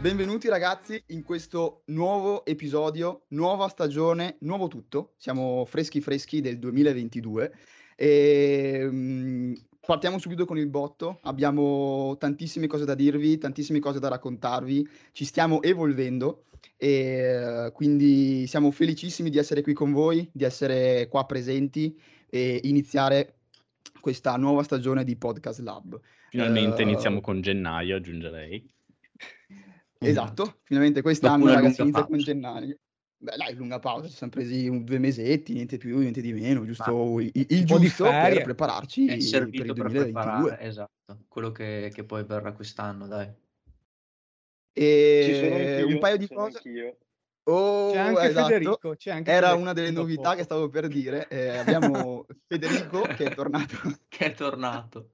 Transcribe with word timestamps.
Benvenuti 0.00 0.48
ragazzi 0.48 1.02
in 1.08 1.22
questo 1.22 1.82
nuovo 1.88 2.46
episodio, 2.46 3.24
nuova 3.28 3.68
stagione, 3.68 4.36
nuovo 4.40 4.66
tutto. 4.66 5.12
Siamo 5.18 5.66
freschi 5.66 6.00
freschi 6.00 6.40
del 6.40 6.58
2022 6.58 7.52
e 7.96 8.88
mm, 8.90 9.52
partiamo 9.84 10.18
subito 10.18 10.46
con 10.46 10.56
il 10.56 10.68
botto. 10.68 11.18
Abbiamo 11.24 12.16
tantissime 12.18 12.66
cose 12.66 12.86
da 12.86 12.94
dirvi, 12.94 13.36
tantissime 13.36 13.78
cose 13.78 13.98
da 13.98 14.08
raccontarvi. 14.08 14.88
Ci 15.12 15.26
stiamo 15.26 15.60
evolvendo 15.60 16.44
e 16.78 16.88
eh, 16.88 17.72
quindi 17.74 18.46
siamo 18.46 18.70
felicissimi 18.70 19.28
di 19.28 19.36
essere 19.36 19.60
qui 19.60 19.74
con 19.74 19.92
voi, 19.92 20.26
di 20.32 20.44
essere 20.44 21.08
qua 21.08 21.26
presenti 21.26 21.94
e 22.30 22.58
iniziare 22.64 23.34
questa 24.00 24.34
nuova 24.36 24.62
stagione 24.62 25.04
di 25.04 25.14
Podcast 25.16 25.60
Lab. 25.60 26.00
Finalmente 26.30 26.80
Eh, 26.80 26.84
iniziamo 26.84 27.20
con 27.20 27.42
gennaio, 27.42 27.96
aggiungerei. 27.96 28.66
Esatto, 30.02 30.60
finalmente 30.62 31.02
quest'anno 31.02 31.46
ragazzi 31.46 31.82
lunga 31.82 31.82
inizia 31.82 32.04
con 32.04 32.16
pausa. 32.16 32.32
gennaio. 32.32 32.76
Beh, 33.22 33.36
dai, 33.36 33.54
lunga 33.54 33.78
pausa, 33.78 34.08
ci 34.08 34.14
siamo 34.14 34.32
presi 34.32 34.66
un- 34.66 34.82
due 34.82 34.98
mesetti, 34.98 35.52
niente 35.52 35.76
più, 35.76 35.98
niente 35.98 36.22
di 36.22 36.32
meno, 36.32 36.64
giusto 36.64 37.20
il, 37.20 37.30
il 37.34 37.46
di 37.46 37.64
giusto 37.66 38.04
per 38.04 38.42
prepararci 38.42 39.04
È 39.04 39.10
per 39.10 39.20
servito 39.20 39.62
il 39.62 39.72
per 39.74 39.74
2022. 39.74 40.12
preparare, 40.12 40.60
esatto, 40.66 41.18
quello 41.28 41.52
che, 41.52 41.90
che 41.92 42.04
poi 42.04 42.24
verrà 42.24 42.52
quest'anno, 42.52 43.06
dai. 43.06 43.30
Ci 44.72 45.34
sono 45.34 45.56
E 45.56 45.82
un 45.82 45.98
paio 45.98 46.16
di 46.16 46.26
cose. 46.28 46.56
anch'io. 46.56 46.96
Oh, 47.44 47.90
C'è 47.90 47.98
anche 47.98 48.28
esatto. 48.28 48.44
Federico, 48.44 48.94
c'è 48.96 49.10
anche 49.10 49.30
Era 49.30 49.48
Federico, 49.48 49.62
una 49.62 49.72
delle 49.74 49.92
dopo. 49.92 50.00
novità 50.00 50.34
che 50.34 50.42
stavo 50.44 50.68
per 50.70 50.88
dire. 50.88 51.28
eh, 51.28 51.58
abbiamo 51.58 52.24
Federico 52.48 53.02
che 53.02 53.24
è 53.26 53.34
tornato. 53.34 53.76
Che 54.08 54.24
è 54.24 54.32
tornato. 54.34 55.10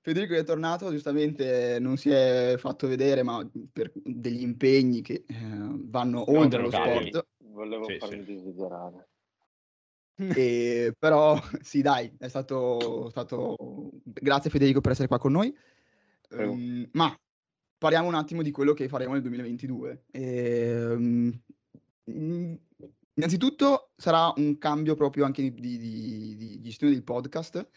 Federico 0.00 0.34
è 0.34 0.44
tornato, 0.44 0.90
giustamente 0.90 1.78
non 1.80 1.96
si 1.96 2.10
è 2.10 2.56
fatto 2.58 2.86
vedere, 2.86 3.22
ma 3.22 3.48
per 3.72 3.92
degli 3.94 4.42
impegni 4.42 5.00
che 5.02 5.24
eh, 5.26 5.34
vanno 5.34 6.24
Siamo 6.24 6.40
oltre 6.40 6.60
lo 6.62 6.70
sport. 6.70 7.26
Volevo 7.38 7.84
Sì, 7.84 7.98
farmi 7.98 8.24
sì. 8.24 8.34
desiderare. 8.34 9.08
E, 10.16 10.94
però 10.98 11.40
sì, 11.60 11.82
dai, 11.82 12.12
è 12.18 12.28
stato, 12.28 13.08
stato... 13.10 13.56
Grazie 14.02 14.50
Federico 14.50 14.80
per 14.80 14.92
essere 14.92 15.08
qua 15.08 15.18
con 15.18 15.32
noi. 15.32 15.54
Ehm, 16.30 16.88
ma 16.92 17.14
parliamo 17.78 18.08
un 18.08 18.14
attimo 18.14 18.42
di 18.42 18.50
quello 18.50 18.72
che 18.72 18.88
faremo 18.88 19.12
nel 19.12 19.22
2022. 19.22 20.04
Ehm, 20.12 21.42
mm, 22.10 22.54
innanzitutto 23.14 23.90
sarà 23.96 24.32
un 24.36 24.58
cambio 24.58 24.94
proprio 24.94 25.24
anche 25.24 25.42
di- 25.52 25.78
di- 25.78 26.36
di 26.36 26.60
gestione 26.60 26.92
del 26.92 27.02
podcast. 27.02 27.68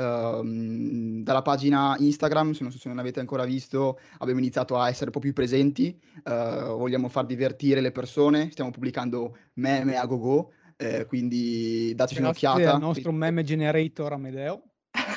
Ehm, 0.00 1.22
dalla 1.22 1.42
pagina 1.42 1.94
Instagram, 1.98 2.52
se 2.52 2.62
non, 2.62 2.72
so 2.72 2.78
se 2.78 2.88
non 2.88 2.96
l'avete 2.96 3.20
ancora 3.20 3.44
visto, 3.44 3.98
abbiamo 4.18 4.40
iniziato 4.40 4.78
a 4.78 4.88
essere 4.88 5.06
un 5.06 5.12
po' 5.12 5.18
più 5.20 5.32
presenti. 5.32 5.88
eh, 6.24 6.64
vogliamo 6.66 7.08
far 7.08 7.26
divertire 7.26 7.80
le 7.80 7.92
persone. 7.92 8.50
Stiamo 8.50 8.70
pubblicando 8.70 9.36
meme 9.54 9.96
a 9.96 10.06
go-go. 10.06 10.52
eh, 10.76 11.04
quindi 11.04 11.92
dateci 11.94 12.20
Grazie 12.22 12.46
un'occhiata 12.48 12.74
al 12.74 12.80
nostro 12.80 13.12
meme 13.12 13.42
generator 13.42 14.12
Amedeo. 14.14 14.62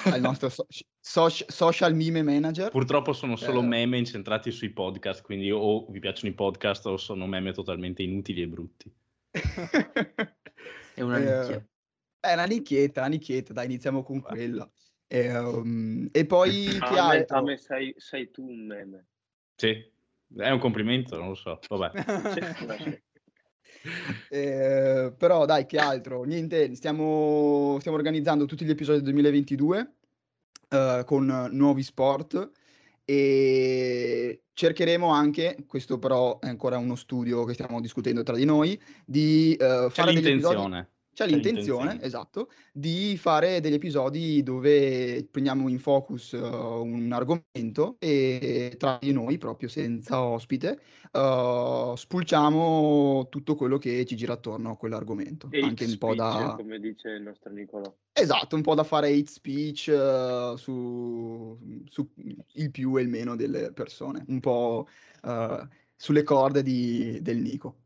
al 0.06 0.20
nostro 0.20 0.50
so- 0.50 0.68
soc- 1.00 1.46
social 1.50 1.96
meme 1.96 2.22
manager. 2.22 2.70
Purtroppo 2.70 3.14
sono 3.14 3.38
solo 3.38 3.62
Eh. 3.62 3.66
meme 3.66 3.98
incentrati 3.98 4.52
sui 4.52 4.72
podcast, 4.72 5.22
quindi 5.24 5.50
o 5.52 5.86
vi 5.90 6.00
piacciono 6.00 6.32
i 6.32 6.36
podcast 6.36 6.86
o 6.88 6.98
sono 6.98 7.26
meme 7.28 7.54
totalmente 7.54 8.04
inutili 8.04 8.42
e 8.42 8.48
brutti. 8.48 8.92
È 10.96 11.02
una 11.02 11.18
Eh, 11.18 11.66
È 12.24 12.32
una 12.32 12.46
nicchietta, 12.46 13.02
una 13.02 13.10
nicchietta, 13.10 13.52
dai, 13.52 13.66
iniziamo 13.66 14.02
con 14.02 14.22
quella. 14.22 14.66
E, 15.08 15.38
um, 15.38 16.08
e 16.10 16.26
poi 16.26 16.68
che 16.68 16.78
a, 16.80 16.92
me, 16.92 17.18
altro? 17.18 17.38
a 17.38 17.42
me 17.42 17.58
sei, 17.58 17.94
sei 17.98 18.32
tu 18.32 18.48
un 18.48 18.66
meme. 18.66 19.08
Sì, 19.58 19.72
è 20.38 20.50
un 20.50 20.60
complimento, 20.60 21.18
non 21.18 21.28
lo 21.28 21.36
so. 21.36 21.60
Vabbè. 21.68 23.02
Eh, 24.30 25.14
però 25.18 25.44
dai, 25.44 25.66
che 25.66 25.78
altro? 25.78 26.24
Niente, 26.24 26.74
stiamo, 26.74 27.76
stiamo 27.82 27.98
organizzando 27.98 28.46
tutti 28.46 28.64
gli 28.64 28.70
episodi 28.70 29.02
del 29.02 29.12
2022 29.12 29.94
eh, 30.70 31.04
con 31.06 31.50
nuovi 31.52 31.84
sport 31.84 32.50
e 33.04 34.44
cercheremo 34.54 35.10
anche, 35.10 35.66
questo 35.68 36.00
però 36.00 36.40
è 36.40 36.48
ancora 36.48 36.78
uno 36.78 36.96
studio 36.96 37.44
che 37.44 37.56
stiamo 37.56 37.82
discutendo 37.82 38.24
tra 38.24 38.38
di 38.38 38.46
noi, 38.46 38.82
di 39.04 39.54
eh, 39.56 39.88
fare 39.90 40.14
degli 40.14 40.28
episodi... 40.28 40.92
C'è 41.14 41.26
C'è 41.26 41.30
l'intenzione, 41.30 42.02
esatto, 42.02 42.50
di 42.72 43.16
fare 43.18 43.60
degli 43.60 43.76
episodi 43.76 44.42
dove 44.42 45.28
prendiamo 45.30 45.70
in 45.70 45.78
focus 45.78 46.32
uh, 46.32 46.84
un 46.84 47.12
argomento 47.12 47.98
e 48.00 48.74
tra 48.80 48.98
di 49.00 49.12
noi, 49.12 49.38
proprio 49.38 49.70
senza 49.70 50.24
ospite, 50.24 50.80
uh, 51.12 51.96
spulciamo 51.96 53.28
tutto 53.30 53.54
quello 53.54 53.78
che 53.78 54.06
ci 54.06 54.16
gira 54.16 54.34
attorno 54.34 54.72
a 54.72 54.76
quell'argomento. 54.76 55.48
Hate 55.48 55.60
Anche 55.60 55.86
un 55.86 55.98
po' 56.00 56.14
speech, 56.14 56.18
da... 56.18 56.56
come 56.58 56.80
dice 56.80 57.10
il 57.10 57.22
nostro 57.22 57.52
Nicolò. 57.52 57.96
Esatto, 58.12 58.56
un 58.56 58.64
po' 58.64 58.74
da 58.74 58.84
fare 58.84 59.10
hate 59.10 59.30
speech 59.30 59.94
uh, 59.94 60.56
su, 60.56 61.56
su 61.92 62.10
il 62.54 62.72
più 62.72 62.98
e 62.98 63.04
il 63.04 63.08
meno 63.08 63.36
delle 63.36 63.72
persone, 63.72 64.26
un 64.30 64.40
po' 64.40 64.88
uh, 65.22 65.68
sulle 65.96 66.24
corde 66.24 66.64
di- 66.64 67.20
del 67.22 67.38
Nico. 67.38 67.82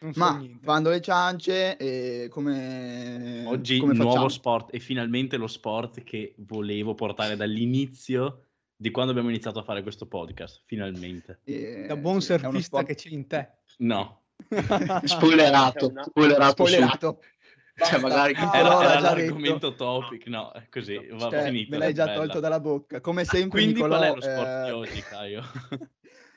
Non 0.00 0.12
so 0.12 0.18
Ma 0.18 0.36
niente. 0.38 0.64
bando 0.64 0.90
le 0.90 1.00
ciance, 1.00 1.76
e 1.76 2.28
come, 2.28 3.44
Oggi 3.46 3.78
come 3.78 3.94
nuovo 3.94 4.10
facciamo? 4.10 4.28
sport 4.28 4.74
e 4.74 4.78
finalmente 4.78 5.36
lo 5.36 5.46
sport 5.46 6.02
che 6.02 6.34
volevo 6.38 6.94
portare 6.94 7.36
dall'inizio 7.36 8.46
di 8.76 8.90
quando 8.90 9.12
abbiamo 9.12 9.30
iniziato 9.30 9.60
a 9.60 9.62
fare 9.62 9.82
questo 9.82 10.06
podcast. 10.06 10.62
Finalmente. 10.66 11.40
Eh, 11.44 11.86
Da 11.86 11.96
buon 11.96 12.20
sì, 12.20 12.36
surfista 12.38 12.82
che 12.82 12.94
c'è 12.96 13.08
in 13.10 13.26
te. 13.26 13.48
No, 13.78 14.24
Spoilerato, 15.04 15.88
una- 15.88 16.02
spoilerato. 16.04 16.64
spoilerato. 16.66 17.20
Cioè, 17.76 17.98
magari- 17.98 18.34
Basta, 18.34 18.56
era, 18.56 18.68
era 18.82 18.92
già 18.92 19.00
l'argomento 19.00 19.70
detto. 19.70 19.74
topic. 19.74 20.26
No, 20.28 20.52
è 20.52 20.68
così, 20.70 20.94
va 21.10 21.28
Cioè, 21.28 21.42
finito. 21.46 21.70
me 21.72 21.78
l'hai 21.78 21.92
già 21.92 22.04
bella. 22.04 22.18
tolto 22.18 22.38
dalla 22.38 22.60
bocca. 22.60 23.00
Come 23.00 23.24
sempre, 23.24 23.48
Quindi 23.62 23.74
Nicolò, 23.74 23.96
qual 23.96 24.10
è 24.10 24.14
lo 24.14 24.20
sport 24.20 24.46
eh, 24.46 24.64
di 24.64 24.70
oggi, 24.70 25.00
Caio? 25.00 25.42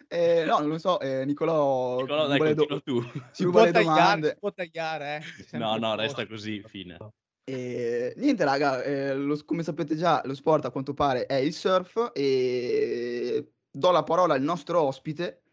eh, 0.07 0.45
no, 0.45 0.59
non 0.59 0.69
lo 0.69 0.77
so, 0.77 0.99
eh, 0.99 1.25
Nicolò, 1.25 2.01
Nicolò, 2.01 2.27
dai, 2.27 2.53
do- 2.53 2.81
tu. 2.83 3.01
si 3.31 3.43
può 3.45 3.63
tagliare, 3.63 3.71
domande. 3.83 4.29
si 4.29 4.37
può 4.39 4.51
tagliare, 4.51 5.23
eh. 5.51 5.57
No, 5.57 5.77
no, 5.77 5.95
resta 5.95 6.25
così, 6.27 6.61
fine. 6.63 6.97
E, 7.43 8.13
niente, 8.17 8.43
raga, 8.43 8.83
eh, 8.83 9.15
lo- 9.15 9.39
come 9.45 9.63
sapete 9.63 9.95
già, 9.95 10.21
lo 10.25 10.33
sport 10.35 10.65
a 10.65 10.71
quanto 10.71 10.93
pare 10.93 11.25
è 11.25 11.35
il 11.35 11.53
surf 11.53 12.11
e 12.13 13.51
do 13.71 13.91
la 13.91 14.03
parola 14.03 14.33
al 14.33 14.41
nostro 14.41 14.81
ospite 14.81 15.43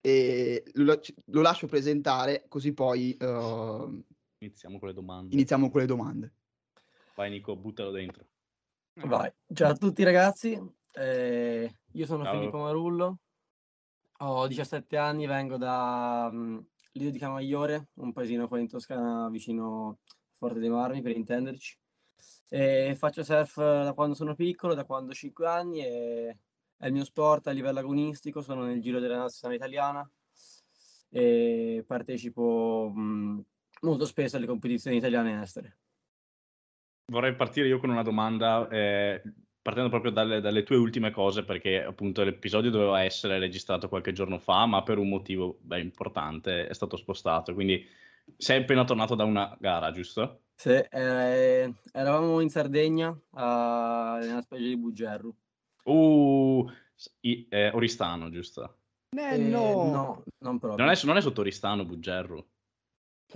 e 0.00 0.64
lo, 0.74 1.00
lo 1.26 1.40
lascio 1.40 1.66
presentare, 1.66 2.44
così 2.48 2.72
poi 2.72 3.16
eh, 3.16 4.02
Iniziamo 4.38 4.78
con 4.78 4.88
le 4.88 4.94
domande. 4.94 5.32
iniziamo 5.34 5.70
con 5.70 5.80
le 5.80 5.86
domande. 5.86 6.32
Vai 7.14 7.30
Nico, 7.30 7.56
buttalo 7.56 7.90
dentro. 7.90 8.26
Vai. 8.94 9.32
Ciao 9.52 9.70
a 9.70 9.76
tutti 9.76 10.02
ragazzi, 10.02 10.60
eh, 10.92 11.74
io 11.92 12.06
sono 12.06 12.24
Ciao. 12.24 12.34
Filippo 12.34 12.58
Marullo, 12.58 13.18
ho 14.24 14.46
17 14.46 14.96
anni, 14.96 15.26
vengo 15.26 15.56
da 15.56 16.30
mm, 16.32 16.58
Lido 16.92 17.10
di 17.10 17.18
Camaiore, 17.18 17.88
un 17.94 18.12
paesino 18.12 18.48
qua 18.48 18.58
in 18.58 18.68
Toscana 18.68 19.28
vicino 19.28 19.98
Forte 20.36 20.58
dei 20.58 20.68
Marmi 20.68 21.02
per 21.02 21.16
intenderci. 21.16 21.78
E 22.48 22.94
faccio 22.96 23.22
surf 23.22 23.56
da 23.56 23.92
quando 23.94 24.14
sono 24.14 24.34
piccolo, 24.34 24.74
da 24.74 24.84
quando 24.84 25.10
ho 25.10 25.14
5 25.14 25.46
anni 25.46 25.84
e 25.84 26.38
è 26.76 26.86
il 26.86 26.92
mio 26.92 27.04
sport 27.04 27.46
a 27.46 27.50
livello 27.50 27.78
agonistico, 27.78 28.42
sono 28.42 28.64
nel 28.64 28.80
giro 28.80 29.00
della 29.00 29.16
nazionale 29.16 29.58
italiana 29.58 30.10
e 31.08 31.84
partecipo 31.86 32.92
mm, 32.94 33.40
molto 33.82 34.04
spesso 34.04 34.36
alle 34.36 34.46
competizioni 34.46 34.96
italiane 34.96 35.32
e 35.32 35.40
estere. 35.40 35.78
Vorrei 37.06 37.34
partire 37.34 37.68
io 37.68 37.78
con 37.78 37.90
una 37.90 38.02
domanda, 38.02 38.66
eh, 38.68 39.22
partendo 39.64 39.88
proprio 39.88 40.12
dalle, 40.12 40.42
dalle 40.42 40.62
tue 40.62 40.76
ultime 40.76 41.10
cose, 41.10 41.42
perché 41.42 41.82
appunto 41.82 42.22
l'episodio 42.22 42.70
doveva 42.70 43.02
essere 43.02 43.38
registrato 43.38 43.88
qualche 43.88 44.12
giorno 44.12 44.38
fa, 44.38 44.66
ma 44.66 44.82
per 44.82 44.98
un 44.98 45.08
motivo 45.08 45.56
beh, 45.62 45.80
importante 45.80 46.66
è 46.66 46.74
stato 46.74 46.98
spostato. 46.98 47.54
Quindi 47.54 47.82
sei 48.36 48.60
appena 48.60 48.84
tornato 48.84 49.14
da 49.14 49.24
una 49.24 49.56
gara, 49.58 49.90
giusto? 49.90 50.42
Sì, 50.54 50.68
eh, 50.68 51.72
eravamo 51.92 52.40
in 52.40 52.50
Sardegna, 52.50 53.18
a- 53.30 54.18
nella 54.20 54.42
spiaggia 54.42 54.66
di 54.66 54.76
Bugerru. 54.76 55.34
Uh, 55.84 56.66
i- 57.20 57.46
eh, 57.48 57.70
Oristano, 57.70 58.28
giusto? 58.28 58.80
Eh, 59.16 59.34
Eh, 59.34 59.38
no. 59.38 59.84
no, 59.90 60.24
non 60.40 60.58
proprio. 60.58 60.84
Non 60.84 60.94
è, 60.94 60.98
non 61.04 61.16
è 61.16 61.22
sotto 61.22 61.40
Oristano, 61.40 61.86
Buggerru. 61.86 62.46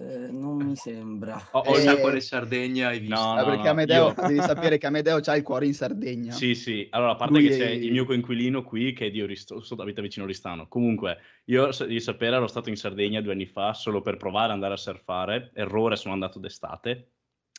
Eh, 0.01 0.29
non 0.31 0.59
mi 0.59 0.77
sembra. 0.77 1.35
Oh, 1.51 1.63
Eh, 1.65 1.69
oh, 1.71 1.73
Chissà 1.75 1.97
Eh, 1.97 2.01
quale 2.01 2.21
Sardegna 2.21 2.89
hai 2.89 3.01
visto. 3.01 3.17
No, 3.17 3.35
no, 3.35 3.45
perché 3.45 3.69
Amedeo, 3.69 4.07
io- 4.07 4.15
devi 4.29 4.41
sapere 4.41 4.79
che 4.79 4.87
Amedeo 4.87 5.19
ha 5.25 5.37
il 5.37 5.43
cuore 5.43 5.67
in 5.67 5.75
Sardegna. 5.75 6.33
Sì, 6.33 6.55
sì. 6.55 6.87
Allora, 6.91 7.13
a 7.13 7.15
parte 7.17 7.35
Lui 7.41 7.49
che 7.49 7.55
è- 7.55 7.59
c'è 7.59 7.69
il 7.71 7.91
mio 7.91 8.05
coinquilino 8.05 8.63
qui 8.63 8.93
che 8.93 9.07
è 9.07 9.11
di 9.11 9.21
Oristo, 9.23 9.61
so- 9.61 9.75
abita 9.75 10.01
vicino 10.01 10.25
a 10.25 10.29
Oristano. 10.29 10.69
Comunque, 10.69 11.19
io 11.47 11.71
di 11.87 11.99
sapere 12.01 12.37
ero 12.37 12.47
stato 12.47 12.69
in 12.69 12.77
Sardegna 12.77 13.21
due 13.21 13.33
anni 13.33 13.47
fa 13.47 13.73
solo 13.75 14.01
per 14.01 14.17
provare 14.19 14.47
ad 14.47 14.53
andare 14.53 14.75
a 14.75 14.77
surfare. 14.77 15.51
Errore, 15.55 15.97
sono 15.97 16.15
andato 16.15 16.39
d'estate 16.39 17.11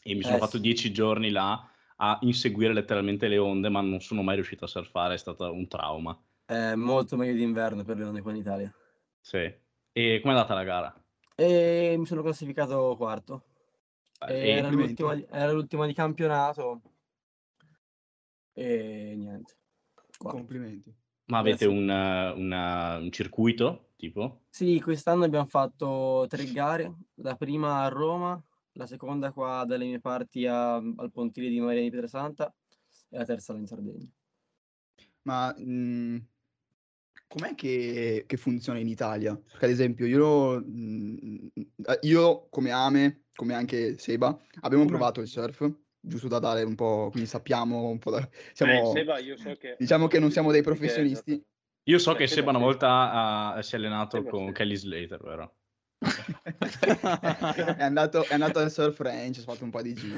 e 0.01 0.15
mi 0.15 0.21
sono 0.24 0.38
Eh, 0.38 0.39
fatto 0.39 0.56
sì. 0.56 0.62
dieci 0.62 0.94
giorni 0.94 1.30
là 1.31 1.69
a 1.97 2.18
inseguire 2.21 2.71
letteralmente 2.71 3.27
le 3.27 3.38
onde, 3.38 3.68
ma 3.68 3.81
non 3.81 4.00
sono 4.00 4.21
mai 4.21 4.35
riuscito 4.35 4.63
a 4.63 4.68
surfare, 4.69 5.15
è 5.15 5.18
stato 5.18 5.51
un 5.51 5.68
trauma. 5.68 6.18
È 6.45 6.74
molto 6.75 7.18
meglio 7.18 7.33
d'inverno 7.33 7.83
per 7.83 7.97
le 7.97 8.06
onde 8.06 8.21
qua 8.21 8.31
in 8.31 8.38
Italia. 8.38 8.74
Sì. 9.19 9.39
E 9.92 10.19
com'è 10.21 10.33
andata 10.33 10.53
la 10.53 10.63
gara? 10.63 10.98
E 11.39 11.95
mi 11.97 12.06
sono 12.06 12.21
classificato 12.21 12.95
quarto. 12.97 13.44
Era, 14.27 14.69
l'ultima, 14.69 15.18
era 15.30 15.53
l'ultima 15.53 15.86
di 15.86 15.94
campionato. 15.94 16.81
E 18.53 19.13
niente. 19.15 19.56
Quarto. 20.18 20.38
Complimenti. 20.38 20.94
ma 21.30 21.38
avete 21.38 21.65
Grazie. 21.65 21.80
un, 21.81 21.89
eh, 21.89 22.31
una- 22.31 22.97
un 22.97 23.12
circuito, 23.12 23.91
tipo? 23.95 24.41
Sì, 24.50 24.81
quest'anno 24.81 25.24
abbiamo 25.25 25.45
fatto 25.45 26.25
tre 26.27 26.51
gare, 26.51 26.91
la 27.21 27.36
prima 27.36 27.83
a 27.83 27.88
Roma, 27.88 28.42
la 28.74 28.85
seconda 28.88 29.31
qua 29.31 29.63
dalle 29.65 29.85
mie 29.85 30.00
parti 30.01 30.45
a- 30.47 30.75
al 30.75 31.12
pontile 31.12 31.47
di 31.50 31.59
Maria 31.62 31.83
di 31.83 31.89
Pietrasanta 31.92 32.53
e 33.09 33.18
la 33.18 33.25
terza 33.25 33.53
là 33.53 33.59
in 33.59 33.68
Sardegna. 33.68 34.07
Ma 35.21 35.53
mh, 35.56 36.18
com'è 37.29 37.53
che, 37.55 38.23
che 38.27 38.37
funziona 38.37 38.79
in 38.79 38.87
Italia? 38.87 39.35
Perché 39.35 39.65
ad 39.65 39.71
esempio 39.71 40.05
io, 40.07 40.59
mh, 40.59 41.51
eh, 41.85 41.99
io 42.01 42.47
come 42.49 42.71
Ame, 42.71 43.25
come 43.35 43.53
anche 43.53 43.97
Seba, 43.97 44.27
abbiamo 44.61 44.83
Come- 44.83 44.97
provato 44.97 45.21
il 45.21 45.27
surf, 45.27 45.71
giusto 46.01 46.27
da 46.27 46.39
dare 46.39 46.63
un 46.63 46.75
po', 46.75 47.09
quindi 47.11 47.29
sappiamo 47.29 47.87
un 47.89 47.99
po' 47.99 48.11
da... 48.11 48.17
Eh, 48.27 48.51
Siamo, 48.53 48.91
Seba, 48.91 49.19
io 49.19 49.37
so 49.37 49.55
che... 49.55 49.75
diciamo 49.77 50.07
che 50.07 50.19
non 50.19 50.31
siamo 50.31 50.51
dei 50.51 50.63
professionisti. 50.63 51.41
Io 51.83 51.99
so 51.99 52.11
Eh, 52.11 52.15
che 52.17 52.27
Seba 52.27 52.47
Seba 52.47 52.49
una 52.57 52.65
volta 52.65 53.11
ha- 53.53 53.61
si 53.61 53.75
è 53.75 53.77
allenato 53.77 54.17
Seba 54.17 54.29
con 54.29 54.47
sì. 54.47 54.51
Kelly 54.53 54.75
Slater, 54.75 55.21
vero? 55.23 55.53
è, 57.77 57.83
andato, 57.83 58.25
è 58.25 58.33
andato 58.33 58.59
al 58.59 58.71
surf 58.71 58.99
range, 58.99 59.41
ha 59.41 59.43
fatto 59.43 59.63
un 59.63 59.69
po' 59.69 59.81
di 59.81 59.93
giri. 59.93 60.15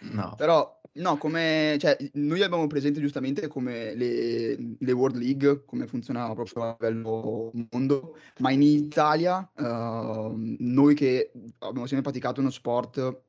No. 0.00 0.34
Però, 0.36 0.80
no, 0.94 1.16
come, 1.18 1.76
cioè, 1.80 1.96
noi 2.14 2.42
abbiamo 2.42 2.66
presente 2.66 3.00
giustamente 3.00 3.48
come 3.48 3.94
le, 3.94 4.56
le 4.78 4.92
World 4.92 5.16
League, 5.16 5.64
come 5.64 5.86
funzionava 5.86 6.34
proprio 6.34 6.62
a 6.62 6.76
livello 6.78 7.50
mondo, 7.70 8.16
ma 8.38 8.50
in 8.50 8.62
Italia, 8.62 9.50
ehm, 9.56 10.56
noi 10.60 10.94
che 10.94 11.32
abbiamo 11.58 11.86
sempre 11.86 12.02
praticato 12.02 12.40
uno 12.40 12.50
sport 12.50 13.22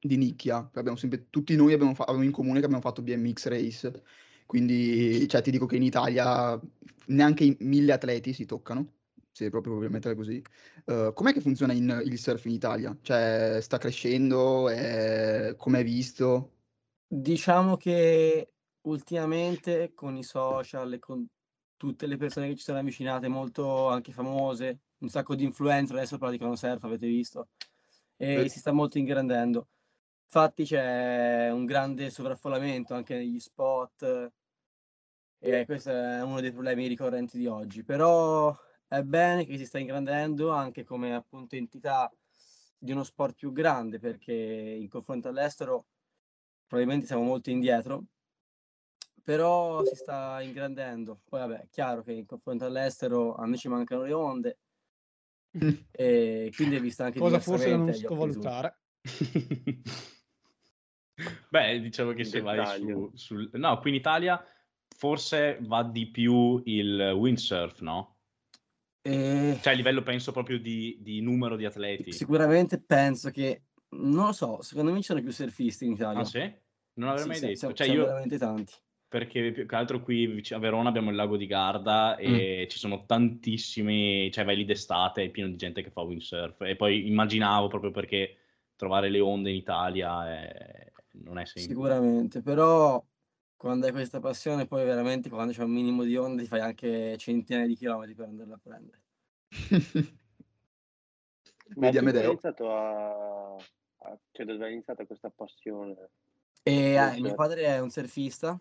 di 0.00 0.16
nicchia, 0.16 0.70
sempre, 0.94 1.28
tutti 1.28 1.56
noi 1.56 1.72
abbiamo, 1.72 1.94
fa- 1.94 2.04
abbiamo 2.04 2.24
in 2.24 2.30
comune 2.30 2.60
che 2.60 2.64
abbiamo 2.66 2.82
fatto 2.82 3.02
BMX 3.02 3.46
race, 3.48 4.02
quindi, 4.46 5.26
cioè, 5.28 5.42
ti 5.42 5.50
dico 5.50 5.66
che 5.66 5.76
in 5.76 5.82
Italia 5.82 6.58
neanche 7.06 7.44
i 7.44 7.56
mille 7.60 7.92
atleti 7.92 8.32
si 8.32 8.44
toccano, 8.44 8.94
se 9.32 9.50
proprio 9.50 9.74
vogliamo 9.74 9.94
mettere 9.94 10.14
così. 10.14 10.42
Eh, 10.86 11.10
com'è 11.14 11.32
che 11.32 11.40
funziona 11.40 11.72
in- 11.72 12.00
il 12.04 12.18
surf 12.18 12.44
in 12.46 12.52
Italia? 12.52 12.96
Cioè, 13.00 13.58
sta 13.60 13.78
crescendo? 13.78 14.68
È... 14.68 15.54
Come 15.56 15.80
è 15.80 15.84
visto? 15.84 16.52
Diciamo 17.10 17.78
che 17.78 18.52
ultimamente 18.82 19.94
con 19.94 20.14
i 20.14 20.22
social 20.22 20.92
e 20.92 20.98
con 20.98 21.26
tutte 21.74 22.06
le 22.06 22.18
persone 22.18 22.48
che 22.48 22.56
ci 22.56 22.62
sono 22.64 22.78
avvicinate, 22.80 23.28
molto 23.28 23.88
anche 23.88 24.12
famose, 24.12 24.80
un 24.98 25.08
sacco 25.08 25.34
di 25.34 25.44
influencer 25.44 25.96
adesso 25.96 26.18
praticano 26.18 26.54
surf, 26.54 26.84
avete 26.84 27.06
visto, 27.06 27.48
e 28.16 28.46
Sì. 28.46 28.50
si 28.50 28.58
sta 28.58 28.72
molto 28.72 28.98
ingrandendo. 28.98 29.68
Infatti 30.24 30.64
c'è 30.64 31.50
un 31.50 31.64
grande 31.66 32.10
sovraffollamento 32.10 32.94
anche 32.94 33.14
negli 33.16 33.40
spot 33.40 34.32
e 35.42 35.64
questo 35.66 35.90
è 35.90 36.20
uno 36.22 36.40
dei 36.40 36.50
problemi 36.52 36.88
ricorrenti 36.88 37.38
di 37.38 37.46
oggi. 37.46 37.84
Però 37.84 38.54
è 38.88 39.02
bene 39.02 39.44
che 39.46 39.56
si 39.56 39.66
sta 39.66 39.78
ingrandendo 39.78 40.50
anche 40.50 40.82
come 40.84 41.14
appunto 41.14 41.54
entità 41.54 42.10
di 42.76 42.90
uno 42.92 43.04
sport 43.04 43.34
più 43.36 43.52
grande 43.52 43.98
perché 44.00 44.32
in 44.32 44.88
confronto 44.88 45.28
all'estero 45.28 45.86
probabilmente 46.68 47.06
siamo 47.06 47.22
molto 47.24 47.50
indietro, 47.50 48.04
però 49.24 49.82
si 49.84 49.96
sta 49.96 50.40
ingrandendo. 50.42 51.22
Poi 51.28 51.40
vabbè, 51.40 51.60
è 51.62 51.68
chiaro 51.68 52.02
che 52.02 52.12
in 52.12 52.26
confronto 52.26 52.64
all'estero 52.66 53.34
a 53.34 53.44
noi 53.46 53.58
ci 53.58 53.68
mancano 53.68 54.02
le 54.02 54.12
onde 54.12 54.58
e 55.90 56.52
quindi 56.54 56.76
è 56.76 56.80
vista 56.80 57.06
anche 57.06 57.18
Cosa 57.18 57.40
forse 57.40 57.70
da 57.70 57.76
non 57.76 57.86
di 57.86 57.92
tutti. 57.92 58.02
sottovalutare. 58.04 58.78
Beh, 61.48 61.80
diciamo 61.80 62.12
che 62.12 62.22
Un 62.22 62.28
se 62.28 62.40
vai 62.40 62.56
dettaglio. 62.58 63.10
su, 63.14 63.16
sul... 63.16 63.50
No, 63.54 63.78
qui 63.80 63.90
in 63.90 63.96
Italia 63.96 64.42
forse 64.96 65.58
va 65.62 65.82
di 65.82 66.06
più 66.10 66.60
il 66.64 67.12
windsurf, 67.16 67.80
no? 67.80 68.16
E 69.02 69.58
Cioè 69.60 69.72
a 69.72 69.76
livello 69.76 70.02
penso 70.02 70.32
proprio 70.32 70.58
di, 70.60 70.96
di 71.00 71.20
numero 71.20 71.56
di 71.56 71.64
atleti. 71.64 72.12
sicuramente 72.12 72.80
penso 72.80 73.30
che, 73.30 73.64
non 73.90 74.26
lo 74.26 74.32
so, 74.32 74.62
secondo 74.62 74.92
me 74.92 74.98
ci 74.98 75.04
sono 75.04 75.20
più 75.22 75.30
surfisti 75.32 75.86
in 75.86 75.92
Italia. 75.92 76.22
Ah 76.22 76.24
sì? 76.24 76.40
Non 76.94 77.08
l'avrei 77.08 77.24
Sì, 77.24 77.28
mai 77.28 77.38
sì, 77.38 77.46
detto. 77.46 77.56
siamo, 77.58 77.74
Cioè 77.74 77.86
io, 77.86 78.04
veramente 78.04 78.38
tanti. 78.38 78.72
perché 79.08 79.52
più 79.52 79.66
che 79.66 79.74
altro 79.76 80.02
qui 80.02 80.42
a 80.50 80.58
Verona 80.58 80.88
abbiamo 80.88 81.10
il 81.10 81.16
lago 81.16 81.36
di 81.36 81.46
Garda 81.46 82.16
e 82.16 82.66
ci 82.70 82.78
sono 82.78 83.06
tantissimi, 83.06 84.30
cioè 84.32 84.44
vai 84.44 84.56
lì 84.56 84.64
d'estate, 84.64 85.24
è 85.24 85.30
pieno 85.30 85.48
di 85.48 85.56
gente 85.56 85.82
che 85.82 85.90
fa 85.90 86.02
windsurf 86.02 86.60
e 86.62 86.76
poi 86.76 87.06
immaginavo 87.08 87.68
proprio 87.68 87.90
perché 87.90 88.36
trovare 88.76 89.08
le 89.10 89.20
onde 89.20 89.50
in 89.50 89.56
Italia 89.56 90.28
è- 90.40 90.92
non 91.12 91.38
è 91.38 91.44
semplice. 91.46 91.64
Sicuramente, 91.64 92.40
però 92.42 93.04
quando 93.56 93.86
hai 93.86 93.92
questa 93.92 94.20
passione, 94.20 94.66
poi 94.66 94.84
veramente 94.84 95.28
quando 95.28 95.52
c'è 95.52 95.62
un 95.64 95.70
minimo 95.72 96.04
di 96.04 96.16
onde 96.16 96.42
ti 96.42 96.48
fai 96.48 96.60
anche 96.60 97.16
centinaia 97.18 97.66
di 97.66 97.74
chilometri 97.74 98.14
per 98.14 98.28
andarla 98.28 98.54
a 98.54 98.60
prendere. 98.62 99.02
Ma 101.80 101.90
Vedi 101.90 101.96
tu 101.96 102.08
come 102.08 102.22
hai 102.24 102.28
Amedeo? 102.28 102.32
iniziato 102.32 102.70
a... 102.70 103.56
Cioè, 104.32 104.44
dove 104.46 104.64
hai 104.64 104.72
iniziato 104.72 105.04
questa 105.06 105.30
passione? 105.30 106.10
E 106.62 106.92
eh, 106.94 107.20
mio 107.20 107.34
padre 107.34 107.62
è 107.64 107.78
un 107.80 107.90
surfista 107.90 108.60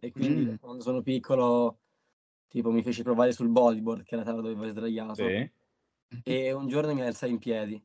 e 0.00 0.10
quindi 0.12 0.44
Mm. 0.52 0.54
quando 0.58 0.82
sono 0.82 1.02
piccolo, 1.02 1.80
tipo, 2.48 2.70
mi 2.70 2.82
fece 2.82 3.02
provare 3.02 3.32
sul 3.32 3.48
bodyboard, 3.48 4.02
che 4.02 4.14
era 4.14 4.24
la 4.24 4.30
tavola 4.30 4.48
dove 4.48 4.60
vai 4.60 4.70
sdraiato, 4.70 5.38
Sì? 5.38 5.50
e 6.22 6.52
un 6.52 6.68
giorno 6.68 6.94
mi 6.94 7.02
alzai 7.02 7.30
in 7.30 7.38
piedi 7.38 7.82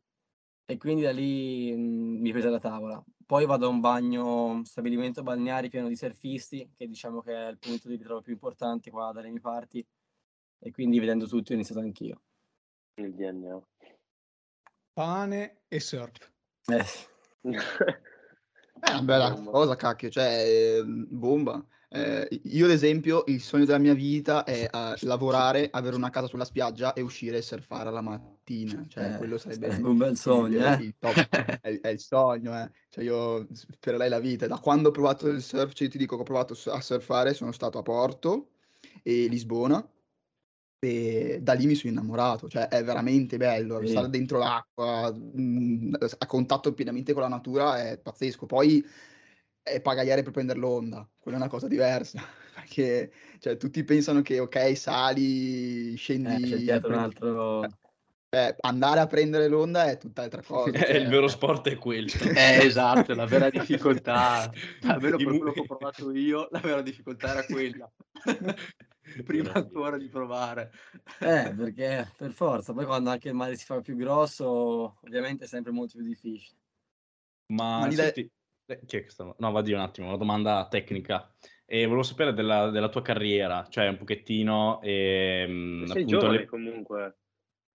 e 0.65 0.77
quindi 0.77 1.01
da 1.03 1.11
lì 1.11 1.73
mm, 1.75 2.21
mi 2.21 2.31
prese 2.31 2.49
la 2.49 2.59
tavola. 2.59 3.03
Poi 3.25 3.45
vado 3.45 3.67
a 3.67 3.69
un 3.69 3.79
bagno, 3.79 4.45
un 4.45 4.65
stabilimento 4.65 5.23
balneare 5.23 5.69
pieno 5.69 5.87
di 5.87 5.95
surfisti, 5.95 6.71
che 6.75 6.87
diciamo 6.87 7.21
che 7.21 7.33
è 7.33 7.49
il 7.49 7.59
punto 7.59 7.87
di 7.87 7.95
ritrovo 7.97 8.21
più 8.21 8.33
importante 8.33 8.89
qua 8.91 9.11
dalle 9.11 9.29
mie 9.29 9.39
parti, 9.41 9.85
e 10.59 10.71
quindi 10.71 10.99
vedendo 10.99 11.27
tutti 11.27 11.51
ho 11.51 11.55
iniziato 11.55 11.81
anch'io. 11.81 12.21
Nel 12.97 13.13
DNA. 13.15 13.61
Pane 14.95 15.39
e 15.69 15.79
surf. 15.79 16.31
Eh. 16.67 16.85
È 18.83 18.89
una 18.89 19.03
bella 19.03 19.29
Bomba. 19.29 19.51
cosa, 19.51 19.75
cacchio, 19.75 20.09
cioè, 20.09 20.77
ehm, 20.79 21.07
bomba. 21.09 21.63
Eh, 21.89 22.27
io, 22.45 22.65
ad 22.65 22.71
esempio, 22.71 23.23
il 23.27 23.41
sogno 23.41 23.65
della 23.65 23.77
mia 23.77 23.93
vita 23.93 24.43
è 24.43 24.67
eh, 24.71 24.95
lavorare, 25.05 25.67
avere 25.71 25.95
una 25.95 26.09
casa 26.09 26.27
sulla 26.27 26.45
spiaggia 26.45 26.93
e 26.93 27.01
uscire 27.01 27.37
e 27.37 27.41
surfare 27.41 27.89
alla 27.89 28.01
mattina. 28.01 28.85
Cioè, 28.87 29.13
Eh, 29.13 29.17
quello 29.17 29.37
sarebbe 29.37 29.67
un 29.81 29.97
bel 29.97 30.11
il, 30.11 30.17
sogno, 30.17 30.65
eh. 30.65 30.83
il 30.83 30.95
top, 30.97 31.27
è, 31.61 31.79
è 31.81 31.87
il 31.89 31.99
sogno, 31.99 32.57
eh. 32.59 32.71
Cioè, 32.89 33.03
io 33.03 33.47
spererei 33.53 34.09
la 34.09 34.19
vita. 34.19 34.47
Da 34.47 34.57
quando 34.59 34.89
ho 34.89 34.91
provato 34.91 35.27
il 35.27 35.41
surf, 35.43 35.73
cioè, 35.73 35.85
io 35.87 35.91
ti 35.93 35.97
dico 35.99 36.15
che 36.15 36.21
ho 36.21 36.25
provato 36.25 36.55
a 36.71 36.81
surfare, 36.81 37.33
sono 37.35 37.51
stato 37.51 37.77
a 37.77 37.81
Porto 37.83 38.53
e 39.03 39.27
Lisbona 39.27 39.87
e 40.83 41.39
da 41.41 41.53
lì 41.53 41.67
mi 41.67 41.75
sono 41.75 41.93
innamorato. 41.93 42.49
Cioè, 42.49 42.67
è 42.67 42.83
veramente 42.83 43.37
bello 43.37 43.79
Sì. 43.81 43.91
stare 43.91 44.09
dentro 44.09 44.39
l'acqua, 44.39 45.13
mh, 45.13 45.97
a 46.17 46.25
contatto 46.25 46.73
pienamente 46.73 47.13
con 47.13 47.21
la 47.21 47.27
natura, 47.27 47.79
è 47.87 47.99
pazzesco. 47.99 48.47
Poi 48.47 48.83
è 49.61 49.79
pagaiare 49.79 50.23
per 50.23 50.31
prendere 50.31 50.57
l'onda, 50.57 51.07
quella 51.19 51.37
è 51.37 51.39
una 51.39 51.49
cosa 51.49 51.67
diversa, 51.67 52.19
perché 52.55 53.11
cioè, 53.37 53.57
tutti 53.57 53.83
pensano 53.83 54.21
che 54.23 54.39
ok, 54.39 54.75
sali, 54.75 55.91
Eh, 55.91 55.93
c'è 55.93 55.97
scendi, 55.97 56.63
un 56.63 56.79
prendi- 56.79 56.95
altro... 56.95 57.61
eh, 58.33 58.55
andare 58.61 59.01
a 59.01 59.07
prendere 59.07 59.47
l'onda 59.47 59.85
è 59.85 59.97
tutt'altra 59.97 60.41
cosa. 60.45 60.69
Eh, 60.71 60.97
il 60.97 61.01
cioè, 61.03 61.09
vero 61.09 61.27
sport 61.27 61.69
è 61.69 61.77
quello. 61.77 62.09
Eh, 62.35 62.65
esatto, 62.65 63.13
la 63.13 63.25
vera 63.25 63.51
difficoltà, 63.51 64.49
almeno 64.87 65.17
per 65.17 65.25
quello 65.27 65.51
che 65.51 65.59
ho 65.59 65.65
provato 65.65 66.11
io, 66.11 66.47
la 66.49 66.59
vera 66.59 66.81
difficoltà 66.81 67.29
era 67.29 67.43
quella. 67.43 67.91
Prima 69.25 69.53
ancora 69.53 69.97
di 69.97 70.07
provare. 70.07 70.71
Eh, 71.19 71.53
perché 71.55 72.11
per 72.17 72.31
forza, 72.31 72.73
poi 72.73 72.85
quando 72.85 73.09
anche 73.09 73.29
il 73.29 73.35
mare 73.35 73.55
si 73.55 73.65
fa 73.65 73.81
più 73.81 73.95
grosso, 73.95 74.97
ovviamente 75.03 75.45
è 75.45 75.47
sempre 75.47 75.71
molto 75.71 75.97
più 75.97 76.05
difficile. 76.05 76.57
Ma, 77.47 77.79
Ma 77.79 77.91
senti, 77.91 78.31
eh, 78.65 78.79
chi 78.85 78.97
è 78.97 79.03
che 79.03 79.09
stava? 79.09 79.35
No, 79.39 79.51
va 79.51 79.61
di 79.61 79.73
un 79.73 79.79
attimo, 79.79 80.07
una 80.07 80.17
domanda 80.17 80.67
tecnica. 80.69 81.33
E 81.65 81.85
volevo 81.85 82.03
sapere 82.03 82.33
della, 82.33 82.69
della 82.69 82.89
tua 82.89 83.01
carriera, 83.01 83.65
cioè 83.69 83.87
un 83.87 83.97
pochettino, 83.97 84.81
ehm, 84.81 85.85
Sei 85.85 86.03
appunto, 86.03 86.19
giovane 86.19 86.37
le- 86.39 86.45
comunque. 86.45 87.17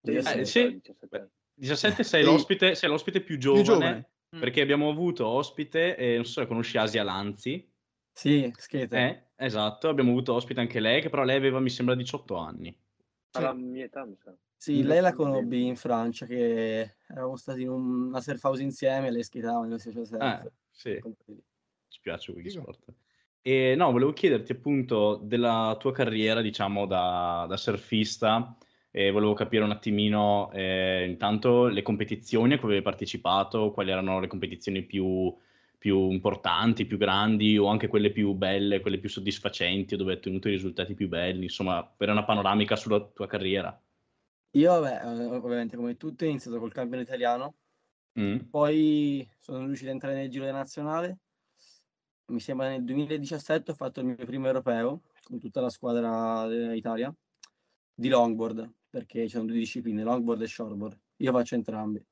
Eh, 0.03 0.21
Sei 0.21 0.45
sì. 0.45 0.59
giovane, 0.61 0.79
17 0.79 1.15
anni. 1.17 1.29
17 1.59 2.03
sei 2.03 2.23
l'ospite, 2.23 2.75
sei 2.75 2.89
l'ospite 2.89 3.21
più 3.21 3.37
giovane, 3.39 3.63
giovane. 3.63 4.09
Mm. 4.35 4.39
perché 4.39 4.61
abbiamo 4.61 4.89
avuto 4.89 5.25
ospite, 5.25 5.95
eh, 5.95 6.15
non 6.15 6.25
so 6.25 6.41
se 6.41 6.47
conosci 6.47 6.77
Asia 6.77 7.03
Lanzi, 7.03 7.67
Sì, 8.21 8.51
skater. 8.57 8.89
eh, 8.89 9.31
esatto, 9.35 9.87
abbiamo 9.89 10.11
avuto 10.11 10.33
ospite 10.33 10.59
anche 10.59 10.79
lei, 10.79 11.01
che 11.01 11.09
però 11.09 11.23
lei 11.23 11.37
aveva, 11.37 11.59
mi 11.59 11.69
sembra, 11.69 11.95
18 11.95 12.35
anni. 12.35 12.75
Alla 13.31 13.53
mia 13.53 13.85
età, 13.85 14.05
mi 14.05 14.15
sa. 14.17 14.35
Sì, 14.55 14.81
lei 14.83 15.01
la 15.01 15.09
Sì. 15.09 15.15
conobbi 15.15 15.65
in 15.67 15.75
Francia, 15.75 16.25
che 16.25 16.95
eravamo 17.07 17.35
stati 17.37 17.61
in 17.61 17.69
un- 17.69 18.07
una 18.07 18.21
surf 18.21 18.43
house 18.43 18.63
insieme, 18.63 19.11
lei 19.11 19.23
skateava 19.23 19.61
nello 19.65 19.77
stesso 19.77 20.03
surf. 20.03 20.21
Eh, 20.21 20.51
sì, 20.71 20.99
Con 20.99 21.15
quelli. 21.15 21.43
ci 21.87 21.99
piace 22.01 22.31
quegli 22.33 22.49
Figo. 22.49 22.61
sport. 22.61 22.85
E 23.41 23.75
no, 23.75 23.91
volevo 23.91 24.11
chiederti 24.13 24.51
appunto 24.51 25.17
della 25.23 25.75
tua 25.79 25.91
carriera, 25.91 26.41
diciamo, 26.41 26.85
da, 26.85 27.45
da 27.47 27.55
surfista, 27.57 28.57
e 28.91 29.11
volevo 29.11 29.33
capire 29.33 29.63
un 29.63 29.71
attimino 29.71 30.51
eh, 30.51 31.05
intanto 31.07 31.67
le 31.67 31.81
competizioni 31.83 32.53
a 32.53 32.57
cui 32.59 32.67
avevi 32.69 32.81
partecipato, 32.83 33.71
quali 33.71 33.91
erano 33.91 34.19
le 34.19 34.27
competizioni 34.27 34.83
più, 34.83 35.33
più 35.77 36.11
importanti, 36.11 36.85
più 36.85 36.97
grandi, 36.97 37.57
o 37.57 37.67
anche 37.67 37.87
quelle 37.87 38.11
più 38.11 38.33
belle, 38.33 38.79
quelle 38.79 38.99
più 38.99 39.09
soddisfacenti, 39.09 39.95
dove 39.95 40.11
hai 40.13 40.17
ottenuto 40.17 40.47
i 40.47 40.51
risultati 40.51 40.93
più 40.95 41.07
belli, 41.07 41.43
insomma, 41.43 41.77
avere 41.77 42.11
una 42.11 42.25
panoramica 42.25 42.75
sulla 42.75 42.99
tua 43.05 43.27
carriera. 43.27 43.79
Io, 44.51 44.79
vabbè, 44.79 45.05
eh, 45.05 45.25
ovviamente 45.25 45.75
come 45.75 45.97
tutti 45.97 46.25
ho 46.25 46.27
iniziato 46.27 46.59
col 46.59 46.71
campione 46.71 47.03
italiano, 47.03 47.55
Mm. 48.19 48.49
poi 48.49 49.29
sono 49.37 49.65
riuscito 49.65 49.89
a 49.89 49.93
entrare 49.93 50.15
nel 50.15 50.29
giro 50.29 50.45
della 50.45 50.57
nazionale. 50.57 51.19
Mi 52.31 52.39
sembra 52.39 52.69
nel 52.69 52.83
2017 52.83 53.71
ho 53.71 53.73
fatto 53.75 53.99
il 53.99 54.07
mio 54.07 54.15
primo 54.15 54.47
europeo 54.47 55.03
con 55.23 55.39
tutta 55.39 55.61
la 55.61 55.69
squadra 55.69 56.47
dell'Italia 56.47 57.13
di 57.93 58.09
longboard, 58.09 58.73
perché 58.89 59.23
ci 59.23 59.29
sono 59.29 59.45
due 59.45 59.57
discipline, 59.57 60.03
longboard 60.03 60.41
e 60.41 60.47
shortboard. 60.47 60.99
Io 61.17 61.31
faccio 61.31 61.55
entrambi. 61.55 62.03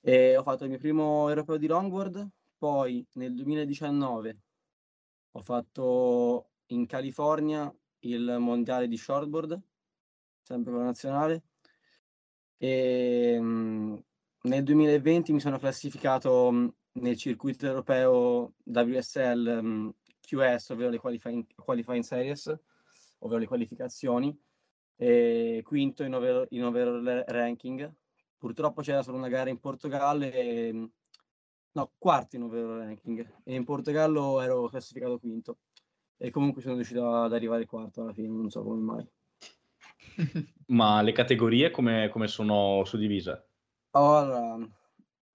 E 0.00 0.36
ho 0.36 0.42
fatto 0.42 0.64
il 0.64 0.70
mio 0.70 0.78
primo 0.78 1.28
europeo 1.28 1.56
di 1.56 1.66
longboard, 1.66 2.28
poi 2.58 3.06
nel 3.14 3.34
2019 3.34 4.38
ho 5.32 5.42
fatto 5.42 6.50
in 6.66 6.86
California 6.86 7.72
il 8.00 8.36
mondiale 8.38 8.88
di 8.88 8.96
shortboard, 8.96 9.60
sempre 10.42 10.72
con 10.72 10.80
la 10.80 10.86
nazionale. 10.86 11.44
E 12.56 13.38
mm, 13.40 13.96
nel 14.42 14.62
2020 14.64 15.32
mi 15.32 15.40
sono 15.40 15.58
classificato 15.58 16.50
mm, 16.50 16.68
nel 16.94 17.16
circuito 17.16 17.66
europeo 17.66 18.54
WSL 18.64 19.60
mm, 19.62 19.88
QS, 20.20 20.70
ovvero 20.70 20.90
le 20.90 20.98
qualifying, 20.98 21.46
qualifying 21.54 22.02
series, 22.02 22.54
ovvero 23.18 23.40
le 23.40 23.46
qualificazioni, 23.46 24.36
e 24.96 25.62
quinto 25.64 26.02
in 26.02 26.14
overall, 26.14 26.46
in 26.50 26.64
overall 26.64 27.24
ranking. 27.28 27.94
Purtroppo 28.36 28.82
c'era 28.82 29.02
solo 29.02 29.16
una 29.16 29.28
gara 29.28 29.50
in 29.50 29.58
Portogallo 29.58 30.24
e 30.24 30.90
no, 31.72 31.92
quarto 31.98 32.36
in 32.36 32.42
overall 32.42 32.78
ranking 32.78 33.40
e 33.44 33.54
in 33.54 33.64
Portogallo 33.64 34.40
ero 34.40 34.68
classificato 34.68 35.18
quinto 35.18 35.58
e 36.16 36.30
comunque 36.30 36.62
sono 36.62 36.74
riuscito 36.74 37.08
ad 37.10 37.32
arrivare 37.32 37.66
quarto 37.66 38.02
alla 38.02 38.12
fine, 38.12 38.28
non 38.28 38.50
so 38.50 38.62
come 38.62 38.80
mai. 38.80 39.08
Ma 40.68 41.00
le 41.00 41.12
categorie 41.12 41.70
come, 41.70 42.08
come 42.10 42.26
sono 42.26 42.84
suddivise? 42.84 43.48
Allora, 43.90 44.58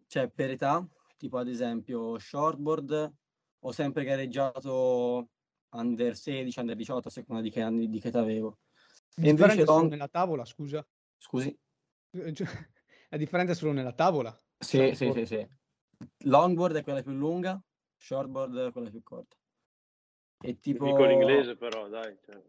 cioè 0.08 0.30
per 0.30 0.52
età, 0.52 0.88
tipo 1.18 1.38
ad 1.38 1.48
esempio 1.48 2.20
shortboard, 2.20 3.14
ho 3.60 3.72
sempre 3.72 4.04
gareggiato 4.04 5.30
under 5.72 6.16
16, 6.16 6.60
under 6.60 6.76
18, 6.76 7.08
a 7.08 7.12
seconda 7.12 7.42
di 7.42 7.50
che 7.50 7.62
anni 7.62 7.90
di 7.90 8.00
che 8.00 8.10
età 8.10 8.20
avevo. 8.20 8.60
E 9.16 9.30
invece 9.30 9.64
long- 9.64 9.90
nella 9.90 10.08
tavola, 10.08 10.46
scusa. 10.46 10.86
Scusi? 11.18 11.58
Cioè, 12.12 12.48
La 13.10 13.18
differenza 13.18 13.54
è 13.54 13.56
solo 13.56 13.72
nella 13.72 13.94
tavola. 13.94 14.36
Sì, 14.58 14.78
sì, 14.94 15.06
Shortboard. 15.06 15.26
sì, 15.26 15.36
sì. 15.36 15.48
Longboard 16.26 16.76
è 16.76 16.84
quella 16.84 17.02
più 17.02 17.12
lunga, 17.12 17.62
shortboard 17.98 18.68
è 18.68 18.72
quella 18.72 18.90
più 18.90 19.04
corta. 19.04 19.36
E 20.42 20.60
tipo... 20.60 20.86
Dico 20.86 21.06
l'inglese 21.06 21.56
però, 21.56 21.88
dai. 21.88 22.18
Cioè... 22.22 22.42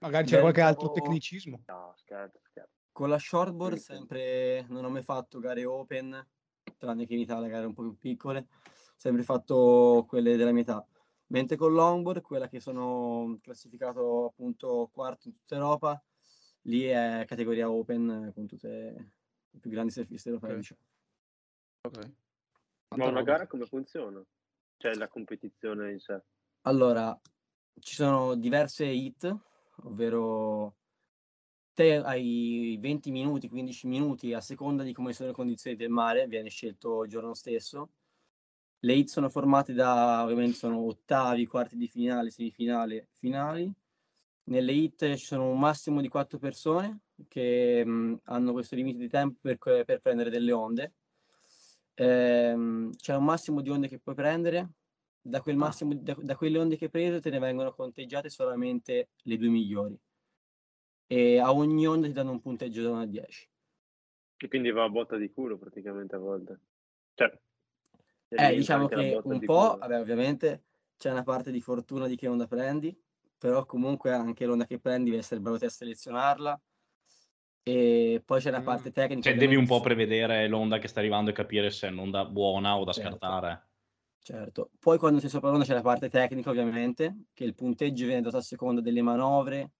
Magari 0.00 0.26
c'è 0.26 0.36
Beh, 0.36 0.40
qualche 0.40 0.60
altro 0.60 0.90
tecnicismo. 0.90 1.62
No, 1.66 1.92
scherzo, 1.96 2.40
scherzo. 2.42 2.72
Con 2.90 3.08
la 3.08 3.18
shortboard 3.18 3.76
sempre 3.76 4.66
non 4.68 4.84
ho 4.84 4.90
mai 4.90 5.02
fatto 5.02 5.38
gare 5.38 5.64
open, 5.64 6.26
tranne 6.76 7.06
che 7.06 7.14
in 7.14 7.20
Italia 7.20 7.48
gare 7.48 7.66
un 7.66 7.72
po' 7.72 7.82
più 7.82 7.96
piccole, 7.96 8.48
sempre 8.96 9.22
fatto 9.22 10.04
quelle 10.08 10.36
della 10.36 10.52
mia 10.52 10.62
età. 10.62 10.86
Mentre 11.28 11.56
con 11.56 11.72
longboard, 11.72 12.20
quella 12.20 12.48
che 12.48 12.60
sono 12.60 13.38
classificato 13.40 14.26
appunto 14.26 14.90
quarto 14.92 15.28
in 15.28 15.34
tutta 15.34 15.54
Europa, 15.54 16.02
lì 16.62 16.82
è 16.84 17.24
categoria 17.26 17.70
open 17.70 18.32
con 18.34 18.46
tutte 18.46 19.12
i 19.52 19.58
più 19.58 19.70
grandi 19.70 19.92
surfisti 19.92 20.28
europei. 20.28 20.50
Ok. 20.50 20.56
diciamo. 20.56 20.80
Ok. 21.82 22.12
Ma 22.96 23.06
una 23.06 23.22
gara 23.22 23.46
come 23.46 23.66
funziona? 23.66 24.22
Cioè 24.76 24.94
la 24.94 25.08
competizione 25.08 25.92
in 25.92 25.98
sé. 26.00 26.22
Allora, 26.62 27.18
ci 27.78 27.94
sono 27.94 28.34
diverse 28.34 28.86
hit, 28.86 29.34
ovvero 29.84 30.76
te 31.74 31.96
hai 31.96 32.76
20 32.80 33.10
minuti, 33.10 33.48
15 33.48 33.86
minuti 33.86 34.32
a 34.34 34.40
seconda 34.40 34.82
di 34.82 34.92
come 34.92 35.12
sono 35.12 35.28
le 35.28 35.34
condizioni 35.34 35.76
del 35.76 35.88
mare, 35.88 36.26
viene 36.26 36.50
scelto 36.50 37.04
il 37.04 37.10
giorno 37.10 37.34
stesso. 37.34 37.90
Le 38.80 38.94
hit 38.94 39.08
sono 39.08 39.28
formate 39.28 39.72
da, 39.72 40.22
ovviamente 40.24 40.56
sono 40.56 40.78
ottavi, 40.80 41.46
quarti 41.46 41.76
di 41.76 41.86
finale, 41.86 42.30
semifinale, 42.30 43.08
finali. 43.12 43.72
Nelle 44.44 44.72
hit 44.72 45.14
ci 45.14 45.24
sono 45.24 45.48
un 45.50 45.58
massimo 45.58 46.00
di 46.00 46.08
quattro 46.08 46.38
persone 46.38 47.02
che 47.28 47.84
mh, 47.84 48.22
hanno 48.24 48.52
questo 48.52 48.74
limite 48.74 48.98
di 48.98 49.08
tempo 49.08 49.38
per, 49.40 49.56
per 49.84 50.00
prendere 50.00 50.30
delle 50.30 50.52
onde. 50.52 50.94
Ehm, 51.98 52.90
c'è 52.96 53.14
un 53.14 53.24
massimo 53.24 53.60
di 53.60 53.70
onde 53.70 53.88
che 53.88 53.98
puoi 54.00 54.14
prendere. 54.14 54.72
Da, 55.20 55.40
quel 55.40 55.56
Ah. 55.60 55.72
massimo, 55.72 55.94
da, 55.94 56.16
da 56.18 56.36
quelle 56.36 56.58
onde 56.58 56.76
che 56.76 56.84
hai 56.86 56.90
preso 56.90 57.20
te 57.20 57.30
ne 57.30 57.38
vengono 57.38 57.72
conteggiate 57.72 58.28
solamente 58.28 59.10
le 59.24 59.36
due 59.36 59.48
migliori. 59.48 59.96
E 61.10 61.38
a 61.38 61.52
ogni 61.52 61.86
onda 61.86 62.06
ti 62.06 62.12
danno 62.12 62.30
un 62.32 62.40
punteggio 62.40 62.82
da 62.82 62.90
1 62.90 63.00
a 63.00 63.06
10. 63.06 63.48
E 64.36 64.48
quindi 64.48 64.70
va 64.70 64.84
a 64.84 64.88
botta 64.90 65.16
di 65.16 65.30
culo 65.30 65.56
praticamente 65.56 66.16
a 66.16 66.18
volte. 66.18 66.60
Cioè, 67.14 67.38
Eh, 68.36 68.54
diciamo 68.54 68.88
che 68.88 69.20
un 69.24 69.38
di 69.38 69.50
po', 69.52 69.76
vabbè, 69.78 70.00
ovviamente 70.00 70.64
c'è 70.96 71.10
una 71.10 71.22
parte 71.22 71.50
di 71.50 71.60
fortuna 71.60 72.06
di 72.06 72.16
che 72.16 72.28
onda 72.28 72.46
prendi, 72.46 72.98
però 73.36 73.66
comunque 73.66 74.10
anche 74.12 74.46
l'onda 74.46 74.64
che 74.64 74.78
prendi 74.80 75.10
devi 75.10 75.20
essere 75.20 75.40
bravo 75.40 75.58
te 75.58 75.66
a 75.66 75.68
selezionarla. 75.68 76.58
E 77.66 78.20
poi 78.24 78.40
c'è 78.40 78.50
la 78.50 78.60
Mm. 78.60 78.62
parte 78.62 78.90
tecnica. 78.90 79.30
Cioè, 79.30 79.36
devi 79.36 79.54
un 79.56 79.66
po' 79.66 79.80
prevedere 79.80 80.46
l'onda 80.48 80.78
che 80.78 80.88
sta 80.88 81.00
arrivando 81.00 81.30
e 81.30 81.32
capire 81.32 81.70
se 81.70 81.86
è 81.88 81.90
un'onda 81.90 82.24
buona 82.26 82.76
o 82.76 82.84
da 82.84 82.92
Certo. 82.92 83.18
scartare. 83.32 83.68
Certo. 84.18 84.70
Poi 84.78 84.98
quando 84.98 85.20
sei 85.20 85.30
sopra 85.30 85.50
l'onda 85.50 85.64
c'è 85.64 85.74
la 85.74 85.82
parte 85.82 86.08
tecnica, 86.10 86.50
ovviamente, 86.50 87.26
che 87.34 87.44
il 87.44 87.54
punteggio 87.54 88.06
viene 88.06 88.22
dato 88.22 88.38
a 88.38 88.42
seconda 88.42 88.80
delle 88.80 89.02
manovre, 89.02 89.72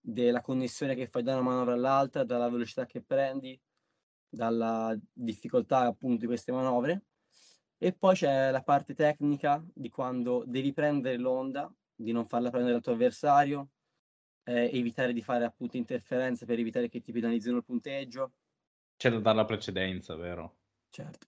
della 0.00 0.40
connessione 0.42 0.94
che 0.94 1.08
fai 1.08 1.22
da 1.22 1.34
una 1.34 1.42
manovra 1.42 1.74
all'altra, 1.74 2.24
dalla 2.24 2.48
velocità 2.50 2.86
che 2.86 3.02
prendi, 3.02 3.60
dalla 4.28 4.96
difficoltà 5.12 5.80
appunto 5.86 6.20
di 6.20 6.26
queste 6.26 6.52
manovre. 6.52 7.04
E 7.78 7.92
poi 7.94 8.14
c'è 8.14 8.50
la 8.52 8.62
parte 8.62 8.94
tecnica 8.94 9.64
di 9.74 9.90
quando 9.90 10.44
devi 10.46 10.72
prendere 10.72 11.16
l'onda, 11.18 11.72
di 11.94 12.12
non 12.12 12.26
farla 12.26 12.50
prendere 12.50 12.76
al 12.76 12.82
tuo 12.82 12.92
avversario, 12.92 13.70
eh, 14.46 14.70
evitare 14.72 15.12
di 15.12 15.22
fare 15.22 15.44
appunto 15.44 15.76
interferenze 15.76 16.46
per 16.46 16.58
evitare 16.58 16.88
che 16.88 17.00
ti 17.00 17.12
penalizzino 17.12 17.56
il 17.56 17.64
punteggio. 17.64 18.32
C'è 18.96 19.10
da 19.10 19.18
dare 19.18 19.36
la 19.36 19.44
precedenza, 19.44 20.14
vero? 20.14 20.56
Certo. 20.88 21.26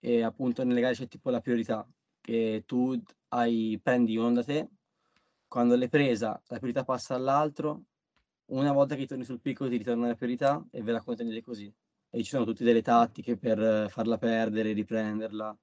E 0.00 0.22
appunto 0.22 0.64
nelle 0.64 0.80
gare 0.80 0.94
c'è 0.94 1.06
tipo 1.06 1.30
la 1.30 1.40
priorità, 1.40 1.86
che 2.20 2.64
tu 2.66 3.00
hai, 3.28 3.78
prendi 3.82 4.16
un'onda 4.16 4.42
te, 4.42 4.68
quando 5.46 5.76
l'hai 5.76 5.88
presa 5.88 6.40
la 6.46 6.56
priorità 6.56 6.84
passa 6.84 7.14
all'altro, 7.14 7.84
una 8.46 8.72
volta 8.72 8.96
che 8.96 9.06
torni 9.06 9.24
sul 9.24 9.40
picco 9.40 9.68
ti 9.68 9.76
ritorna 9.76 10.06
la 10.06 10.14
priorità 10.14 10.66
e 10.70 10.82
ve 10.82 10.92
la 10.92 11.00
contenete 11.02 11.42
così. 11.42 11.72
E 12.10 12.22
ci 12.22 12.30
sono 12.30 12.44
tutte 12.44 12.64
delle 12.64 12.82
tattiche 12.82 13.36
per 13.36 13.88
farla 13.90 14.18
perdere, 14.18 14.72
riprenderla. 14.72 15.56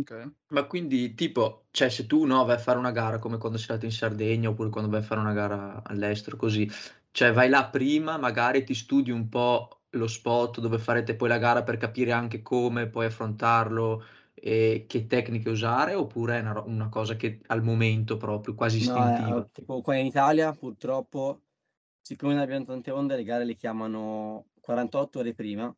Ok. 0.00 0.12
Ma 0.50 0.64
quindi, 0.66 1.14
tipo, 1.14 1.66
cioè, 1.70 1.90
se 1.90 2.06
tu 2.06 2.24
no, 2.24 2.44
vai 2.44 2.56
a 2.56 2.58
fare 2.58 2.78
una 2.78 2.90
gara 2.92 3.18
come 3.18 3.36
quando 3.38 3.58
sei 3.58 3.68
andato 3.70 3.86
in 3.86 3.92
Sardegna 3.92 4.48
oppure 4.48 4.70
quando 4.70 4.88
vai 4.90 5.00
a 5.00 5.02
fare 5.02 5.20
una 5.20 5.32
gara 5.32 5.82
all'estero, 5.84 6.36
così, 6.36 6.68
cioè 7.10 7.32
vai 7.32 7.48
là 7.50 7.68
prima, 7.68 8.16
magari 8.16 8.64
ti 8.64 8.74
studi 8.74 9.10
un 9.10 9.28
po' 9.28 9.82
lo 9.90 10.06
spot 10.06 10.60
dove 10.60 10.78
farete 10.78 11.16
poi 11.16 11.28
la 11.28 11.38
gara 11.38 11.62
per 11.64 11.76
capire 11.76 12.12
anche 12.12 12.40
come 12.42 12.88
poi 12.88 13.06
affrontarlo 13.06 14.04
e 14.34 14.86
che 14.88 15.06
tecniche 15.06 15.50
usare, 15.50 15.94
oppure 15.94 16.38
è 16.38 16.40
una, 16.40 16.60
una 16.62 16.88
cosa 16.88 17.16
che 17.16 17.40
al 17.46 17.62
momento 17.62 18.16
proprio 18.16 18.54
quasi 18.54 18.78
No, 18.80 18.94
eh, 19.40 19.42
istintiva? 19.42 19.46
tipo 19.52 19.80
qua 19.80 19.96
in 19.96 20.06
Italia 20.06 20.52
purtroppo, 20.52 21.42
siccome 22.00 22.34
non 22.34 22.42
abbiamo 22.42 22.64
tante 22.64 22.90
onde, 22.92 23.16
le 23.16 23.24
gare 23.24 23.44
le 23.44 23.56
chiamano 23.56 24.50
48 24.60 25.18
ore 25.18 25.34
prima, 25.34 25.74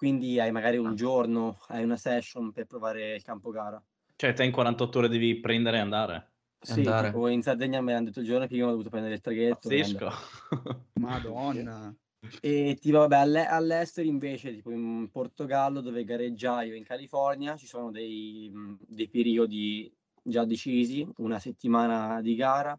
quindi 0.00 0.40
hai 0.40 0.50
magari 0.50 0.78
un 0.78 0.86
Ah. 0.86 0.94
giorno, 0.94 1.58
hai 1.68 1.84
una 1.84 1.98
session 1.98 2.52
per 2.52 2.64
provare 2.64 3.16
il 3.16 3.22
campo 3.22 3.50
gara. 3.50 3.84
Cioè, 4.16 4.32
te 4.32 4.44
in 4.44 4.50
48 4.50 4.96
ore 4.96 5.08
devi 5.08 5.38
prendere 5.40 5.76
e 5.76 5.80
andare. 5.80 6.32
Sì, 6.58 6.72
andare. 6.80 7.08
tipo 7.08 7.28
in 7.28 7.42
Sardegna 7.42 7.82
me 7.82 7.92
l'hanno 7.92 8.06
detto 8.06 8.20
il 8.20 8.26
giorno 8.26 8.46
prima, 8.46 8.68
ho 8.68 8.70
dovuto 8.70 8.88
prendere 8.88 9.12
il 9.12 9.20
traghetto 9.20 9.68
Pazzesco. 9.68 10.10
Madonna. 11.00 11.94
E 12.40 12.78
tipo, 12.80 12.96
vabbè, 13.00 13.16
alle- 13.16 13.46
all'estero 13.46 14.08
invece, 14.08 14.54
tipo 14.54 14.70
in 14.70 15.10
Portogallo 15.10 15.82
dove 15.82 16.02
gareggiai 16.04 16.70
o 16.70 16.74
in 16.74 16.84
California, 16.84 17.58
ci 17.58 17.66
sono 17.66 17.90
dei, 17.90 18.50
dei 18.88 19.08
periodi 19.10 19.94
già 20.22 20.46
decisi, 20.46 21.06
una 21.18 21.38
settimana 21.38 22.22
di 22.22 22.34
gara, 22.36 22.78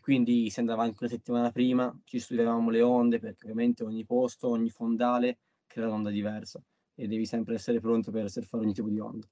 quindi 0.00 0.48
si 0.48 0.60
andava 0.60 0.84
anche 0.84 0.98
una 1.00 1.10
settimana 1.10 1.50
prima, 1.50 1.92
ci 2.04 2.20
studiavamo 2.20 2.70
le 2.70 2.82
onde 2.82 3.18
perché 3.18 3.46
ovviamente 3.46 3.82
ogni 3.82 4.04
posto, 4.04 4.48
ogni 4.48 4.70
fondale 4.70 5.38
crea 5.72 5.86
un'onda 5.88 6.10
diversa 6.10 6.62
e 6.94 7.06
devi 7.06 7.26
sempre 7.26 7.54
essere 7.54 7.80
pronto 7.80 8.10
per 8.10 8.30
surfare 8.30 8.62
ogni 8.64 8.74
tipo 8.74 8.88
di 8.88 8.98
onda. 8.98 9.26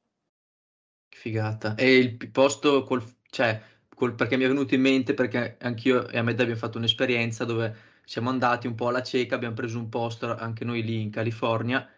Che 1.09 1.19
figata. 1.19 1.75
E 1.75 1.97
il 1.99 2.31
posto 2.31 2.85
col, 2.85 3.03
cioè, 3.31 3.61
col- 3.95 4.15
perché 4.15 4.37
mi 4.37 4.45
è 4.45 4.49
venuto 4.49 4.75
in 4.75 4.81
mente, 4.81 5.15
perché 5.15 5.57
anch'io 5.61 6.09
e 6.09 6.19
Ahmed 6.19 6.39
abbiamo 6.41 6.59
fatto 6.59 6.79
un'esperienza 6.79 7.45
dove 7.45 7.77
siamo 8.05 8.29
andati 8.31 8.67
un 8.67 8.75
po' 8.75 8.89
alla 8.89 9.03
cieca, 9.03 9.35
abbiamo 9.35 9.55
preso 9.55 9.79
un 9.79 9.89
posto 9.89 10.35
anche 10.37 10.65
noi 10.65 10.83
lì 10.83 11.01
in 11.01 11.11
California, 11.11 11.89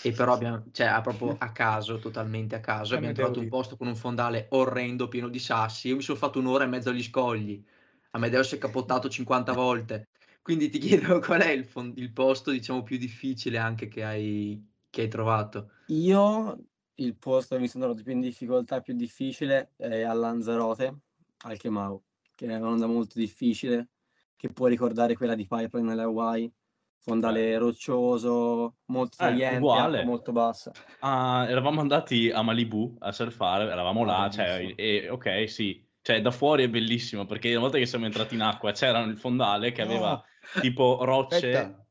e 0.00 0.12
però 0.12 0.32
abbiamo, 0.34 0.64
cioè, 0.72 1.00
proprio 1.02 1.36
a 1.38 1.52
caso, 1.52 1.98
totalmente 1.98 2.54
a 2.56 2.60
caso, 2.60 2.94
abbiamo 2.94 3.14
trovato 3.14 3.40
un 3.40 3.48
posto 3.48 3.76
con 3.76 3.86
un 3.88 3.96
fondale 3.96 4.46
orrendo, 4.50 5.08
pieno 5.08 5.28
di 5.28 5.38
sassi. 5.38 5.88
Io 5.88 5.96
mi 5.96 6.02
sono 6.02 6.18
fatto 6.18 6.38
un'ora 6.38 6.64
e 6.64 6.66
mezzo 6.68 6.90
agli 6.90 7.02
scogli. 7.02 7.64
Amedeo 8.10 8.42
si 8.42 8.56
è 8.56 8.58
capottato 8.58 9.08
50 9.08 9.52
volte. 9.52 10.08
Quindi 10.42 10.68
ti 10.70 10.78
chiedo 10.78 11.20
qual 11.20 11.42
è 11.42 11.50
il, 11.50 11.64
fon- 11.64 11.92
il 11.96 12.12
posto, 12.12 12.50
diciamo, 12.50 12.82
più 12.82 12.96
difficile 12.98 13.58
anche 13.58 13.88
che 13.88 14.04
hai, 14.04 14.66
che 14.90 15.02
hai 15.02 15.08
trovato. 15.08 15.70
Io 15.90 16.58
il 16.96 17.16
posto 17.16 17.54
che 17.54 17.60
mi 17.60 17.68
sono 17.68 17.84
trovato 17.84 18.04
più 18.04 18.12
in 18.12 18.20
difficoltà, 18.20 18.80
più 18.80 18.94
difficile, 18.94 19.72
è 19.76 20.02
a 20.02 20.12
Lanzarote, 20.12 21.00
al 21.44 21.56
Kemau, 21.56 22.02
che 22.34 22.46
è 22.46 22.56
un'onda 22.56 22.86
molto 22.86 23.18
difficile, 23.18 23.90
che 24.36 24.52
può 24.52 24.66
ricordare 24.66 25.14
quella 25.14 25.34
di 25.34 25.46
Pipeline 25.46 25.92
alle 25.92 26.02
Hawaii, 26.02 26.52
fondale 26.98 27.56
roccioso, 27.58 28.78
molto 28.86 29.16
Eh, 29.20 29.24
tagliente, 29.24 29.78
acqua 29.78 30.02
molto 30.04 30.32
bassa. 30.32 30.76
Ah, 31.00 31.46
eravamo 31.48 31.80
andati 31.80 32.30
a 32.30 32.42
Malibu 32.42 32.96
a 33.00 33.12
surfare, 33.12 33.64
eravamo 33.70 34.04
Ah, 34.04 34.06
là, 34.06 34.28
cioè, 34.30 34.58
bellissimo. 34.58 34.76
e, 34.76 35.08
ok, 35.10 35.48
sì, 35.48 35.87
cioè 36.08 36.22
da 36.22 36.30
fuori 36.30 36.64
è 36.64 36.70
bellissimo 36.70 37.26
perché 37.26 37.50
una 37.50 37.60
volta 37.60 37.76
che 37.76 37.84
siamo 37.84 38.06
entrati 38.06 38.34
in 38.34 38.40
acqua 38.40 38.72
c'era 38.72 39.00
il 39.00 39.18
fondale 39.18 39.72
che 39.72 39.82
aveva 39.82 40.12
No, 40.12 40.60
tipo 40.62 41.04
rocce. 41.04 41.36
Oh, 41.36 41.82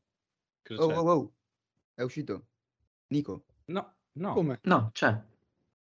c'è? 0.64 0.74
oh, 0.76 1.12
oh. 1.12 1.32
È 1.94 2.02
uscito. 2.02 2.46
Nico. 3.10 3.44
No, 3.66 3.94
no, 4.14 4.32
Come? 4.32 4.58
No, 4.64 4.90
c'è. 4.92 5.16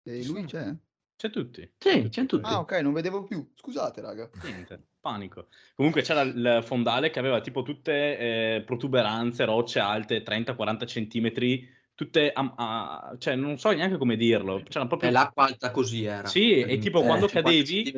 E 0.01 0.25
lui 0.25 0.43
c'è? 0.45 0.73
c'è 1.15 1.29
tutti. 1.29 1.71
Sì, 1.77 2.09
c'è 2.09 2.25
tutti. 2.25 2.49
Ah, 2.49 2.61
ok, 2.61 2.71
non 2.79 2.93
vedevo 2.93 3.25
più. 3.25 3.47
Scusate, 3.53 4.01
raga. 4.01 4.27
Niente, 4.41 4.81
panico. 4.99 5.49
Comunque 5.75 6.01
c'era 6.01 6.21
il 6.21 6.61
fondale 6.63 7.11
che 7.11 7.19
aveva 7.19 7.41
tipo 7.41 7.61
tutte 7.61 8.17
eh, 8.17 8.63
protuberanze, 8.65 9.45
rocce 9.45 9.77
alte 9.77 10.23
30-40 10.23 10.87
centimetri, 10.87 11.69
tutte, 11.95 12.31
a- 12.31 12.53
a- 12.55 13.15
cioè 13.17 13.35
non 13.35 13.57
so 13.57 13.71
neanche 13.71 13.97
come 13.97 14.15
dirlo, 14.15 14.63
c'era 14.63 14.85
proprio... 14.87 15.09
l'acqua 15.11 15.45
alta 15.45 15.71
così 15.71 16.03
era. 16.03 16.29
Sì, 16.29 16.65
e 16.65 16.77
tipo 16.79 17.03
Eh, 17.03 17.05
quando 17.05 17.27
50 17.27 17.63
cadevi, 17.63 17.91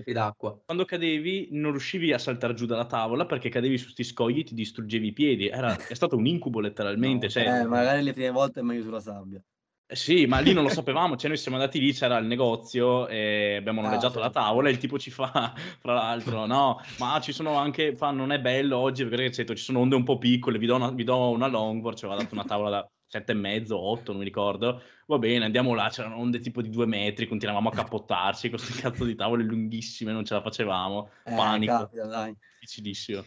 quando 0.66 0.86
cadevi 0.86 1.48
non 1.52 1.72
riuscivi 1.72 2.12
a 2.14 2.18
saltare 2.20 2.54
giù 2.54 2.66
dalla 2.66 2.86
tavola 2.86 3.26
perché 3.26 3.50
cadevi 3.50 3.78
su 3.78 3.90
sti 3.90 4.04
scogli 4.04 4.40
e 4.40 4.44
ti 4.44 4.54
distruggevi 4.54 5.08
i 5.08 5.14
piedi. 5.14 5.48
Era, 5.48 5.86
è 5.86 5.94
stato 5.94 6.18
un 6.18 6.26
incubo 6.26 6.60
letteralmente. 6.60 7.28
No, 7.28 7.30
cioè, 7.30 7.46
Eh, 7.62 7.66
magari 7.66 8.04
le 8.04 8.12
prime 8.14 8.32
volte 8.32 8.60
è 8.60 8.64
meglio 8.64 8.84
sulla 8.84 9.00
sabbia. 9.00 9.42
eh 9.90 9.96
Sì, 9.96 10.26
ma 10.26 10.40
lì 10.40 10.52
non 10.52 10.64
lo 10.64 10.70
sapevamo, 10.70 11.16
cioè 11.16 11.30
noi 11.30 11.38
siamo 11.38 11.56
andati 11.58 11.80
lì, 11.80 11.94
c'era 11.94 12.18
il 12.18 12.26
negozio 12.26 13.08
e 13.08 13.56
abbiamo 13.56 13.80
Ah, 13.82 13.82
noleggiato 13.82 14.20
la 14.20 14.30
certo. 14.30 14.30
tavola 14.30 14.68
e 14.68 14.72
il 14.72 14.78
tipo 14.80 15.00
ci 15.00 15.12
fa, 15.12 15.54
fra 15.80 15.94
l'altro, 15.94 16.46
no, 16.46 16.78
ma 16.98 17.20
ci 17.22 17.32
sono 17.32 17.56
anche, 17.56 17.96
fa, 17.96 18.12
non 18.12 18.32
è 18.34 18.40
bello 18.42 18.78
oggi 18.78 19.06
perché 19.08 19.30
c'è- 19.30 19.46
ci 19.46 19.56
sono 19.64 19.80
onde 19.80 19.96
un 19.96 20.04
po' 20.04 20.18
piccole, 20.18 20.58
vi 20.58 20.66
do 20.66 20.76
una, 20.76 20.92
vi 20.92 21.04
do 21.06 21.30
una 21.30 21.48
longboard, 21.48 21.96
ci 21.98 22.04
aveva 22.06 22.20
dato 22.22 22.34
una 22.34 22.44
tavola 22.44 22.70
da 22.70 22.92
sette 23.08 23.32
e 23.32 23.36
mezzo, 23.36 23.78
otto, 23.80 24.12
non 24.12 24.20
mi 24.20 24.26
ricordo, 24.28 24.82
va 25.08 25.18
bene, 25.18 25.46
andiamo 25.46 25.74
là, 25.74 25.90
c'erano 25.90 26.18
onde 26.18 26.40
tipo 26.40 26.62
di 26.62 26.70
due 26.70 26.86
metri, 26.86 27.28
continuavamo 27.28 27.70
a 27.70 27.74
cappottarci 27.74 28.50
con 28.50 28.60
queste 28.60 28.82
cazzo 28.82 29.06
di 29.06 29.16
tavole 29.16 29.44
lunghissime, 29.44 30.12
non 30.12 30.26
ce 30.26 30.34
la 30.36 30.42
facevamo, 30.42 31.10
Eh, 31.26 31.32
panico, 31.36 31.74
capita, 31.78 32.06
dai. 32.08 32.36
difficilissimo. 32.60 33.24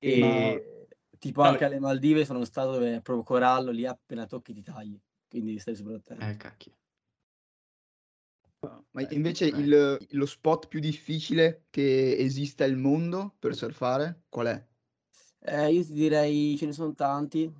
E 0.00 0.08
E... 0.08 0.88
tipo 1.18 1.42
No, 1.42 1.48
anche 1.48 1.64
alle 1.64 1.78
Maldive 1.78 2.24
sono 2.24 2.44
stato 2.44 2.72
dove 2.72 2.96
è 2.96 3.00
proprio 3.02 3.24
corallo, 3.24 3.70
lì 3.70 3.86
appena 3.86 4.26
tocchi 4.26 4.52
ti 4.52 4.62
tagli, 4.62 5.00
quindi 5.28 5.58
stai 5.58 5.76
super 5.76 5.94
attento. 5.94 6.22
Eh, 6.24 6.36
cacchio. 6.36 6.72
Ma 8.92 9.02
invece 9.10 9.46
beh. 9.46 9.58
il- 9.58 10.06
lo 10.10 10.26
spot 10.26 10.68
più 10.68 10.78
difficile 10.80 11.66
che 11.70 12.16
esista 12.16 12.64
al 12.64 12.76
mondo 12.76 13.34
per 13.38 13.54
surfare, 13.54 14.24
qual 14.28 14.46
è? 14.46 14.66
Eh, 15.40 15.72
io 15.72 15.84
ti 15.84 15.92
direi 15.92 16.56
ce 16.56 16.66
ne 16.66 16.72
sono 16.72 16.94
tanti, 16.94 17.52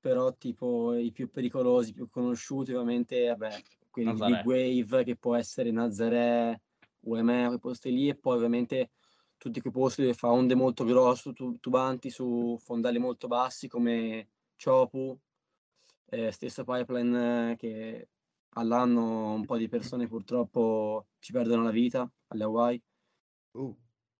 però 0.00 0.34
tipo 0.34 0.94
i 0.94 1.12
più 1.12 1.30
pericolosi, 1.30 1.92
più 1.92 2.08
conosciuti 2.08 2.72
ovviamente, 2.72 3.28
vabbè, 3.28 3.62
quelli 3.90 4.14
di 4.14 4.18
Nazaré. 4.20 4.42
Big 4.42 4.86
Wave, 4.86 5.04
che 5.04 5.16
può 5.16 5.36
essere 5.36 5.70
Nazaré, 5.70 6.62
UME, 7.00 7.46
quei 7.46 7.58
posti 7.58 7.92
lì, 7.92 8.08
e 8.08 8.16
poi 8.16 8.36
ovviamente 8.36 8.90
tutti 9.36 9.60
quei 9.60 9.72
posti 9.72 10.02
dove 10.02 10.14
fa 10.14 10.30
onde 10.30 10.54
molto 10.54 10.84
grosse, 10.84 11.32
tu- 11.32 11.58
tubanti 11.58 12.10
su 12.10 12.56
fondali 12.58 12.98
molto 12.98 13.26
bassi 13.26 13.68
come 13.68 14.28
Chopu, 14.62 15.18
eh, 16.06 16.30
stesso 16.30 16.64
Pipeline 16.64 17.52
eh, 17.52 17.56
che 17.56 18.08
all'anno 18.54 19.32
un 19.32 19.44
po' 19.44 19.56
di 19.56 19.68
persone 19.68 20.08
purtroppo 20.08 21.06
ci 21.20 21.32
perdono 21.32 21.62
la 21.62 21.70
vita 21.70 22.10
alle 22.28 22.44
Hawaii, 22.44 22.82
Oh, 23.52 23.76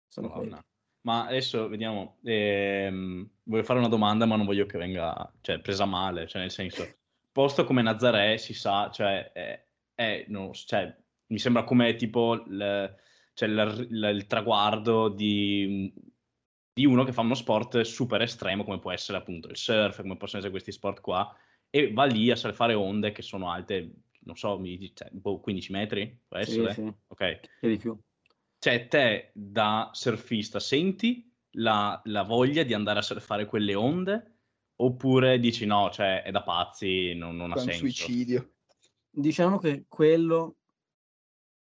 sono. 0.08 0.68
Ma 1.02 1.26
adesso 1.26 1.68
vediamo, 1.68 2.18
ehm, 2.24 3.28
voglio 3.44 3.62
fare 3.62 3.78
una 3.78 3.88
domanda 3.88 4.26
ma 4.26 4.36
non 4.36 4.44
voglio 4.44 4.66
che 4.66 4.76
venga 4.78 5.32
cioè, 5.40 5.60
presa 5.60 5.86
male, 5.86 6.26
cioè 6.26 6.42
nel 6.42 6.50
senso, 6.50 6.98
posto 7.32 7.64
come 7.64 7.80
Nazaré 7.82 8.36
si 8.36 8.52
sa, 8.52 8.90
cioè, 8.90 9.32
è, 9.32 9.66
è- 9.94 10.24
so, 10.28 10.52
cioè, 10.52 10.94
mi 11.28 11.38
sembra 11.38 11.64
come 11.64 11.94
tipo 11.96 12.34
il, 12.34 12.96
cioè, 13.32 13.48
il- 13.48 13.86
il- 13.90 14.10
il 14.14 14.26
traguardo 14.26 15.08
di, 15.08 15.90
di 16.72 16.84
uno 16.86 17.04
che 17.04 17.12
fa 17.12 17.22
uno 17.22 17.34
sport 17.34 17.80
super 17.80 18.20
estremo 18.22 18.64
come 18.64 18.78
può 18.78 18.92
essere 18.92 19.16
appunto 19.18 19.48
il 19.48 19.56
surf, 19.56 20.00
come 20.02 20.16
possono 20.18 20.38
essere 20.38 20.50
questi 20.52 20.72
sport 20.72 21.00
qua, 21.00 21.34
e 21.70 21.92
va 21.92 22.04
lì 22.04 22.30
a 22.30 22.36
surfare 22.36 22.74
onde 22.74 23.12
che 23.12 23.22
sono 23.22 23.50
alte, 23.50 23.90
non 24.20 24.36
so, 24.36 24.58
mi 24.58 24.76
dici, 24.76 24.94
cioè, 24.94 25.08
boh, 25.12 25.40
15 25.40 25.72
metri, 25.72 26.20
può 26.28 26.36
Sì, 26.38 26.52
essere? 26.52 26.72
sì, 26.74 26.92
Ok. 27.08 27.20
e 27.60 27.68
di 27.68 27.76
più. 27.78 27.98
Cioè, 28.60 28.88
te 28.88 29.30
da 29.32 29.88
surfista 29.90 30.60
senti 30.60 31.34
la, 31.52 31.98
la 32.04 32.22
voglia 32.24 32.62
di 32.62 32.74
andare 32.74 32.98
a 32.98 33.02
surfare 33.02 33.46
quelle 33.46 33.74
onde? 33.74 34.34
Oppure 34.76 35.38
dici 35.38 35.64
no, 35.64 35.88
cioè 35.90 36.22
è 36.22 36.30
da 36.30 36.42
pazzi, 36.42 37.14
non, 37.14 37.36
non 37.36 37.52
ha 37.52 37.54
è 37.54 37.58
un 37.58 37.64
senso. 37.64 37.80
suicidio. 37.80 38.52
Diciamo 39.08 39.56
che 39.56 39.86
quello 39.88 40.56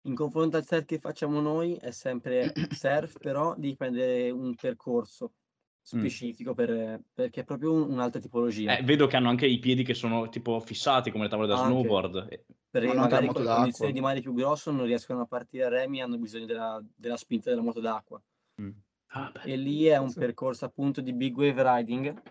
in 0.02 0.16
confronto 0.16 0.58
al 0.58 0.66
surf 0.66 0.84
che 0.84 1.00
facciamo 1.00 1.40
noi 1.40 1.76
è 1.76 1.92
sempre 1.92 2.52
surf, 2.76 3.20
però 3.20 3.56
dipende 3.58 4.30
un 4.30 4.54
percorso. 4.54 5.36
Specifico 5.82 6.54
per- 6.54 7.02
perché 7.14 7.42
è 7.42 7.44
proprio 7.44 7.74
un- 7.74 7.90
un'altra 7.92 8.20
tipologia. 8.20 8.78
Eh, 8.78 8.84
vedo 8.84 9.08
che 9.08 9.16
hanno 9.18 9.30
anche 9.30 9.48
i 9.48 9.60
piedi 9.60 9.84
che 9.84 9.94
sono 9.94 10.30
tipo 10.30 10.60
fissati 10.60 11.12
come 11.12 11.24
le 11.26 11.30
tavole 11.30 11.48
da 11.48 11.56
Anche. 11.56 11.68
snowboard. 11.68 12.28
Eh, 12.30 12.46
Perché 12.70 12.90
hanno 12.90 13.02
magari 13.02 13.28
con 13.28 13.36
d'acqua. 13.36 13.56
condizioni 13.56 13.92
di 13.92 14.00
mare 14.00 14.22
più 14.22 14.34
grosso 14.34 14.72
non 14.72 14.86
riescono 14.86 15.22
a 15.22 15.26
partire 15.26 15.66
a 15.66 15.70
remi 15.70 15.98
e 16.00 16.02
hanno 16.04 16.18
bisogno 16.18 16.46
della, 16.46 16.82
della 16.96 17.18
spinta 17.18 17.50
della 17.50 17.62
moto 17.62 17.80
d'acqua. 17.82 18.22
mm. 18.62 18.70
Ah. 19.14 19.32
E 19.44 19.58
lì 19.58 19.86
è 19.88 19.98
un 19.98 20.10
Sì. 20.10 20.20
percorso 20.20 20.64
appunto 20.64 21.02
di 21.02 21.12
big 21.12 21.36
wave 21.36 21.62
riding, 21.78 22.22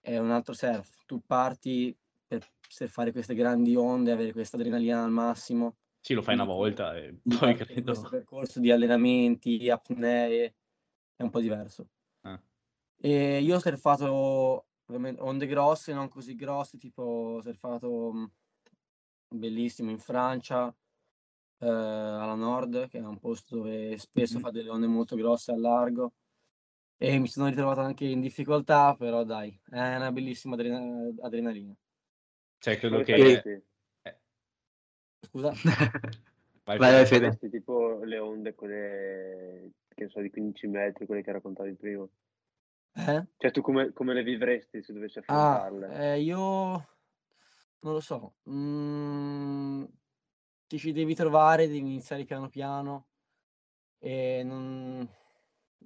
è 0.00 0.18
un 0.18 0.30
altro 0.30 0.52
surf. 0.52 1.04
Tu 1.06 1.22
parti 1.24 1.96
per 2.26 2.46
surfare 2.68 3.12
queste 3.12 3.34
grandi 3.34 3.74
onde, 3.76 4.12
avere 4.12 4.32
questa 4.32 4.56
adrenalina 4.56 5.02
al 5.02 5.10
massimo. 5.10 5.76
Sì, 6.00 6.12
lo 6.12 6.20
fai 6.20 6.34
una 6.34 6.44
volta 6.44 6.94
e 6.96 7.16
poi 7.22 7.50
in 7.50 7.56
questo 7.56 7.72
credo... 7.72 8.08
percorso 8.10 8.60
di 8.60 8.70
allenamenti, 8.70 9.70
apnee, 9.70 10.54
è 11.16 11.22
un 11.22 11.30
po' 11.30 11.40
diverso. 11.40 11.88
E 13.06 13.40
io 13.40 13.54
ho 13.54 13.60
surfato 13.60 14.66
onde 14.88 15.46
grosse, 15.46 15.92
non 15.92 16.08
così 16.08 16.34
grosse, 16.34 16.76
tipo 16.76 17.02
ho 17.02 17.40
surfato 17.40 18.32
bellissimo 19.28 19.90
in 19.90 20.00
Francia, 20.00 20.74
eh, 21.58 21.68
alla 21.68 22.34
nord, 22.34 22.88
che 22.88 22.98
è 22.98 23.06
un 23.06 23.20
posto 23.20 23.58
dove 23.58 23.96
spesso 23.96 24.38
Mhm. 24.38 24.42
fa 24.42 24.50
delle 24.50 24.70
onde 24.70 24.88
molto 24.88 25.14
grosse 25.14 25.52
al 25.52 25.60
largo. 25.60 26.14
E 26.98 27.20
mi 27.20 27.28
sono 27.28 27.46
ritrovato 27.46 27.78
anche 27.78 28.06
in 28.06 28.20
difficoltà, 28.20 28.96
però 28.96 29.22
dai, 29.22 29.56
è 29.70 29.94
una 29.94 30.10
bellissima 30.10 30.54
adrena- 30.54 31.14
adrenalina. 31.20 31.76
Cioè, 32.58 32.76
credo 32.76 33.02
che... 33.02 33.16
faresti? 33.16 33.62
eh, 34.02 34.18
Scusa? 35.20 35.52
vai, 36.64 36.76
Vai, 36.76 37.06
Fede. 37.06 37.38
Tipo 37.48 38.02
le 38.02 38.18
onde, 38.18 38.54
quelle 38.56 39.70
che 39.94 40.04
ne 40.04 40.10
so, 40.10 40.20
di 40.20 40.30
15 40.30 40.66
metri, 40.66 41.06
quelle 41.06 41.22
che 41.22 41.30
raccontavi 41.30 41.72
prima. 41.74 42.08
Eh? 42.96 43.26
Cioè, 43.36 43.50
tu 43.50 43.60
come, 43.60 43.92
come 43.92 44.14
le 44.14 44.22
vivresti 44.22 44.82
se 44.82 44.92
dovessi 44.92 45.18
Ah, 45.26 45.66
affrontarle? 45.66 46.12
eh, 46.14 46.20
io 46.20 46.38
non 47.80 47.92
lo 47.92 48.00
so. 48.00 48.36
Mm, 48.48 49.84
ti 50.66 50.78
ci 50.78 50.92
devi 50.92 51.14
trovare, 51.14 51.66
devi 51.66 51.78
iniziare 51.78 52.24
piano 52.24 52.48
piano 52.48 53.08
e 53.98 54.42
non, 54.44 55.06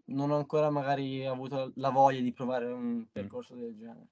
non 0.06 0.30
ho 0.30 0.36
ancora 0.36 0.70
magari 0.70 1.26
avuto 1.26 1.72
la 1.76 1.90
voglia 1.90 2.20
di 2.20 2.32
provare 2.32 2.66
un 2.66 3.06
percorso 3.10 3.56
del 3.56 3.74
genere. 3.76 4.06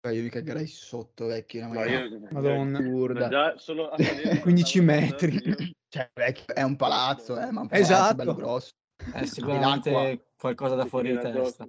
Beh, 0.00 0.14
io 0.14 0.22
mi 0.22 0.28
cagherei 0.28 0.66
sotto, 0.66 1.26
vecchio, 1.26 1.66
No, 1.66 1.82
io, 1.84 2.08
Madonna. 2.30 2.78
ma 2.78 2.78
assurda. 2.78 3.28
già 3.28 3.58
solo 3.58 3.88
a 3.88 3.98
salire 3.98 4.22
sulla 4.28 4.40
15 4.40 4.78
tavola 4.84 4.92
da 4.96 5.10
metri. 5.10 5.48
io- 5.48 5.56
Cioè, 5.94 6.10
vecchio, 6.12 6.54
è 6.54 6.62
un 6.62 6.76
palazzo, 6.76 7.38
eh, 7.40 7.50
ma 7.52 7.60
un 7.62 7.68
palazzo 7.68 7.82
Esatto. 7.84 8.14
bello 8.16 8.34
grosso. 8.34 8.70
È 8.98 9.18
l'acqua. 9.18 9.26
sicuramente 9.26 10.26
qualcosa 10.36 10.74
da 10.74 10.86
fuori 10.86 11.10
di 11.12 11.18
testa. 11.20 11.66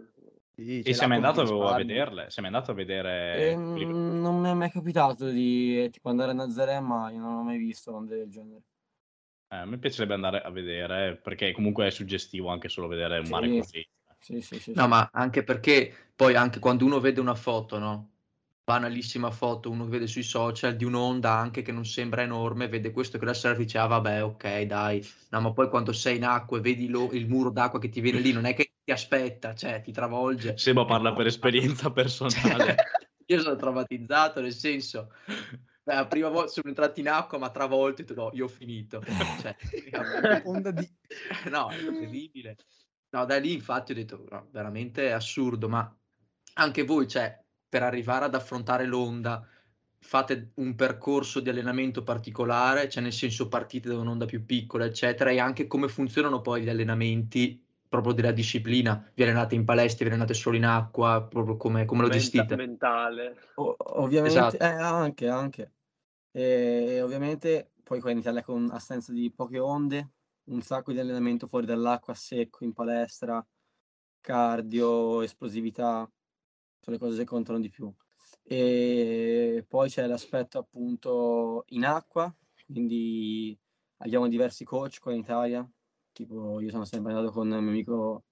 Sì, 0.55 0.81
E 0.83 0.93
sei 0.93 1.07
mai 1.07 1.17
andato 1.17 1.67
a 1.67 1.73
vederle? 1.75 2.29
Sei 2.29 2.43
mai 2.43 2.53
andato 2.53 2.71
a 2.71 2.73
vedere 2.73 3.57
che- 3.73 3.85
non 3.85 4.39
mi 4.39 4.49
è 4.49 4.53
mai 4.53 4.71
capitato 4.71 5.29
di 5.29 5.83
eh, 5.83 5.89
tipo 5.89 6.09
andare 6.09 6.31
a 6.31 6.33
Nazaré, 6.33 6.79
ma 6.79 7.11
io 7.11 7.19
non 7.19 7.35
ho 7.35 7.43
mai 7.43 7.57
visto 7.57 7.93
onde 7.93 8.15
del 8.17 8.29
genere. 8.29 8.61
Eh, 9.51 9.55
a 9.57 9.65
me 9.65 9.77
piacerebbe 9.79 10.13
andare 10.13 10.41
a 10.41 10.49
vedere, 10.49 11.17
perché 11.17 11.51
comunque 11.51 11.87
è 11.87 11.91
suggestivo 11.91 12.49
anche 12.49 12.69
solo 12.69 12.87
vedere 12.87 13.19
un 13.19 13.27
mare 13.27 13.49
Sì. 13.49 13.57
così. 13.57 13.87
Sì, 14.19 14.41
sì, 14.41 14.59
sì. 14.59 14.71
No, 14.73 14.87
ma 14.87 15.07
anche 15.11 15.43
perché 15.43 16.11
poi 16.15 16.35
anche 16.35 16.59
quando 16.59 16.85
uno 16.85 16.99
vede 16.99 17.19
una 17.19 17.35
foto, 17.35 17.77
no? 17.77 18.14
Banalissima 18.65 19.29
foto, 19.29 19.69
uno 19.69 19.85
vede 19.85 20.07
sui 20.07 20.23
social 20.23 20.75
di 20.75 20.85
un'onda 20.85 21.31
anche 21.31 21.61
che 21.61 21.71
non 21.71 21.85
sembra 21.85 22.23
enorme, 22.23 22.67
vede 22.67 22.89
questo 22.89 23.19
che 23.19 23.25
la 23.25 23.35
surf 23.35 23.57
dice, 23.57 23.77
ah 23.77 23.85
vabbè, 23.85 24.23
ok, 24.23 24.61
dai. 24.61 25.07
No, 25.29 25.41
ma 25.41 25.53
poi 25.53 25.69
quando 25.69 25.93
sei 25.93 26.15
in 26.15 26.25
acqua 26.25 26.57
e 26.57 26.61
vedi 26.61 26.87
lo- 26.87 27.11
il 27.11 27.27
muro 27.27 27.51
d'acqua 27.51 27.77
che 27.77 27.89
ti 27.89 28.01
viene 28.01 28.17
lì, 28.17 28.31
non 28.31 28.45
è 28.45 28.55
che 28.55 28.71
ti 28.83 28.91
aspetta, 28.91 29.53
cioè 29.53 29.81
ti 29.81 29.91
travolge. 29.91 30.57
Seba 30.57 30.83
parla 30.83 31.13
per 31.13 31.27
esperienza 31.27 31.91
personale. 31.93 32.75
Io 33.27 33.39
sono 33.39 33.55
traumatizzato, 33.55 34.41
nel 34.41 34.53
senso, 34.53 35.11
la 35.83 36.07
prima 36.07 36.29
volta 36.29 36.49
sono 36.49 36.69
entrato 36.69 36.99
in 36.99 37.09
acqua, 37.09 37.37
ma 37.37 37.51
travolto, 37.51 38.01
e 38.01 38.03
ho 38.03 38.07
detto, 38.07 38.19
no, 38.19 38.29
io 38.33 38.45
ho 38.45 38.47
finito. 38.47 38.99
Cioè, 39.41 39.55
Onda 40.45 40.71
di... 40.71 40.89
no, 41.51 41.69
è 41.69 41.79
incredibile. 41.79 42.57
No, 43.11 43.25
da 43.25 43.37
lì 43.37 43.53
infatti 43.53 43.91
ho 43.91 43.95
detto, 43.95 44.25
no, 44.27 44.47
veramente 44.49 45.09
è 45.09 45.11
assurdo, 45.11 45.69
ma 45.69 45.95
anche 46.55 46.83
voi, 46.83 47.07
cioè, 47.07 47.44
per 47.75 47.83
arrivare 47.83 48.23
ad 48.23 48.35
affrontare 48.35 48.85
l'onda, 48.85 49.45
fate 49.99 50.51
un 50.55 50.75
percorso 50.75 51.41
di 51.41 51.49
allenamento 51.49 52.03
particolare, 52.03 52.87
cioè 52.87 53.03
nel 53.03 53.11
senso 53.11 53.49
partite 53.49 53.89
da 53.89 53.97
un'onda 53.97 54.23
più 54.23 54.45
piccola, 54.45 54.85
eccetera, 54.85 55.29
e 55.29 55.39
anche 55.39 55.67
come 55.67 55.89
funzionano 55.89 56.39
poi 56.39 56.63
gli 56.63 56.69
allenamenti 56.69 57.61
proprio 57.89 58.13
della 58.13 58.31
disciplina. 58.31 59.11
Vi 59.13 59.23
allenate 59.23 59.55
in 59.55 59.65
palestra, 59.65 60.05
vi 60.05 60.11
allenate 60.11 60.33
solo 60.33 60.55
in 60.55 60.63
acqua, 60.63 61.21
proprio 61.29 61.57
come, 61.57 61.83
come 61.83 62.03
lo 62.03 62.07
Menta- 62.07 62.19
gestite? 62.19 62.55
mentale. 62.55 63.35
O- 63.55 63.75
ovviamente, 63.77 64.29
Esatto. 64.29 64.63
eh, 64.63 64.67
anche, 64.67 65.27
anche. 65.27 65.73
E 66.31 67.01
ovviamente 67.01 67.71
poi 67.83 67.99
qua 67.99 68.11
in 68.11 68.19
Italia 68.19 68.41
con 68.41 68.69
assenza 68.71 69.11
di 69.11 69.29
poche 69.35 69.59
onde, 69.59 70.11
un 70.45 70.61
sacco 70.61 70.93
di 70.93 70.99
allenamento 70.99 71.47
fuori 71.47 71.65
dall'acqua, 71.65 72.13
a 72.13 72.15
secco, 72.15 72.63
in 72.63 72.71
palestra, 72.71 73.45
cardio, 74.21 75.21
esplosività, 75.21 76.09
sono 76.85 76.95
le 76.97 77.01
cose 77.01 77.19
che 77.19 77.25
contano 77.25 77.59
di 77.59 77.69
più. 77.69 77.91
E 78.43 79.65
poi 79.67 79.89
c'è 79.89 80.05
l'aspetto 80.07 80.59
appunto 80.59 81.63
in 81.69 81.83
acqua, 81.85 82.33
quindi 82.65 83.57
abbiamo 83.97 84.27
diversi 84.27 84.63
coach 84.63 84.99
qua 84.99 85.13
in 85.13 85.19
Italia, 85.19 85.67
tipo 86.11 86.59
io 86.61 86.69
sono 86.69 86.85
sempre 86.85 87.13
andato 87.13 87.31
con 87.31 87.49
un 87.51 87.59
mio 87.59 87.69
amico, 87.71 88.25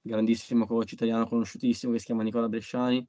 grandissimo 0.00 0.66
coach 0.66 0.92
italiano 0.92 1.26
conosciutissimo 1.28 1.92
che 1.92 1.98
si 2.00 2.06
chiama 2.06 2.22
Nicola 2.24 2.48
Bresciani, 2.48 3.06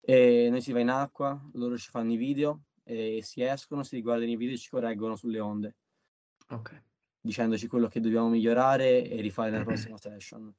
e 0.00 0.48
noi 0.50 0.60
si 0.62 0.72
va 0.72 0.80
in 0.80 0.90
acqua, 0.90 1.40
loro 1.54 1.76
ci 1.76 1.90
fanno 1.90 2.12
i 2.12 2.16
video 2.16 2.62
e 2.84 3.20
si 3.22 3.42
escono, 3.42 3.82
si 3.82 3.96
riguardano 3.96 4.30
i 4.30 4.36
video 4.36 4.54
e 4.54 4.58
ci 4.58 4.70
correggono 4.70 5.16
sulle 5.16 5.40
onde, 5.40 5.76
Ok. 6.50 6.70
dicendoci 7.20 7.68
quello 7.68 7.86
che 7.86 8.00
dobbiamo 8.00 8.28
migliorare 8.28 9.08
e 9.08 9.20
rifare 9.20 9.50
nella 9.50 9.62
prossima 9.64 9.96
session. 9.98 10.52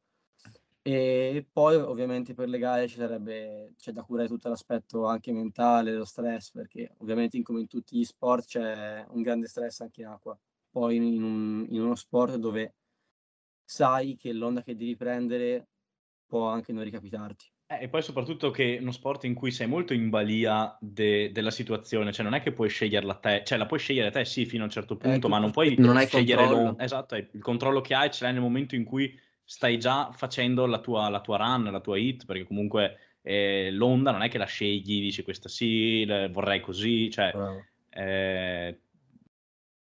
E 0.81 1.45
poi 1.51 1.75
ovviamente 1.75 2.33
per 2.33 2.47
le 2.47 2.57
gare 2.57 2.87
ci 2.87 2.95
sarebbe, 2.95 3.73
c'è 3.77 3.91
da 3.91 4.03
curare 4.03 4.27
tutto 4.27 4.47
l'aspetto 4.49 5.05
anche 5.05 5.31
mentale, 5.31 5.93
lo 5.93 6.05
stress, 6.05 6.51
perché 6.51 6.95
ovviamente 6.99 7.41
come 7.41 7.59
in 7.59 7.67
tutti 7.67 7.97
gli 7.97 8.03
sport 8.05 8.45
c'è 8.45 9.05
un 9.09 9.21
grande 9.21 9.47
stress 9.47 9.81
anche 9.81 10.01
in 10.01 10.07
acqua. 10.07 10.37
Poi 10.71 10.95
in, 10.95 11.21
un- 11.23 11.65
in 11.69 11.81
uno 11.81 11.95
sport 11.95 12.35
dove 12.37 12.75
sai 13.63 14.15
che 14.15 14.33
l'onda 14.33 14.63
che 14.63 14.75
devi 14.75 14.95
prendere 14.95 15.67
può 16.25 16.47
anche 16.47 16.71
non 16.71 16.83
ricapitarti. 16.83 17.51
Eh, 17.67 17.83
e 17.83 17.89
poi 17.89 18.01
soprattutto 18.01 18.49
che 18.49 18.77
è 18.77 18.81
uno 18.81 18.91
sport 18.91 19.25
in 19.25 19.35
cui 19.35 19.51
sei 19.51 19.67
molto 19.67 19.93
in 19.93 20.09
balia 20.09 20.75
de- 20.81 21.31
della 21.31 21.51
situazione, 21.51 22.11
cioè 22.11 22.23
non 22.23 22.33
è 22.33 22.41
che 22.41 22.51
puoi 22.51 22.69
sceglierla 22.69 23.15
te, 23.15 23.43
cioè 23.45 23.57
la 23.59 23.67
puoi 23.67 23.79
scegliere 23.79 24.09
te 24.09 24.25
sì 24.25 24.45
fino 24.45 24.63
a 24.63 24.65
un 24.65 24.71
certo 24.71 24.97
punto, 24.97 25.27
ma 25.27 25.35
tutto 25.35 25.41
non 25.41 25.51
puoi 25.51 25.75
Non 25.77 25.97
scegliere 25.99 26.47
l'onda. 26.47 26.83
Esatto, 26.83 27.15
il 27.15 27.29
controllo 27.41 27.81
che 27.81 27.93
hai 27.93 28.11
ce 28.11 28.23
l'hai 28.23 28.33
nel 28.33 28.41
momento 28.41 28.75
in 28.75 28.85
cui 28.85 29.15
stai 29.49 29.79
già 29.79 30.11
facendo 30.11 30.67
la 30.67 30.79
tua, 30.79 31.09
la 31.09 31.21
tua 31.21 31.37
run, 31.37 31.71
la 31.71 31.79
tua 31.81 31.97
hit, 31.97 32.25
perché 32.25 32.45
comunque 32.45 33.17
eh, 33.23 33.71
l'onda 33.71 34.11
non 34.11 34.21
è 34.21 34.29
che 34.29 34.37
la 34.37 34.45
scegli, 34.45 35.01
dici 35.01 35.23
questa 35.23 35.49
sì, 35.49 36.05
vorrei 36.31 36.61
così, 36.61 37.09
cioè... 37.09 37.33
Eh, 37.89 38.79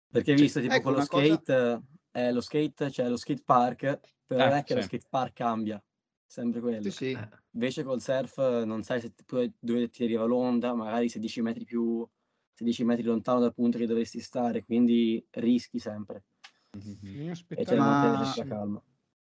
Perché 0.10 0.32
hai 0.32 0.38
Sì. 0.38 0.44
visto 0.44 0.60
tipo 0.62 0.74
Ecco, 0.74 0.84
con 0.86 0.92
lo 0.94 0.98
una 0.98 1.08
cosa- 1.08 1.36
skate, 1.36 1.82
eh, 2.12 2.32
lo 2.34 2.42
skate, 2.42 2.90
c'è 2.90 3.08
lo 3.08 3.18
skate 3.18 3.44
park, 3.46 4.00
però 4.26 4.42
Eh, 4.42 4.48
non 4.48 4.58
è 4.58 4.64
che 4.64 4.74
lo 4.74 4.82
sì. 4.82 4.88
skate 4.88 5.06
park 5.08 5.34
cambia, 5.34 5.82
sempre 6.26 6.60
quello. 6.60 6.82
Sì, 6.82 6.92
sì. 6.92 7.12
Eh, 7.12 7.30
Invece 7.52 7.84
col 7.84 8.02
surf 8.02 8.64
non 8.64 8.82
sai 8.82 9.00
se 9.00 9.14
dove 9.60 9.90
ti 9.90 10.04
arriva 10.06 10.24
l'onda, 10.26 10.74
magari 10.74 11.08
sei 11.08 11.22
10 11.22 11.42
metri 11.44 11.66
più, 11.66 12.04
sei 12.52 12.66
10 12.66 12.84
metri 12.84 13.04
lontano 13.04 13.40
dal 13.42 13.54
punto 13.54 13.78
che 13.78 13.86
dovresti 13.86 14.20
stare, 14.22 14.64
quindi 14.66 15.24
rischi 15.32 15.78
sempre. 15.78 16.24
mhm. 16.72 16.98
Bisogna 17.00 17.34
E 17.50 17.64
c'è 17.64 17.76
Ma- 17.76 18.34
la 18.36 18.46
calma. 18.48 18.84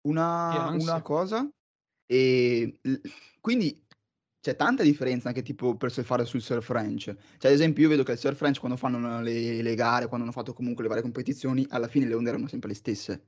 Una, 0.05 0.71
una 0.73 1.01
cosa, 1.03 1.49
e 2.07 2.79
l- 2.83 2.95
quindi 3.41 3.85
c'è 4.41 4.57
tanta 4.57 4.83
differenza 4.83 5.29
anche 5.29 5.43
tipo 5.43 5.77
per 5.77 5.93
surfare 5.93 6.25
sul 6.25 6.43
surf 6.43 6.69
ranch. 6.71 7.05
Cioè, 7.05 7.51
ad 7.51 7.53
esempio, 7.53 7.85
io 7.85 7.88
vedo 7.91 8.03
che 8.03 8.12
il 8.12 8.19
surf 8.19 8.41
ranch 8.41 8.59
quando 8.59 8.77
fanno 8.77 9.21
le, 9.23 9.62
le 9.62 9.75
gare, 9.77 10.09
quando 10.09 10.25
hanno 10.25 10.35
fatto 10.35 10.53
comunque 10.55 10.83
le 10.83 10.88
varie 10.88 11.05
competizioni, 11.05 11.65
alla 11.71 11.87
fine 11.88 12.07
le 12.07 12.15
onde 12.15 12.31
erano 12.31 12.49
sempre 12.49 12.71
le 12.71 12.75
stesse. 12.75 13.25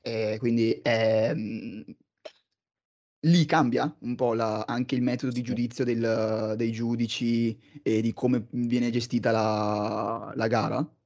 E 0.00 0.36
quindi 0.38 0.78
ehm, 0.82 1.84
lì 3.26 3.44
cambia 3.46 3.94
un 4.00 4.14
po' 4.14 4.32
la- 4.34 4.62
anche 4.66 4.94
il 4.94 5.02
metodo 5.02 5.32
di 5.32 5.42
giudizio 5.42 5.84
del- 5.84 6.54
dei 6.56 6.70
giudici 6.72 7.58
e 7.82 8.00
di 8.00 8.12
come 8.12 8.46
viene 8.50 8.90
gestita 8.90 9.30
la, 9.30 10.32
la 10.36 10.46
gara. 10.48 10.96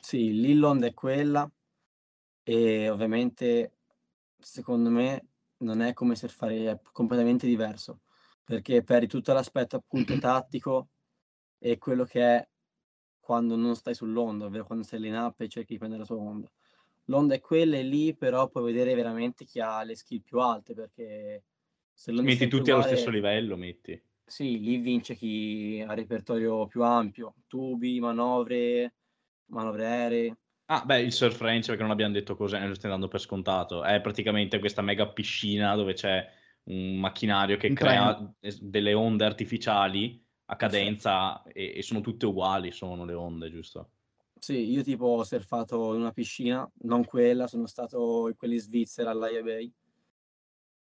Sì, 0.00 0.32
lì 0.40 0.54
l'onda 0.54 0.86
è 0.86 0.94
quella 0.94 1.50
e 2.42 2.88
ovviamente 2.90 3.78
secondo 4.42 4.90
me 4.90 5.28
non 5.58 5.80
è 5.80 5.92
come 5.94 6.14
surfare, 6.16 6.70
è 6.70 6.80
completamente 6.92 7.46
diverso, 7.46 8.02
perché 8.44 8.82
perdi 8.82 9.06
tutto 9.06 9.32
l'aspetto 9.32 9.76
appunto 9.76 10.16
tattico 10.18 10.90
e 11.58 11.78
quello 11.78 12.04
che 12.04 12.22
è 12.22 12.48
quando 13.20 13.56
non 13.56 13.76
stai 13.76 13.94
sull'onda, 13.94 14.46
ovvero 14.46 14.64
quando 14.66 14.84
sei 14.84 15.06
in 15.06 15.14
up 15.14 15.40
e 15.40 15.48
cerchi 15.48 15.72
di 15.74 15.78
prendere 15.78 16.02
la 16.02 16.06
tua 16.08 16.16
onda. 16.18 16.50
L'onda 17.06 17.34
è 17.34 17.40
quella 17.40 17.76
e 17.76 17.82
lì 17.82 18.16
però 18.16 18.48
puoi 18.48 18.64
vedere 18.64 18.94
veramente 18.94 19.44
chi 19.44 19.60
ha 19.60 19.82
le 19.84 19.96
skill 19.96 20.22
più 20.22 20.38
alte, 20.40 20.74
perché 20.74 21.44
se 21.92 22.12
è 22.12 22.14
Metti 22.20 22.48
tutti 22.48 22.70
allo 22.70 22.80
uguale, 22.80 22.80
stesso 22.80 23.10
livello, 23.10 23.58
metti. 23.58 24.02
sì, 24.24 24.58
lì 24.60 24.78
vince 24.78 25.14
chi 25.14 25.84
ha 25.86 25.94
repertorio 25.94 26.66
più 26.66 26.82
ampio, 26.82 27.34
tubi, 27.46 28.00
manovre, 28.00 28.94
manovre 29.46 29.86
aeree. 29.86 30.36
Ah, 30.68 30.84
beh, 30.84 31.00
il 31.00 31.12
surf 31.12 31.40
range, 31.40 31.66
perché 31.66 31.82
non 31.82 31.90
abbiamo 31.90 32.12
detto 32.14 32.34
cos'è, 32.36 32.66
lo 32.66 32.74
stai 32.74 32.90
dando 32.90 33.08
per 33.08 33.20
scontato. 33.20 33.84
È 33.84 34.00
praticamente 34.00 34.58
questa 34.58 34.80
mega 34.80 35.08
piscina 35.12 35.74
dove 35.74 35.92
c'è 35.92 36.26
un 36.64 36.98
macchinario 36.98 37.56
che 37.58 37.68
Un 37.68 37.74
crea 37.74 38.34
delle 38.40 38.94
onde 38.94 39.24
artificiali 39.24 40.24
a 40.46 40.56
cadenza 40.56 41.42
e, 41.42 41.74
e 41.76 41.82
sono 41.82 42.00
tutte 42.00 42.26
uguali, 42.26 42.70
sono 42.72 43.04
le 43.04 43.12
onde, 43.14 43.50
giusto? 43.50 43.90
Sì, 44.38 44.70
io 44.70 44.82
tipo 44.82 45.06
ho 45.06 45.24
surfato 45.24 45.94
in 45.94 46.00
una 46.00 46.12
piscina, 46.12 46.68
non 46.82 47.04
quella, 47.04 47.46
sono 47.46 47.66
stato 47.66 48.28
in 48.28 48.36
quelli 48.36 48.54
in 48.54 48.60
Svizzera 48.60 49.10
all'Aia 49.10 49.42
Bay 49.42 49.72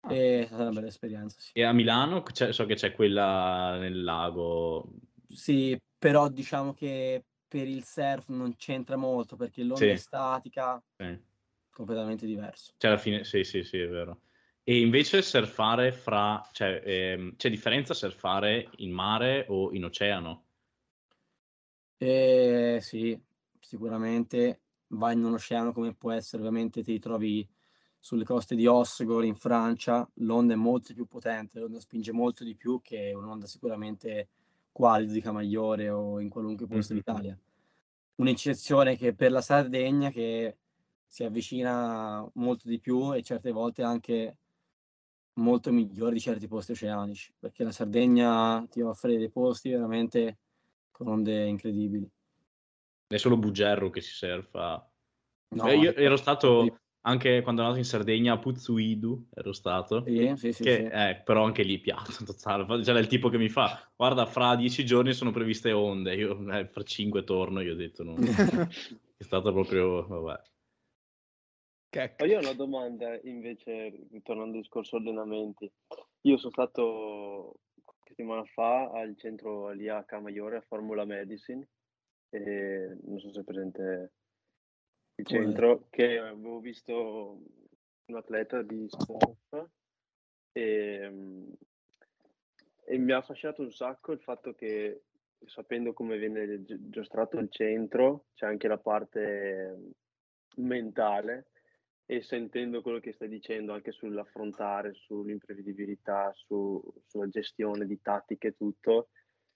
Ah. 0.03 0.13
e 0.13 0.41
è 0.41 0.45
stata 0.47 0.63
una 0.63 0.71
bella 0.71 0.87
esperienza, 0.87 1.39
sì. 1.39 1.51
E 1.53 1.63
a 1.63 1.73
Milano 1.73 2.23
so 2.33 2.65
che 2.65 2.75
c'è 2.75 2.91
quella 2.93 3.77
nel 3.77 4.03
lago. 4.03 4.93
Sì, 5.27 5.77
però 5.97 6.29
diciamo 6.29 6.73
che 6.73 7.25
per 7.51 7.67
il 7.67 7.83
surf 7.83 8.29
non 8.29 8.55
c'entra 8.55 8.95
molto 8.95 9.35
perché 9.35 9.61
l'onda 9.61 9.91
Sì. 9.91 9.95
è 9.95 9.97
statica, 9.97 10.81
Sì. 10.99 11.19
completamente 11.69 12.25
diverso. 12.25 12.73
Cioè, 12.81 12.87
alla 12.87 12.97
fine, 12.99 13.23
sì, 13.25 13.43
sì, 13.43 13.63
sì, 13.63 13.77
è 13.79 13.87
vero. 13.87 14.21
E 14.63 14.79
invece 14.79 15.21
surfare 15.21 15.91
fra, 15.91 16.41
cioè, 16.51 16.81
ehm, 16.83 17.35
c'è 17.35 17.49
differenza 17.51 17.93
surfare 17.93 18.69
in 18.77 18.91
mare 18.91 19.45
o 19.49 19.71
in 19.71 19.83
oceano? 19.85 20.45
E 22.03 22.79
sì, 22.81 23.15
sicuramente 23.59 24.61
vai 24.87 25.13
in 25.13 25.23
un 25.23 25.33
oceano 25.33 25.71
come 25.71 25.93
può 25.93 26.11
essere, 26.11 26.41
ovviamente 26.41 26.81
ti 26.81 26.93
ritrovi 26.93 27.47
sulle 27.99 28.23
coste 28.23 28.55
di 28.55 28.65
Osgore 28.65 29.27
in 29.27 29.35
Francia, 29.35 30.09
l'onda 30.15 30.53
è 30.53 30.55
molto 30.55 30.93
più 30.95 31.05
potente, 31.05 31.59
l'onda 31.59 31.79
spinge 31.79 32.11
molto 32.11 32.43
di 32.43 32.55
più 32.55 32.81
che 32.81 33.13
un'onda 33.13 33.45
sicuramente 33.45 34.29
quasi 34.71 35.07
di 35.07 35.21
Camaiore 35.21 35.89
o 35.89 36.19
in 36.19 36.29
qualunque 36.29 36.67
posto 36.67 36.93
Mhm. 36.93 36.95
d'Italia. 36.95 37.37
Un'eccezione 38.15 38.97
che 38.97 39.13
per 39.15 39.31
la 39.31 39.41
Sardegna 39.41 40.09
che 40.11 40.57
si 41.05 41.23
avvicina 41.23 42.29
molto 42.35 42.67
di 42.69 42.79
più 42.79 43.13
e 43.13 43.23
certe 43.23 43.51
volte 43.51 43.83
anche 43.83 44.37
molto 45.37 45.71
migliore 45.71 46.13
di 46.13 46.19
certi 46.19 46.47
posti 46.47 46.71
oceanici, 46.73 47.33
perché 47.39 47.63
la 47.63 47.71
Sardegna 47.71 48.65
ti 48.69 48.81
offre 48.81 49.17
dei 49.17 49.29
posti 49.29 49.69
veramente 49.69 50.39
con 50.91 51.07
onde 51.07 51.45
incredibili. 51.47 52.09
È 53.07 53.17
solo 53.17 53.35
Bugerro 53.37 53.89
che 53.89 53.99
si 53.99 54.11
surfa. 54.13 54.89
No, 55.51 55.67
Beh, 55.67 55.75
io 55.75 55.93
ero 55.95 56.15
stato 56.15 56.79
anche 57.01 57.41
quando 57.41 57.61
ero 57.61 57.71
andato 57.71 57.77
in 57.77 57.83
Sardegna 57.83 58.33
a 58.33 58.39
Puzzuidu 58.39 59.27
ero 59.33 59.53
stato, 59.53 60.03
Sì, 60.05 60.33
sì, 60.35 60.51
sì, 60.53 60.63
che 60.63 60.75
sì. 60.75 60.81
eh, 60.83 61.21
però 61.23 61.43
anche 61.45 61.63
lì 61.63 61.79
piatto 61.79 62.23
totale. 62.25 62.65
C'era 62.83 62.99
il 62.99 63.07
tipo 63.07 63.29
che 63.29 63.37
mi 63.37 63.49
fa, 63.49 63.91
guarda, 63.95 64.25
fra 64.25 64.55
dieci 64.55 64.85
giorni 64.85 65.13
sono 65.13 65.31
previste 65.31 65.71
onde, 65.71 66.15
io 66.15 66.37
eh, 66.51 66.67
fra 66.67 66.83
cinque 66.83 67.23
torno, 67.23 67.61
io 67.61 67.73
ho 67.73 67.75
detto 67.75 68.03
no. 68.03 68.15
È 69.17 69.23
stato 69.23 69.51
proprio, 69.51 70.05
vabbè. 70.07 70.41
Che- 71.89 72.15
Ma 72.17 72.25
io 72.25 72.37
ho 72.37 72.41
una 72.41 72.53
domanda 72.53 73.19
invece, 73.23 74.07
ritornando 74.11 74.55
al 74.55 74.61
discorso 74.61 74.95
allenamenti. 74.95 75.69
Io 76.21 76.37
sono 76.37 76.51
stato 76.51 77.59
qualche 77.83 78.09
settimana 78.09 78.43
fa 78.45 78.89
al 78.91 79.15
centro 79.17 79.71
lì 79.71 79.89
a 79.89 80.03
Camaiore 80.03 80.57
a 80.57 80.61
Formula 80.61 81.03
Medicine, 81.05 81.67
e 82.29 82.97
non 83.03 83.19
so 83.19 83.31
se 83.33 83.41
è 83.41 83.43
presente 83.43 84.11
è? 85.21 85.25
centro, 85.25 85.87
che 85.89 86.19
avevo 86.19 86.59
visto 86.59 87.39
un 88.05 88.15
atleta 88.15 88.61
di 88.61 88.85
surf 88.89 89.67
e, 90.51 91.09
mm, 91.09 91.51
e 92.85 92.97
mi 92.97 93.11
ha 93.11 93.17
affascinato 93.17 93.61
un 93.61 93.71
sacco 93.71 94.11
il 94.11 94.21
fatto 94.21 94.53
che 94.53 95.03
sapendo 95.45 95.93
come 95.93 96.17
viene 96.17 96.63
gi- 96.63 96.89
giostrato 96.89 97.37
il 97.39 97.49
centro, 97.49 98.25
c'è 98.35 98.45
anche 98.45 98.67
la 98.67 98.77
parte 98.77 99.93
mentale 100.57 101.47
e 102.05 102.21
sentendo 102.21 102.81
quello 102.81 102.99
che 102.99 103.13
stai 103.13 103.29
dicendo 103.29 103.73
anche 103.73 103.91
sull'affrontare, 103.91 104.93
sull'imprevedibilità, 104.93 106.31
su- 106.33 106.81
sulla 107.07 107.29
gestione 107.29 107.85
di 107.85 108.01
tattiche 108.01 108.49
e 108.49 108.55
tutto, 108.57 109.09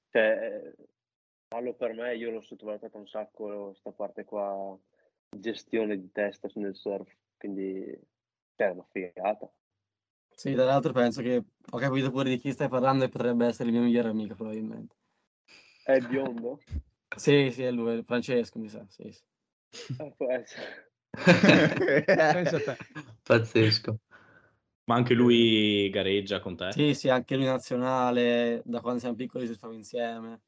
cioè, 0.10 0.64
eh, 0.64 0.76
parlo 1.48 1.74
per 1.74 1.94
me, 1.94 2.16
io 2.16 2.32
l'ho 2.32 2.42
sottovalutata 2.42 2.98
un 2.98 3.08
sacco 3.08 3.66
questa 3.66 3.92
parte 3.92 4.24
qua, 4.24 4.78
gestione 5.40 6.00
di 6.00 6.12
testa 6.12 6.50
nel 6.56 6.76
surf, 6.76 7.12
quindi 7.38 7.86
cioè, 8.56 8.68
è 8.68 8.72
una 8.72 8.86
figata. 8.92 9.52
Sì, 10.36 10.54
tra 10.54 10.66
l'altro 10.66 10.92
penso 10.92 11.22
che 11.22 11.42
ho 11.72 11.78
capito 11.78 12.12
pure 12.12 12.30
di 12.30 12.38
chi 12.38 12.52
stai 12.52 12.68
parlando 12.68 13.06
e 13.06 13.10
potrebbe 13.10 13.46
essere 13.46 13.70
il 13.70 13.76
mio 13.76 13.84
migliore 13.84 14.10
amico 14.10 14.36
probabilmente. 14.36 14.96
È 15.84 15.94
il 15.94 16.08
biondo? 16.08 16.60
Sì, 17.16 17.50
sì, 17.50 17.64
è 17.64 17.72
lui, 17.72 18.04
Francesco, 18.04 18.60
mi 18.60 18.68
sa, 18.68 18.86
sì, 18.90 19.10
sì. 19.10 19.24
Eh, 20.00 20.14
può 20.18 20.30
essere. 20.30 20.92
Pazzesco. 23.24 24.00
Ma 24.86 24.96
anche 24.96 25.14
lui 25.14 25.90
gareggia 25.90 26.42
con 26.42 26.58
te? 26.58 26.74
Sì, 26.74 26.94
sì, 26.94 27.10
anche 27.10 27.38
lui 27.38 27.46
nazionale, 27.46 28.62
da 28.66 28.82
quando 28.82 29.00
siamo 29.00 29.16
piccoli 29.16 29.48
surfiamo 29.48 29.74
insieme. 29.74 30.42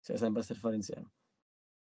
Siamo 0.00 0.18
sempre 0.18 0.40
a 0.40 0.44
surfare 0.44 0.74
insieme. 0.74 1.08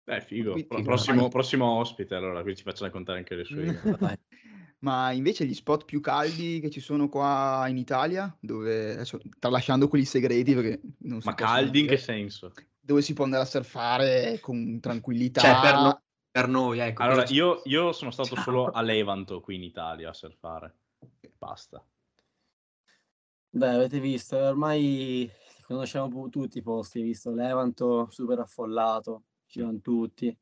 Eh, 0.08 0.20
figo. 0.22 0.56
Pro- 0.66 0.82
prossimo, 0.82 1.28
prossimo 1.28 1.66
ospite, 1.66 2.14
allora, 2.14 2.42
qui 2.42 2.56
ci 2.56 2.62
faccio 2.62 2.84
raccontare 2.84 3.18
anche 3.18 3.34
le 3.34 3.44
sue. 3.44 3.78
Ma 4.80 5.12
invece 5.12 5.44
gli 5.44 5.54
spot 5.54 5.84
più 5.84 6.00
caldi 6.00 6.60
che 6.60 6.70
ci 6.70 6.80
sono 6.80 7.08
qua 7.08 7.66
in 7.68 7.76
Italia, 7.76 8.34
dove 8.40 8.92
adesso 8.92 9.20
tralasciando 9.38 9.88
quelli 9.88 10.04
segreti 10.04 10.54
perché 10.54 10.80
non 11.00 11.20
si 11.20 11.26
Ma 11.28 11.34
caldi 11.34 11.80
in 11.80 11.86
che 11.88 11.96
senso? 11.96 12.52
dove 12.80 13.02
si 13.02 13.12
può 13.12 13.24
andare 13.24 13.42
a 13.42 13.46
surfare 13.46 14.38
con 14.40 14.80
tranquillità. 14.80 15.42
Cioè, 15.42 15.60
per, 15.60 15.78
no- 15.78 16.02
per 16.30 16.48
noi, 16.48 16.78
ecco. 16.78 17.02
Allora, 17.02 17.24
io, 17.28 17.60
io 17.64 17.92
sono 17.92 18.10
stato 18.10 18.34
Ciao. 18.34 18.44
solo 18.44 18.64
a 18.70 18.80
Levanto 18.80 19.40
qui 19.40 19.56
in 19.56 19.62
Italia 19.62 20.08
a 20.08 20.14
surfare. 20.14 20.74
Basta. 21.36 21.84
Beh, 23.50 23.68
avete 23.68 24.00
visto, 24.00 24.36
ormai 24.38 25.30
conosciamo 25.66 26.28
tutti 26.30 26.58
i 26.58 26.62
posti, 26.62 27.02
visto 27.02 27.30
Levanto 27.30 28.08
super 28.10 28.38
affollato, 28.38 29.24
ci 29.48 29.60
vanno 29.60 29.80
tutti. 29.80 30.36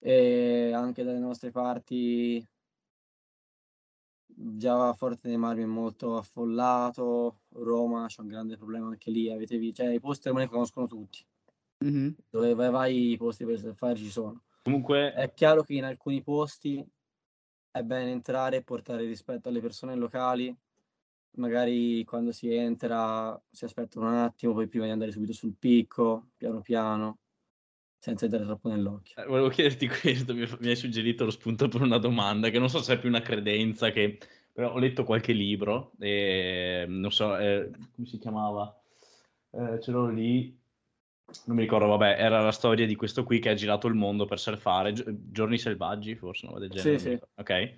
E 0.00 0.72
anche 0.72 1.02
dalle 1.02 1.18
nostre 1.18 1.50
parti 1.50 2.46
già 4.26 4.92
Forte 4.92 5.28
dei 5.28 5.38
Marmi 5.38 5.62
è 5.62 5.66
molto 5.66 6.16
affollato, 6.18 7.40
Roma 7.54 8.06
c'è 8.06 8.20
un 8.20 8.28
grande 8.28 8.56
problema 8.58 8.88
anche 8.88 9.10
lì, 9.10 9.30
avete 9.30 9.56
visto, 9.56 9.82
cioè 9.82 9.94
i 9.94 10.00
posti 10.00 10.28
ormai 10.28 10.44
li 10.44 10.50
conoscono 10.50 10.86
tutti, 10.86 11.24
Mhm. 11.80 12.14
dove 12.30 12.54
vai, 12.54 12.70
vai 12.70 13.10
i 13.12 13.16
posti 13.16 13.44
per 13.44 13.58
surfare 13.58 13.96
ci 13.96 14.10
sono. 14.10 14.42
Comunque, 14.62 15.12
È 15.12 15.32
chiaro 15.32 15.62
che 15.62 15.74
in 15.74 15.84
alcuni 15.84 16.22
posti 16.22 16.84
è 17.70 17.82
bene 17.82 18.10
entrare 18.10 18.56
e 18.58 18.62
portare 18.64 19.04
rispetto 19.06 19.48
alle 19.48 19.60
persone 19.60 19.94
locali. 19.94 20.56
Magari 21.36 22.04
quando 22.04 22.32
si 22.32 22.52
entra 22.52 23.40
si 23.50 23.64
aspettano 23.64 24.08
un 24.08 24.14
attimo, 24.14 24.52
poi 24.54 24.68
prima 24.68 24.84
di 24.86 24.92
andare 24.92 25.10
subito 25.12 25.32
sul 25.32 25.56
picco, 25.58 26.30
piano 26.36 26.60
piano, 26.60 27.18
senza 28.04 28.26
entrare 28.26 28.44
troppo 28.44 28.68
nell'occhio. 28.68 29.22
eh, 29.22 29.26
volevo 29.26 29.48
chiederti 29.48 29.88
questo, 29.88 30.34
mi, 30.34 30.46
mi 30.60 30.68
hai 30.68 30.76
suggerito 30.76 31.24
lo 31.24 31.30
spunto 31.30 31.68
per 31.68 31.80
una 31.80 31.96
domanda 31.96 32.50
che 32.50 32.58
non 32.58 32.68
so 32.68 32.82
se 32.82 32.92
è 32.94 32.98
più 32.98 33.08
una 33.08 33.22
credenza, 33.22 33.92
che 33.92 34.18
però 34.52 34.74
ho 34.74 34.78
letto 34.78 35.04
qualche 35.04 35.32
libro 35.32 35.92
e 35.98 36.84
non 36.86 37.10
so, 37.10 37.34
eh, 37.38 37.70
come 37.94 38.06
si 38.06 38.18
chiamava? 38.18 38.78
Eh, 39.52 39.80
ce 39.80 39.90
l'ho 39.90 40.08
lì, 40.10 40.54
non 41.46 41.56
mi 41.56 41.62
ricordo, 41.62 41.86
vabbè, 41.86 42.16
era 42.18 42.42
la 42.42 42.52
storia 42.52 42.86
di 42.86 42.94
questo 42.94 43.24
qui 43.24 43.38
che 43.38 43.48
ha 43.48 43.54
girato 43.54 43.86
il 43.86 43.94
mondo 43.94 44.26
per 44.26 44.38
surfare, 44.38 44.92
Gio- 44.92 45.04
Giorni 45.08 45.56
Selvaggi, 45.56 46.14
forse, 46.14 46.44
una 46.44 46.56
roba 46.56 46.66
del 46.66 46.76
Sì, 46.76 46.82
genere. 46.82 46.98
sì. 47.00 47.08
ricordo. 47.08 47.32
Ok. 47.36 47.74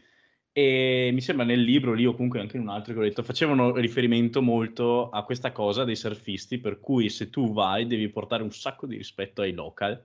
E 0.51 1.11
mi 1.13 1.21
sembra 1.21 1.45
nel 1.47 1.61
libro 1.61 1.93
lì 1.93 2.05
o 2.05 2.15
comunque 2.15 2.41
anche 2.41 2.57
in 2.57 2.63
un 2.63 2.71
altro 2.71 2.95
che 2.95 2.99
ho 2.99 3.03
letto, 3.03 3.23
facevano 3.23 3.77
riferimento 3.77 4.43
molto 4.43 5.09
a 5.11 5.23
questa 5.23 5.53
cosa 5.53 5.85
dei 5.85 5.95
surfisti, 5.97 6.59
per 6.59 6.81
cui 6.81 7.11
se 7.11 7.31
tu 7.31 7.53
vai 7.53 7.87
devi 7.87 8.09
portare 8.09 8.43
un 8.43 8.51
sacco 8.51 8.87
di 8.87 8.97
rispetto 8.97 9.43
ai 9.43 9.53
local, 9.53 10.03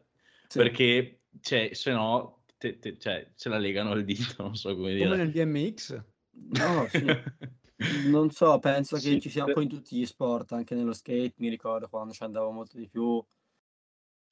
Sì. 0.51 0.59
perché 0.59 1.23
cioè, 1.39 1.73
se 1.73 1.91
no 1.91 2.43
te- 2.57 2.77
te- 2.79 2.97
cioè, 2.97 3.31
se 3.35 3.49
la 3.49 3.57
legano 3.57 3.91
al 3.91 4.03
dito, 4.03 4.35
non 4.43 4.55
so 4.55 4.75
come 4.75 4.93
Come 4.95 5.15
dire. 5.15 5.17
nel 5.17 5.31
BMX. 5.31 6.01
No, 6.33 6.87
sì. 6.87 7.17
Non 7.87 8.29
so, 8.31 8.59
penso 8.59 8.99
che 8.99 9.17
Sì, 9.17 9.19
ci 9.19 9.29
sia 9.29 9.45
un 9.45 9.51
po' 9.51 9.61
in 9.61 9.69
tutti 9.69 9.97
gli 9.97 10.05
sport, 10.05 10.51
anche 10.53 10.75
nello 10.75 10.93
skate, 10.93 11.33
mi 11.37 11.49
ricordo 11.49 11.89
quando 11.89 12.13
ci 12.13 12.23
andavo 12.23 12.51
molto 12.51 12.77
di 12.77 12.87
più, 12.89 13.23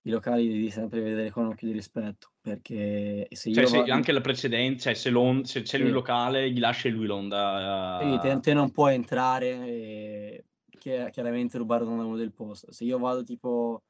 i 0.04 0.10
locali 0.10 0.48
devi 0.50 0.70
sempre 0.72 1.00
vedere 1.02 1.32
con 1.32 1.46
occhio 1.46 1.68
di 1.68 1.74
rispetto, 1.74 2.34
perché 2.42 3.28
se 3.32 3.50
Cioè, 3.52 3.66
io 3.66 3.68
se 3.68 3.84
vado... 3.86 3.90
anche 3.90 4.12
la 4.12 4.22
precedenza, 4.22 4.86
cioè, 4.92 4.94
se, 4.96 5.10
l'on- 5.10 5.44
se 5.46 5.62
c'è 5.64 5.78
lui 5.78 5.88
Sì. 5.88 5.90
il 5.90 5.94
locale, 5.94 6.52
gli 6.52 6.60
lascia 6.60 6.90
lui 6.90 7.06
l'onda. 7.08 8.00
Sì, 8.02 8.18
te, 8.18 8.40
eh, 8.40 8.40
te 8.40 8.54
non 8.54 8.72
puoi 8.72 8.94
entrare 8.96 9.48
e 9.68 10.46
chi- 10.70 11.10
chiaramente 11.12 11.58
rubare 11.58 11.84
da 11.84 11.92
uno 11.92 12.16
del 12.16 12.32
posto. 12.34 12.72
Se 12.72 12.86
io 12.86 12.98
vado 12.98 13.24
tipo 13.24 13.84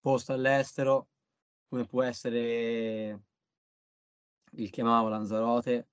posto 0.00 0.32
all'estero, 0.32 1.08
come 1.68 1.84
può 1.86 2.02
essere 2.02 3.20
il 4.52 4.70
chiamavo 4.70 5.08
Lanzarote, 5.08 5.88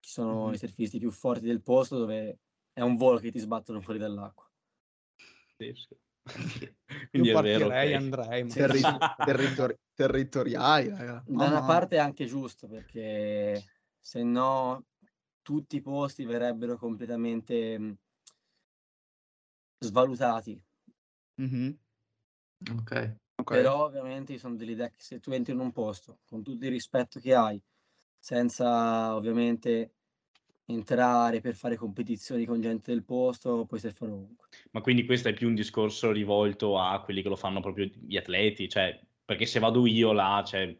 ci 0.00 0.10
sono 0.10 0.46
Mhm. 0.46 0.54
i 0.54 0.58
surfisti 0.58 0.98
più 0.98 1.10
forti 1.10 1.46
del 1.46 1.62
posto 1.62 1.98
dove 1.98 2.38
è 2.72 2.80
un 2.80 2.96
volo 2.96 3.18
che 3.18 3.30
ti 3.30 3.38
sbattono 3.38 3.80
fuori 3.80 3.98
dall'acqua. 3.98 4.48
Io 6.86 7.10
Quindi 7.10 7.28
è 7.28 7.32
vero, 7.40 7.66
partirei, 7.66 7.94
ok. 7.94 7.96
andrei. 7.96 8.42
ma- 8.44 8.50
Sì, 8.50 8.58
Terri- 8.60 8.80
sì. 8.80 8.98
territori- 9.24 9.78
territoriali, 9.94 10.88
raga. 10.88 11.22
Da 11.26 11.46
una 11.46 11.48
Mamma. 11.48 11.66
parte 11.66 11.96
è 11.96 11.98
anche 11.98 12.26
giusto 12.26 12.66
perché 12.68 13.64
se 14.00 14.22
no 14.22 14.84
tutti 15.42 15.76
i 15.76 15.80
posti 15.80 16.24
verrebbero 16.24 16.76
completamente 16.76 17.78
mh, 17.78 17.96
svalutati. 19.80 20.60
Mhm. 21.38 21.78
Ok. 22.78 22.92
Ok. 23.36 23.50
Però 23.50 23.84
ovviamente 23.84 24.38
sono 24.38 24.54
dell'idea 24.56 24.88
che 24.88 24.96
se 24.98 25.20
tu 25.20 25.30
entri 25.32 25.52
in 25.52 25.60
un 25.60 25.72
posto 25.72 26.18
con 26.26 26.42
tutto 26.42 26.64
il 26.64 26.70
rispetto 26.70 27.18
che 27.20 27.34
hai, 27.34 27.60
senza 28.18 29.14
ovviamente 29.14 29.92
entrare 30.66 31.40
per 31.40 31.54
fare 31.54 31.76
competizioni 31.76 32.46
con 32.46 32.60
gente 32.60 32.92
del 32.92 33.04
posto, 33.04 33.66
puoi 33.66 33.80
surfare 33.80 34.12
ovunque. 34.12 34.48
Ma 34.70 34.80
quindi 34.80 35.04
questo 35.04 35.28
è 35.28 35.34
più 35.34 35.48
un 35.48 35.54
discorso 35.54 36.10
rivolto 36.10 36.78
a 36.78 37.00
quelli 37.02 37.22
che 37.22 37.28
lo 37.28 37.36
fanno 37.36 37.60
proprio 37.60 37.84
gli 37.86 38.16
atleti, 38.16 38.68
cioè, 38.68 38.98
perché 39.24 39.46
se 39.46 39.58
vado 39.58 39.84
io 39.86 40.12
là, 40.12 40.42
cioè, 40.46 40.74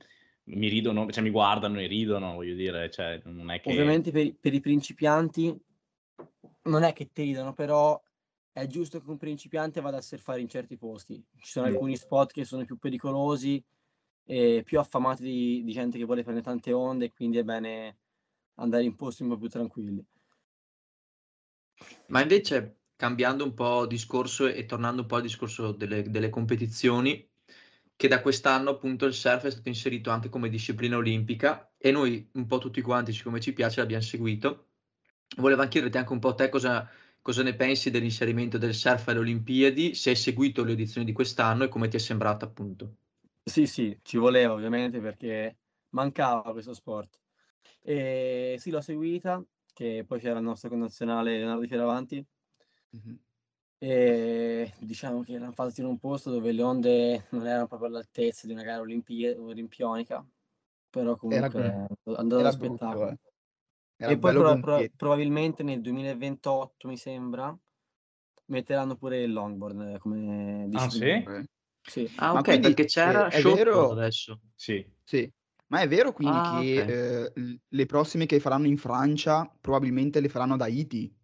mi 0.45 0.69
ridono, 0.69 1.11
cioè, 1.11 1.23
mi 1.23 1.31
guardano 1.31 1.81
e 1.81 1.87
ridono, 1.87 2.35
voglio 2.35 2.55
dire, 2.55 2.91
cioè, 2.91 3.21
non 3.25 3.51
è 3.51 3.61
che... 3.61 3.71
Ovviamente 3.71 4.11
per, 4.11 4.25
i- 4.25 4.35
per 4.35 4.55
i 4.55 4.61
principianti 4.61 5.55
non 6.63 6.83
è 6.83 6.93
che 6.93 7.11
ti 7.13 7.23
ridano, 7.25 7.53
però 7.53 8.01
è 8.55 8.69
giusto 8.69 9.01
che 9.01 9.11
un 9.11 9.17
principiante 9.17 9.81
vada 9.81 9.97
a 9.97 10.01
surfare 10.01 10.41
in 10.41 10.49
certi 10.49 10.77
posti. 10.77 11.21
Ci 11.37 11.51
sono 11.51 11.67
alcuni 11.67 11.97
spot 11.97 12.31
che 12.31 12.45
sono 12.45 12.65
più 12.65 12.79
pericolosi 12.79 13.63
e 14.25 14.63
più 14.65 14.79
affamati 14.79 15.25
di, 15.25 15.65
di 15.65 15.73
gente 15.73 15.99
che 15.99 16.05
vuole 16.05 16.23
prendere 16.23 16.47
tante 16.47 16.73
onde, 16.73 17.11
quindi 17.11 17.39
è 17.39 17.43
bene 17.43 17.99
andare 18.55 18.85
in 18.85 18.95
posti 18.95 19.25
un 19.25 19.31
po' 19.31 19.39
più 19.39 19.49
tranquilli. 19.49 20.07
Ma 22.09 22.21
invece, 22.23 22.83
cambiando 22.95 23.43
un 23.43 23.55
po' 23.55 23.87
discorso 23.87 24.47
e 24.47 24.67
tornando 24.67 25.03
un 25.03 25.09
po' 25.09 25.17
al 25.17 25.23
discorso 25.23 25.73
delle, 25.73 26.09
delle 26.09 26.31
competizioni, 26.31 27.29
che 27.97 28.09
da 28.09 28.21
quest'anno 28.21 28.71
appunto 28.71 29.05
il 29.07 29.15
surf 29.15 29.47
è 29.47 29.51
stato 29.51 29.69
inserito 29.69 30.11
anche 30.11 30.29
come 30.29 30.49
disciplina 30.49 30.97
olimpica 30.97 31.73
e 31.77 31.91
noi 31.91 32.29
un 32.35 32.47
po' 32.47 32.59
tutti 32.59 32.81
quanti, 32.83 33.13
siccome 33.13 33.41
ci 33.41 33.53
piace, 33.53 33.81
l'abbiamo 33.81 34.03
seguito. 34.03 34.69
Volevo 35.39 35.67
chiederti 35.67 35.99
anche 35.99 36.13
un 36.13 36.21
po' 36.21 36.35
te 36.35 36.49
cosa, 36.49 36.89
cosa 37.25 37.43
ne 37.43 37.55
pensi 37.57 37.91
dell'inserimento 37.91 38.59
del 38.59 38.75
surf 38.75 39.09
alle 39.09 39.21
Olimpiadi, 39.21 39.95
se 39.95 40.11
hai 40.11 40.17
seguito 40.17 40.63
le 40.65 40.73
edizioni 40.73 41.07
di 41.07 41.13
quest'anno 41.13 41.65
e 41.65 41.69
come 41.69 41.89
ti 41.89 41.97
è 41.97 42.01
sembrata 42.01 42.45
appunto. 42.45 42.97
Sì, 43.47 43.67
sì, 43.67 43.99
ci 44.03 44.17
voleva 44.17 44.55
ovviamente 44.55 45.01
perché 45.01 45.59
mancava 45.91 46.51
questo 46.53 46.73
sport. 46.73 47.21
E 47.83 48.57
sì, 48.59 48.71
l'ho 48.71 48.81
seguita, 48.81 49.45
che 49.73 50.05
poi 50.07 50.19
c'era 50.21 50.39
il 50.39 50.45
nostro 50.45 50.71
connazionale 50.71 51.37
Leonardo 51.37 51.61
di 51.63 51.69
Fioravanti, 51.69 52.27
Mhm. 52.93 53.19
e 53.79 54.73
diciamo 54.81 55.23
che 55.23 55.39
l'hanno 55.39 55.53
fatto 55.53 55.81
in 55.81 55.87
un 55.87 55.99
posto 55.99 56.31
dove 56.31 56.53
le 56.53 56.63
onde 56.63 57.27
non 57.31 57.47
erano 57.47 57.67
proprio 57.67 57.89
all'altezza 57.89 58.47
di 58.47 58.53
una 58.53 58.63
gara 58.63 58.81
olimpia- 58.81 59.39
olimpionica, 59.39 60.27
però 60.91 61.17
comunque 61.17 61.63
Era- 61.63 61.87
è 61.87 62.13
andato 62.17 62.41
Era 62.41 62.49
da 62.49 62.53
brutto, 62.53 62.87
spettacolo. 62.87 63.11
eh. 63.11 63.19
Era 63.99 64.13
E 64.13 64.19
poi 64.19 64.35
pro- 64.35 64.59
pro- 64.59 64.91
probabilmente 64.97 65.63
nel 65.63 65.81
2028, 65.81 66.89
mi 66.89 66.97
sembra, 66.97 67.57
metteranno 68.47 68.97
pure 68.97 69.23
il 69.23 69.33
longboard 69.33 69.81
eh, 69.95 69.99
come 69.99 70.67
Ah, 70.73 70.89
sì? 70.91 71.11
Sì. 71.83 72.11
Ah, 72.17 72.33
Ma 72.33 72.41
ok, 72.41 72.43
quindi, 72.43 72.61
perché 72.61 72.85
c'era 72.87 73.27
eh, 73.27 73.39
è 73.39 73.43
vero- 73.43 73.91
adesso. 73.93 74.41
Sì. 74.55 74.85
Sì, 75.07 75.31
ma 75.69 75.81
è 75.81 75.89
vero 75.89 76.13
quindi 76.13 76.41
Ah, 76.41 76.41
che 76.41 76.85
ok. 76.87 77.33
eh, 77.35 77.61
le 77.69 77.87
prossime 77.87 78.27
che 78.27 78.41
faranno 78.41 78.67
in 78.67 78.77
Francia 78.79 79.47
probabilmente 79.61 80.21
le 80.21 80.29
faranno 80.29 80.57
da 80.57 80.65
Haiti? 80.65 81.15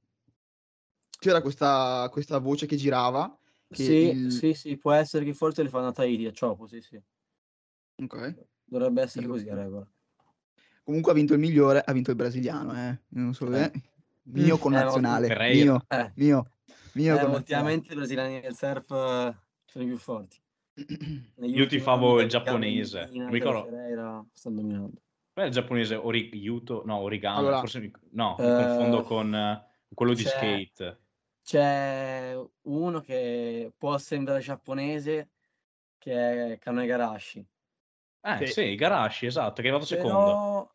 C'era 1.18 1.40
questa, 1.42 2.09
questa 2.11 2.38
voce 2.38 2.66
che 2.66 2.76
girava 2.76 3.38
che 3.70 3.83
Sì, 3.83 3.92
il... 3.98 4.26
sì, 4.26 4.52
sì, 4.54 4.76
può 4.76 4.92
essere 4.92 5.24
che 5.24 5.33
forse 5.35 5.62
le 5.62 5.68
fanno 5.68 5.88
a 5.88 5.92
Tahiti, 5.92 6.26
a 6.26 6.33
Ciopo, 6.33 6.66
sì, 6.66 6.80
sì. 6.80 7.00
Ok. 8.02 8.16
Dovrebbe 8.64 9.02
essere 9.02 9.26
Figo, 9.26 9.28
così 9.28 9.48
a 9.50 9.54
figo. 9.54 9.56
regola. 9.56 9.87
Comunque 10.83 11.12
ha 11.12 11.14
vinto 11.14 11.35
il 11.35 11.38
migliore, 11.40 11.83
ha 11.85 11.93
vinto 11.93 12.11
il 12.11 12.16
brasiliano, 12.16 12.73
eh. 12.75 12.99
Non 13.11 13.35
so, 13.35 13.53
Eh. 13.53 13.71
Mio 14.33 14.59
connazionale, 14.59 15.27
eh, 15.29 15.55
mio, 15.55 15.85
Eh, 15.88 16.12
mio, 16.16 16.47
mio 16.95 17.19
eh, 17.19 17.25
ultimamente 17.25 17.93
i 17.93 17.97
brasiliani 17.97 18.40
del 18.40 18.55
surf 18.55 18.90
eh, 18.90 19.37
sono 19.64 19.85
i 19.85 19.87
più 19.88 19.97
forti. 19.97 20.37
Negli 21.37 21.57
Io 21.59 21.66
tifavo 21.66 22.21
il 22.21 22.29
giapponese. 22.29 23.09
Mi 23.12 23.29
ricordo- 23.31 23.64
Ferreira 23.64 24.25
stanno 24.33 24.57
dominando. 24.57 25.01
Qual 25.33 25.45
è 25.45 25.49
il 25.49 25.55
giapponese? 25.55 25.95
Ori- 25.97 26.31
Yuto? 26.35 26.83
No, 26.85 26.99
Origami. 26.99 27.38
Allora- 27.38 27.59
Forse 27.61 27.81
mi... 27.81 27.90
No, 28.12 28.37
mi 28.38 28.45
Eh, 28.47 28.49
confondo 28.51 29.03
con 29.03 29.35
eh, 29.35 29.64
quello 29.95 30.12
di 30.14 30.23
skate. 30.25 31.01
C'è 31.43 32.37
uno 32.62 33.01
che 33.01 33.73
può 33.77 33.97
sembrare 33.99 34.40
giapponese, 34.40 35.31
che 35.99 36.53
è 36.53 36.59
Kanoe 36.59 36.87
Garashi. 36.87 37.45
Eh, 38.22 38.46
Sì. 38.46 38.52
sì, 38.52 38.74
Garashi, 38.74 39.26
esatto, 39.26 39.62
che 39.62 39.68
è 39.68 39.70
arrivato 39.70 39.87
secondo. 39.87 40.24
Però 40.24 40.70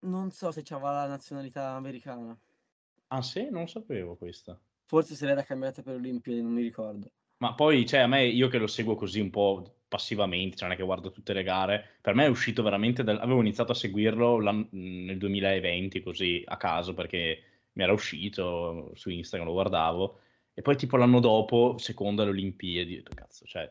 non 0.00 0.30
so 0.30 0.50
se 0.50 0.62
c'aveva 0.62 0.92
la 0.92 1.06
nazionalità 1.06 1.70
americana. 1.70 2.38
Ah, 3.08 3.22
sì? 3.22 3.48
Non 3.50 3.68
sapevo 3.68 4.16
questa. 4.16 4.58
Forse 4.86 5.14
se 5.14 5.26
l'era 5.26 5.42
cambiata 5.42 5.82
per 5.82 5.96
Olimpiadi, 5.96 6.42
non 6.42 6.52
mi 6.52 6.62
ricordo. 6.62 7.10
Ma 7.38 7.54
poi, 7.54 7.86
cioè, 7.86 8.00
a 8.00 8.06
me, 8.06 8.24
io 8.26 8.48
che 8.48 8.58
lo 8.58 8.66
seguo 8.66 8.94
così 8.94 9.20
un 9.20 9.30
po' 9.30 9.76
passivamente, 9.86 10.56
cioè 10.56 10.66
non 10.68 10.76
è 10.76 10.78
che 10.78 10.84
guardo 10.84 11.10
tutte 11.10 11.32
le 11.32 11.42
gare, 11.42 11.98
per 12.00 12.14
me 12.14 12.24
è 12.24 12.28
uscito 12.28 12.62
veramente, 12.62 13.04
dal- 13.04 13.20
avevo 13.20 13.40
iniziato 13.40 13.72
a 13.72 13.74
seguirlo 13.74 14.38
nel 14.40 15.16
2020 15.18 16.02
così 16.02 16.42
a 16.44 16.56
caso 16.56 16.94
perché 16.94 17.42
mi 17.72 17.82
era 17.84 17.92
uscito 17.92 18.90
su 18.94 19.08
Instagram, 19.10 19.46
lo 19.48 19.54
guardavo, 19.54 20.18
e 20.52 20.62
poi 20.62 20.76
tipo 20.76 20.96
l'anno 20.96 21.20
dopo, 21.20 21.78
secondo 21.78 22.22
alle 22.22 22.32
Olimpiadi, 22.32 22.94
ho 22.94 22.96
detto, 22.96 23.14
cazzo, 23.14 23.44
cioè, 23.46 23.70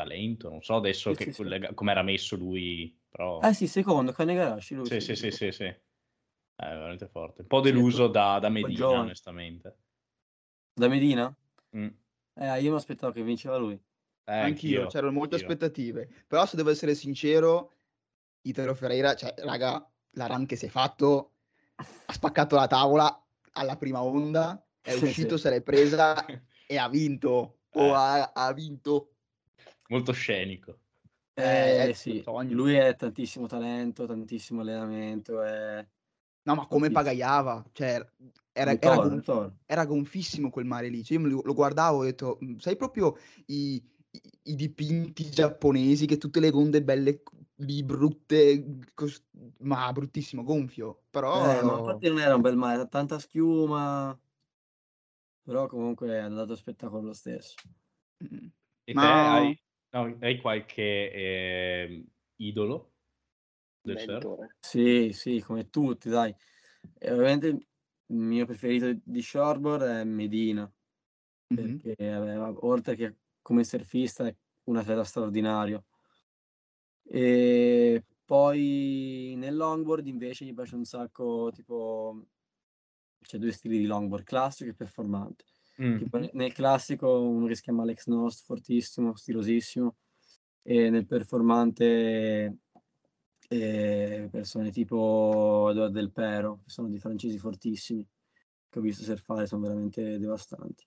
talento, 0.00 0.48
non 0.48 0.62
so 0.62 0.76
adesso 0.76 1.10
Sì, 1.14 1.24
che, 1.24 1.32
sì, 1.32 1.44
sì. 1.44 1.74
come 1.74 1.90
era 1.90 2.02
messo 2.02 2.36
lui, 2.36 2.98
però... 3.08 3.40
Eh 3.40 3.52
sì, 3.52 3.66
secondo, 3.66 4.12
Kanoe 4.12 4.34
Garashi, 4.34 4.74
lui 4.74 4.86
Sì, 4.86 5.00
sì, 5.00 5.14
sì, 5.14 5.30
sì, 5.30 5.50
sì. 5.52 5.64
È 5.64 5.82
veramente 6.56 7.06
forte. 7.08 7.42
Un 7.42 7.46
po' 7.46 7.60
deluso 7.60 8.08
da, 8.08 8.38
da 8.38 8.48
Medina, 8.48 9.00
onestamente. 9.00 9.76
Da 10.74 10.88
Medina? 10.88 11.34
Mm. 11.76 11.88
Eh, 12.34 12.60
io 12.60 12.70
mi 12.70 12.76
aspettavo 12.76 13.12
che 13.12 13.22
vinceva 13.22 13.56
lui. 13.56 13.72
Eh, 13.74 13.78
Anch'io, 14.32 14.42
anch'io, 14.44 14.86
c'erano 14.86 15.12
molte 15.12 15.36
anch'io. 15.36 15.48
aspettative. 15.50 16.08
Però 16.26 16.44
se 16.46 16.56
devo 16.56 16.70
essere 16.70 16.94
sincero, 16.94 17.72
Italo 18.42 18.74
Ferreira, 18.74 19.14
cioè, 19.14 19.34
raga, 19.38 19.86
la 20.12 20.26
run 20.26 20.46
che 20.46 20.56
si 20.56 20.66
è 20.66 20.68
fatto, 20.68 21.32
ha 21.76 22.12
spaccato 22.12 22.56
la 22.56 22.66
tavola 22.66 23.26
alla 23.52 23.76
prima 23.76 24.02
onda, 24.02 24.62
è 24.80 24.92
Sì, 24.92 25.04
uscito, 25.04 25.36
sì. 25.36 25.42
se 25.42 25.50
l'è 25.50 25.62
presa 25.62 26.14
e 26.66 26.76
ha 26.76 26.88
vinto. 26.88 27.60
Eh. 27.70 27.80
Oh, 27.80 27.94
ha, 27.94 28.32
ha 28.34 28.52
vinto. 28.52 29.14
Molto 29.90 30.12
scenico. 30.12 30.80
Eh, 31.34 31.88
Eh, 31.88 31.90
è 31.90 31.92
sì, 31.94 32.22
sogno. 32.22 32.54
lui 32.54 32.74
è 32.74 32.94
tantissimo 32.96 33.46
talento, 33.46 34.06
tantissimo 34.06 34.60
allenamento, 34.60 35.42
è 35.42 35.86
No, 36.42 36.54
ma 36.54 36.66
come 36.66 36.90
pagaiava, 36.90 37.68
cioè, 37.72 38.04
era, 38.52 38.76
era 38.80 38.96
toro, 38.96 39.08
gon- 39.08 39.14
un 39.14 39.22
toro. 39.22 39.58
era 39.66 39.84
gonfissimo 39.86 40.50
quel 40.50 40.64
mare 40.64 40.88
lì. 40.88 41.04
Cioè, 41.04 41.18
io 41.18 41.26
lo, 41.28 41.42
lo 41.44 41.54
guardavo 41.54 41.98
e 42.02 42.06
ho 42.06 42.10
detto, 42.10 42.38
"Mm, 42.44 42.56
sai 42.56 42.76
proprio 42.76 43.16
i, 43.46 43.74
i- 44.10 44.20
i 44.44 44.54
dipinti 44.54 45.30
giapponesi 45.30 46.06
che 46.06 46.16
tutte 46.16 46.40
le 46.40 46.48
onde 46.50 46.82
belle 46.82 47.22
lì 47.56 47.82
brutte, 47.84 48.78
cos- 48.94 49.22
ma 49.58 49.92
bruttissimo, 49.92 50.42
gonfio. 50.42 51.04
Eh, 51.32 51.62
ma 51.62 51.72
Però 51.72 51.76
infatti 51.76 52.08
non 52.08 52.18
era 52.20 52.34
un 52.34 52.40
bel 52.40 52.56
mare, 52.56 52.88
tanta 52.88 53.18
schiuma, 53.18 54.18
però 55.42 55.66
comunque 55.66 56.08
è 56.14 56.18
andato 56.18 56.54
spettacolo 56.56 57.02
lo 57.08 57.12
stesso. 57.12 57.54
mm, 58.22 58.48
E 58.86 58.94
te 58.98 59.08
Ma- 59.08 59.14
hai, 59.14 59.48
no, 59.92 60.16
hai 60.22 60.40
qualche 60.40 61.10
ehm, 61.12 62.06
idolo 62.36 62.94
del? 63.82 63.98
Mentore. 63.98 64.48
Sì, 64.60 65.12
sì, 65.12 65.40
come 65.40 65.70
tutti, 65.70 66.08
dai. 66.10 66.34
E 66.98 67.12
ovviamente 67.12 67.46
il 67.48 67.66
mio 68.16 68.46
preferito 68.46 68.92
di 69.04 69.22
shortboard 69.22 69.82
è 69.82 70.04
Medina, 70.04 70.70
mhm, 71.50 71.80
perché 71.80 71.94
aveva, 72.12 72.52
oltre 72.66 72.96
che 72.96 73.16
come 73.42 73.64
surfista 73.64 74.26
è 74.26 74.36
un 74.64 74.76
atleta 74.76 75.04
straordinario. 75.04 75.86
E 77.04 78.04
poi 78.24 79.34
nel 79.36 79.56
longboard 79.56 80.06
invece 80.06 80.44
mi 80.44 80.54
piace 80.54 80.76
un 80.76 80.84
sacco, 80.84 81.50
tipo, 81.52 82.26
c'è 83.20 83.38
due 83.38 83.52
stili 83.52 83.78
di 83.78 83.86
longboard, 83.86 84.24
classico 84.24 84.70
e 84.70 84.74
performante. 84.74 85.44
Mm. 85.82 86.02
Nel 86.32 86.52
classico 86.52 87.20
uno 87.20 87.46
che 87.46 87.54
si 87.54 87.62
chiama 87.62 87.82
Alex 87.82 88.06
Nost, 88.06 88.44
fortissimo, 88.44 89.16
stilosissimo, 89.16 89.96
e 90.62 90.90
nel 90.90 91.06
performante 91.06 92.58
eh, 93.48 94.28
persone 94.30 94.70
tipo 94.70 95.68
Edoardo 95.70 95.92
Del 95.92 96.12
Pero, 96.12 96.60
che 96.64 96.70
sono 96.70 96.88
dei 96.88 96.98
francesi 96.98 97.38
fortissimi, 97.38 98.06
che 98.68 98.78
ho 98.78 98.82
visto 98.82 99.02
surfare, 99.02 99.46
sono 99.46 99.62
veramente 99.62 100.18
devastanti. 100.18 100.86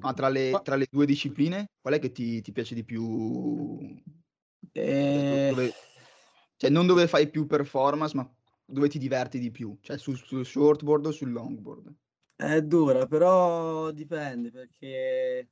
Ma 0.00 0.12
tra 0.12 0.28
le, 0.28 0.60
tra 0.62 0.76
le 0.76 0.86
due 0.90 1.06
discipline, 1.06 1.70
qual 1.80 1.94
è 1.94 1.98
che 1.98 2.12
ti, 2.12 2.40
ti 2.42 2.52
piace 2.52 2.74
di 2.74 2.84
più? 2.84 3.78
Cioè, 4.72 4.84
E... 4.84 5.48
do- 5.48 5.54
dove- 5.54 5.72
cioè, 6.56 6.70
non 6.70 6.86
dove 6.86 7.06
fai 7.06 7.30
più 7.30 7.46
performance, 7.46 8.14
ma 8.14 8.30
dove 8.64 8.88
ti 8.88 8.98
diverti 8.98 9.38
di 9.38 9.50
più? 9.50 9.76
Cioè, 9.80 9.96
sul, 9.96 10.16
sul 10.18 10.44
shortboard 10.44 11.06
o 11.06 11.10
sul 11.10 11.32
longboard? 11.32 11.92
È 12.40 12.62
dura, 12.62 13.04
però 13.06 13.90
dipende 13.90 14.52
perché 14.52 15.48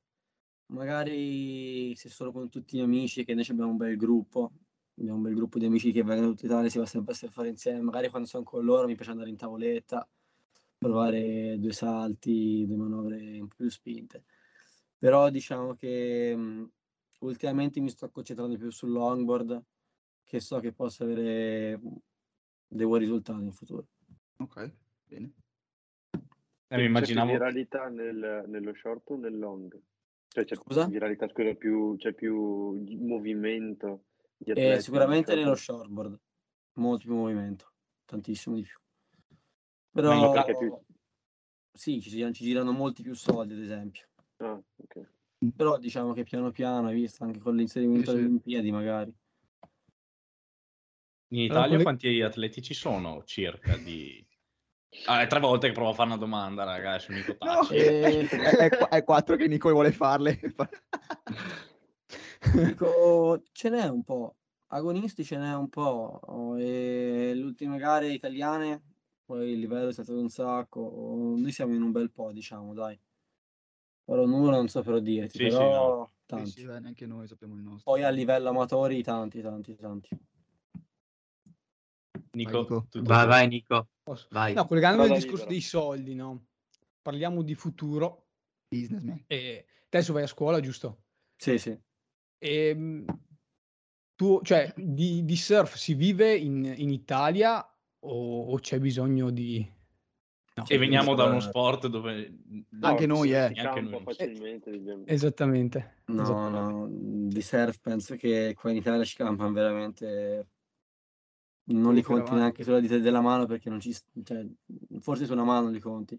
magari 0.66 1.92
se 1.96 2.08
sono 2.08 2.30
con 2.30 2.48
tutti 2.48 2.76
gli 2.76 2.80
amici, 2.80 3.24
che 3.24 3.34
noi 3.34 3.44
abbiamo 3.48 3.72
un 3.72 3.76
bel 3.76 3.96
gruppo, 3.96 4.52
abbiamo 4.96 5.16
un 5.16 5.22
bel 5.24 5.34
gruppo 5.34 5.58
di 5.58 5.66
amici 5.66 5.90
che 5.90 6.04
vengono 6.04 6.28
da 6.28 6.34
tutta 6.34 6.46
Italia, 6.46 6.70
si 6.70 6.78
va 6.78 6.86
sempre 6.86 7.12
a 7.12 7.16
surfare 7.16 7.48
insieme, 7.48 7.80
magari 7.80 8.08
quando 8.08 8.28
sono 8.28 8.44
con 8.44 8.64
loro 8.64 8.86
mi 8.86 8.94
piace 8.94 9.10
andare 9.10 9.30
in 9.30 9.36
tavoletta, 9.36 10.08
provare 10.78 11.58
due 11.58 11.72
salti, 11.72 12.64
due 12.68 12.76
manovre 12.76 13.44
più 13.56 13.68
spinte. 13.68 14.24
Però 14.96 15.28
diciamo 15.28 15.74
che 15.74 16.36
mh, 16.36 16.70
ultimamente 17.20 17.80
mi 17.80 17.90
sto 17.90 18.08
concentrando 18.10 18.56
più 18.56 18.70
sul 18.70 18.92
longboard, 18.92 19.60
che 20.22 20.38
so 20.38 20.60
che 20.60 20.72
posso 20.72 21.02
avere 21.02 21.80
dei 22.68 22.86
buoni 22.86 23.04
risultati 23.06 23.42
in 23.42 23.52
futuro. 23.52 23.88
Ok, 24.38 24.72
bene. 25.08 25.32
Eh, 26.68 26.76
mi 26.76 26.82
C'è 26.82 26.84
più 26.84 26.86
immaginavo... 26.86 27.30
viralità 27.30 27.88
nel- 27.88 28.44
nello 28.48 28.74
short 28.74 29.10
o 29.10 29.16
nel 29.16 29.38
long? 29.38 29.78
Cioè 30.28 30.44
c'è 30.44 30.56
Scusa? 30.56 30.86
viralità, 30.88 31.28
scusa, 31.28 31.54
più, 31.54 31.96
c'è 31.96 32.12
più 32.12 32.84
movimento 32.98 34.06
di 34.36 34.50
E 34.50 34.54
atleti 34.54 34.72
nel 34.72 34.82
sicuramente 34.82 35.34
nello 35.34 35.54
short? 35.54 35.80
shortboard, 35.80 36.20
molto 36.74 37.04
più 37.04 37.14
movimento, 37.14 37.72
tantissimo 38.04 38.56
di 38.56 38.62
più. 38.62 38.78
Però 39.92 40.44
più... 40.58 40.76
sì, 41.72 42.00
ci, 42.02 42.10
girano- 42.10 42.34
ci 42.34 42.44
girano 42.44 42.72
molti 42.72 43.02
più 43.02 43.14
soldi, 43.14 43.54
ad 43.54 43.60
esempio. 43.60 44.08
Ah, 44.38 44.60
ok. 44.76 45.08
Però 45.54 45.78
diciamo 45.78 46.12
che 46.12 46.24
piano 46.24 46.50
piano, 46.50 46.88
hai 46.88 46.94
visto, 46.96 47.22
anche 47.22 47.38
con 47.38 47.54
l'inserimento 47.54 48.06
Sì, 48.06 48.10
sì. 48.10 48.16
alle 48.16 48.24
Olimpiadi 48.26 48.70
magari. 48.72 49.14
In 51.28 51.38
Allora, 51.38 51.44
Italia 51.44 51.68
quelle- 51.68 51.82
quanti 51.82 52.20
atleti 52.20 52.60
ci 52.62 52.74
sono 52.74 53.22
circa 53.24 53.76
di... 53.76 54.25
Ah, 55.04 55.20
è 55.22 55.26
tre 55.28 55.38
volte 55.38 55.68
che 55.68 55.72
provo 55.72 55.90
a 55.90 55.94
fare 55.94 56.08
una 56.08 56.18
domanda, 56.18 56.64
ragazzi, 56.64 57.12
Nico 57.12 57.36
No. 57.40 57.68
E- 57.70 58.26
è, 58.28 58.68
è 58.68 58.68
è 58.88 59.04
quattro 59.04 59.36
che 59.36 59.46
Nico 59.46 59.70
vuole 59.70 59.92
farle. 59.92 60.40
Dico, 62.54 63.42
ce 63.52 63.68
n'è 63.68 63.88
un 63.88 64.02
po', 64.02 64.36
agonisti 64.68 65.24
ce 65.24 65.36
n'è 65.36 65.54
un 65.54 65.68
po', 65.68 66.54
e 66.58 67.32
le 67.34 67.42
ultime 67.42 67.76
gare 67.78 68.08
italiane, 68.08 68.82
poi 69.24 69.50
il 69.52 69.58
livello 69.58 69.88
è 69.88 69.92
stato 69.92 70.18
un 70.18 70.28
sacco, 70.28 71.34
noi 71.36 71.52
siamo 71.52 71.74
in 71.74 71.82
un 71.82 71.92
bel 71.92 72.10
po', 72.10 72.32
diciamo, 72.32 72.72
dai. 72.72 72.98
Ora 74.08 74.22
un 74.22 74.30
numero 74.30 74.56
non 74.56 74.68
so 74.68 74.82
però 74.82 74.98
dirti, 75.00 75.38
Sì, 75.38 75.50
sì, 75.50 75.56
però 75.56 75.98
no. 75.98 76.06
Sì, 76.06 76.26
tanti. 76.26 76.50
sì, 76.50 76.64
dai, 76.64 76.80
neanche 76.80 77.06
noi 77.06 77.26
sappiamo 77.26 77.54
il 77.54 77.62
nostro. 77.62 77.92
Poi 77.92 78.02
a 78.04 78.08
livello 78.10 78.48
amatori 78.48 79.02
tanti, 79.02 79.40
tanti, 79.40 79.74
tanti. 79.76 80.08
Nico, 82.32 82.58
Nico. 82.58 82.86
tutto 82.88 83.02
Vai, 83.02 83.26
vai 83.26 83.48
Nico? 83.48 83.88
Vai. 84.30 84.54
No, 84.54 84.66
collegandomi 84.66 85.08
al 85.08 85.14
discorso 85.14 85.44
libera. 85.44 85.50
dei 85.50 85.60
soldi, 85.60 86.14
no? 86.14 86.46
Parliamo 87.02 87.42
di 87.42 87.54
futuro. 87.54 88.28
Businessman. 88.68 89.24
E 89.26 89.66
adesso 89.86 90.12
vai 90.12 90.24
a 90.24 90.26
scuola, 90.28 90.60
giusto? 90.60 91.04
Sì, 91.36 91.58
sì. 91.58 91.78
E, 92.38 93.04
tu, 94.14 94.40
cioè, 94.42 94.72
di, 94.76 95.24
di 95.24 95.36
surf 95.36 95.74
si 95.74 95.94
vive 95.94 96.34
in, 96.34 96.72
in 96.76 96.90
Italia 96.90 97.64
o, 98.00 98.42
o 98.50 98.58
c'è 98.58 98.78
bisogno 98.80 99.30
di... 99.30 99.74
No. 100.54 100.64
E 100.66 100.78
veniamo 100.78 101.14
da 101.14 101.24
uno 101.24 101.36
Eh, 101.36 101.42
sport 101.42 101.86
dove... 101.88 102.34
Anche 102.80 103.06
noi, 103.06 103.32
eh. 103.32 103.52
Anche 103.56 103.80
noi. 103.82 104.02
facilmente. 104.02 104.70
diciamo. 104.70 105.04
Esattamente. 105.04 106.02
No, 106.06 106.22
esattamente. 106.22 106.72
no, 106.72 107.28
di 107.28 107.42
surf 107.42 107.78
penso 107.80 108.16
che 108.16 108.54
qua 108.56 108.70
in 108.70 108.76
Italia 108.76 109.04
ci 109.04 109.16
campano 109.16 109.52
veramente... 109.52 110.48
Non 111.68 111.94
li 111.94 112.02
conti 112.02 112.32
neanche 112.32 112.62
sulla 112.62 112.78
dita 112.78 112.96
della 112.98 113.20
mano 113.20 113.46
perché 113.46 113.68
non 113.70 113.80
ci... 113.80 113.92
Cioè, 114.22 114.46
forse 115.00 115.26
su 115.26 115.32
una 115.32 115.44
mano 115.44 115.68
li 115.68 115.80
conti. 115.80 116.18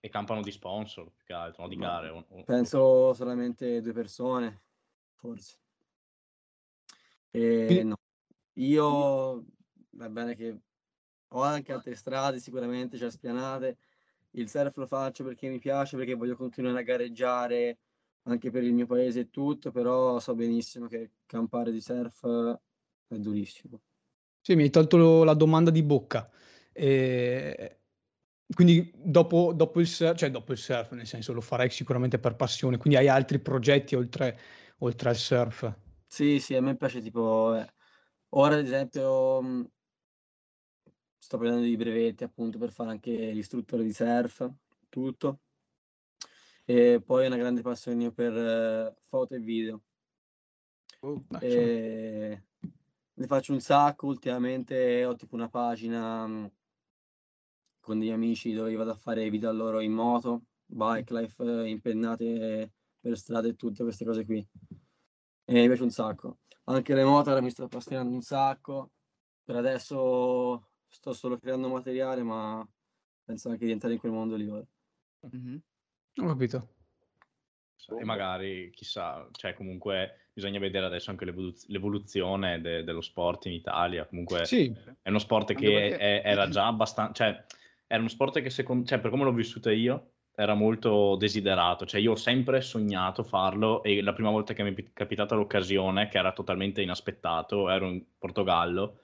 E 0.00 0.08
campano 0.08 0.42
di 0.42 0.50
sponsor, 0.50 1.10
più 1.10 1.24
che 1.24 1.32
altro, 1.32 1.62
no? 1.62 1.68
di 1.68 1.76
gare. 1.76 2.10
o- 2.10 2.24
o- 2.28 2.44
Penso 2.44 3.14
solamente 3.14 3.80
due 3.80 3.92
persone, 3.92 4.60
forse. 5.14 5.56
E 7.30 7.82
no. 7.82 7.96
Io, 8.54 9.44
va 9.90 10.08
bene 10.08 10.34
che 10.34 10.58
ho 11.28 11.42
anche 11.42 11.72
altre 11.72 11.94
strade 11.94 12.38
sicuramente, 12.38 12.96
cioè 12.96 13.10
spianate. 13.10 13.78
Il 14.32 14.48
surf 14.48 14.76
lo 14.76 14.86
faccio 14.86 15.24
perché 15.24 15.48
mi 15.48 15.58
piace, 15.58 15.96
perché 15.96 16.14
voglio 16.14 16.36
continuare 16.36 16.78
a 16.78 16.82
gareggiare 16.82 17.78
anche 18.24 18.50
per 18.50 18.62
il 18.62 18.74
mio 18.74 18.86
paese 18.86 19.20
e 19.20 19.30
tutto, 19.30 19.70
però 19.70 20.18
so 20.20 20.34
benissimo 20.34 20.86
che 20.86 21.12
campare 21.26 21.72
di 21.72 21.80
surf 21.80 22.58
è 23.08 23.16
durissimo. 23.16 23.80
Sì, 24.40 24.54
mi 24.54 24.62
hai 24.62 24.70
tolto 24.70 25.24
la 25.24 25.34
domanda 25.34 25.70
di 25.70 25.82
bocca. 25.82 26.30
E 26.72 27.80
quindi 28.54 28.90
dopo, 28.96 29.52
dopo 29.54 29.80
il 29.80 29.86
surf, 29.86 30.16
cioè 30.18 30.30
dopo 30.30 30.52
il 30.52 30.58
surf, 30.58 30.92
nel 30.92 31.06
senso 31.06 31.32
lo 31.32 31.40
farei 31.42 31.70
sicuramente 31.70 32.18
per 32.18 32.34
passione, 32.36 32.78
quindi 32.78 32.98
hai 32.98 33.08
altri 33.08 33.38
progetti 33.40 33.94
oltre, 33.94 34.38
oltre 34.78 35.10
al 35.10 35.16
surf. 35.16 35.74
Sì, 36.06 36.38
sì, 36.40 36.54
a 36.54 36.60
me 36.62 36.76
piace 36.76 37.00
tipo, 37.00 37.54
eh, 37.54 37.66
ora 38.30 38.54
ad 38.56 38.64
esempio 38.64 39.40
mh, 39.42 39.70
sto 41.18 41.38
prendendo 41.38 41.66
dei 41.66 41.76
brevetti 41.76 42.24
appunto 42.24 42.58
per 42.58 42.70
fare 42.72 42.90
anche 42.90 43.12
l'istruttore 43.32 43.82
di 43.84 43.92
surf, 43.92 44.50
tutto. 44.88 45.40
E 46.66 47.02
poi 47.04 47.26
una 47.26 47.36
grande 47.36 47.62
passione 47.62 48.12
per 48.12 48.32
eh, 48.36 48.94
foto 49.08 49.34
e 49.34 49.38
video. 49.40 49.82
Oh, 51.02 51.24
E 51.40 52.42
ne 53.18 53.26
faccio 53.26 53.52
un 53.52 53.60
sacco, 53.60 54.06
ultimamente 54.06 55.04
ho 55.04 55.14
tipo 55.16 55.34
una 55.34 55.48
pagina 55.48 56.26
mh, 56.26 56.50
con 57.80 57.98
degli 57.98 58.10
amici 58.10 58.52
dove 58.52 58.74
vado 58.74 58.92
a 58.92 58.94
fare 58.94 59.28
video 59.28 59.48
a 59.48 59.52
loro 59.52 59.80
in 59.80 59.92
moto, 59.92 60.44
bike 60.66 61.12
life, 61.14 61.42
eh, 61.42 61.68
impennate 61.68 62.72
per 63.00 63.16
strada 63.16 63.48
e 63.48 63.56
tutte 63.56 63.82
queste 63.82 64.04
cose 64.04 64.24
qui. 64.24 64.46
E 65.44 65.52
mi 65.52 65.66
piace 65.66 65.82
un 65.82 65.90
sacco. 65.90 66.38
Anche 66.64 66.94
le 66.94 67.04
moto 67.04 67.40
mi 67.40 67.50
sto 67.50 67.64
appassionando 67.64 68.14
un 68.14 68.20
sacco. 68.22 68.92
Per 69.42 69.56
adesso 69.56 70.68
sto 70.86 71.12
solo 71.12 71.38
creando 71.38 71.68
materiale, 71.68 72.22
ma 72.22 72.66
penso 73.24 73.48
anche 73.48 73.64
di 73.64 73.72
entrare 73.72 73.94
in 73.94 74.00
quel 74.00 74.12
mondo 74.12 74.36
lì 74.36 74.48
ora. 74.48 74.66
Mhm. 75.22 75.62
Ho 76.20 76.26
capito. 76.26 76.77
E 77.98 78.04
magari, 78.04 78.70
chissà, 78.74 79.26
cioè 79.32 79.54
comunque 79.54 80.28
bisogna 80.32 80.58
vedere 80.58 80.86
adesso 80.86 81.10
anche 81.10 81.24
l'evoluz- 81.24 81.66
l'evoluzione 81.68 82.60
de- 82.60 82.84
dello 82.84 83.00
sport 83.00 83.46
in 83.46 83.52
Italia. 83.52 84.04
Comunque 84.06 84.44
Sì, 84.44 84.72
è 85.02 85.08
uno 85.08 85.18
sport 85.18 85.54
che 85.54 85.70
perché- 85.70 85.96
è- 85.96 86.22
era 86.24 86.48
già 86.48 86.66
abbastanza, 86.68 87.12
cioè 87.12 87.44
era 87.86 88.00
uno 88.00 88.08
sport 88.10 88.40
che 88.42 88.50
secondo, 88.50 88.86
cioè 88.86 88.98
per 88.98 89.10
come 89.10 89.24
l'ho 89.24 89.32
vissuto 89.32 89.70
io, 89.70 90.10
era 90.34 90.54
molto 90.54 91.16
desiderato. 91.16 91.86
Cioè 91.86 92.00
io 92.00 92.12
ho 92.12 92.16
sempre 92.16 92.60
sognato 92.60 93.22
farlo 93.24 93.82
e 93.82 94.02
la 94.02 94.12
prima 94.12 94.30
volta 94.30 94.54
che 94.54 94.62
mi 94.62 94.74
è 94.74 94.84
capitata 94.92 95.34
l'occasione, 95.34 96.08
che 96.08 96.18
era 96.18 96.32
totalmente 96.32 96.82
inaspettato, 96.82 97.68
ero 97.70 97.88
in 97.88 98.04
Portogallo 98.18 99.00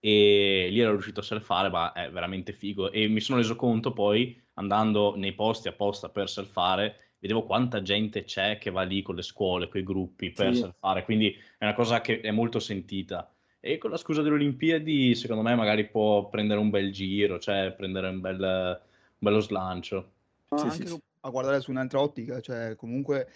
e 0.00 0.68
lì 0.70 0.80
ero 0.80 0.92
riuscito 0.92 1.20
a 1.20 1.22
surfare, 1.22 1.68
ma 1.70 1.92
è 1.92 2.10
veramente 2.10 2.52
figo. 2.52 2.90
E 2.92 3.08
mi 3.08 3.20
sono 3.20 3.38
reso 3.38 3.56
conto 3.56 3.92
poi, 3.92 4.40
andando 4.54 5.14
nei 5.16 5.32
posti 5.32 5.68
apposta 5.68 6.08
per 6.10 6.28
surfare, 6.28 7.03
vedevo 7.24 7.44
quanta 7.46 7.80
gente 7.80 8.24
c'è 8.24 8.58
che 8.58 8.70
va 8.70 8.82
lì 8.82 9.00
con 9.00 9.14
le 9.14 9.22
scuole, 9.22 9.68
con 9.68 9.80
i 9.80 9.82
gruppi 9.84 10.30
per 10.30 10.52
Sì. 10.52 10.60
surfare, 10.60 11.04
quindi 11.04 11.30
è 11.58 11.64
una 11.64 11.72
cosa 11.74 12.00
che 12.02 12.20
è 12.20 12.30
molto 12.30 12.58
sentita. 12.60 13.32
E 13.60 13.78
con 13.78 13.90
la 13.90 13.96
scusa 13.96 14.20
delle 14.20 14.34
Olimpiadi, 14.34 15.14
secondo 15.14 15.42
me, 15.42 15.54
magari 15.54 15.88
può 15.88 16.28
prendere 16.28 16.60
un 16.60 16.68
bel 16.68 16.92
giro, 16.92 17.38
cioè 17.38 17.72
prendere 17.74 18.08
un, 18.08 18.20
bel, 18.20 18.38
un 18.40 18.78
bello 19.18 19.40
slancio. 19.40 20.12
Ma 20.50 20.58
Sì, 20.58 20.66
anche 20.68 20.86
sì, 20.86 20.86
sì. 20.96 21.00
a 21.20 21.30
guardare 21.30 21.60
su 21.60 21.70
un'altra 21.70 22.00
ottica, 22.00 22.40
cioè 22.40 22.76
comunque 22.76 23.26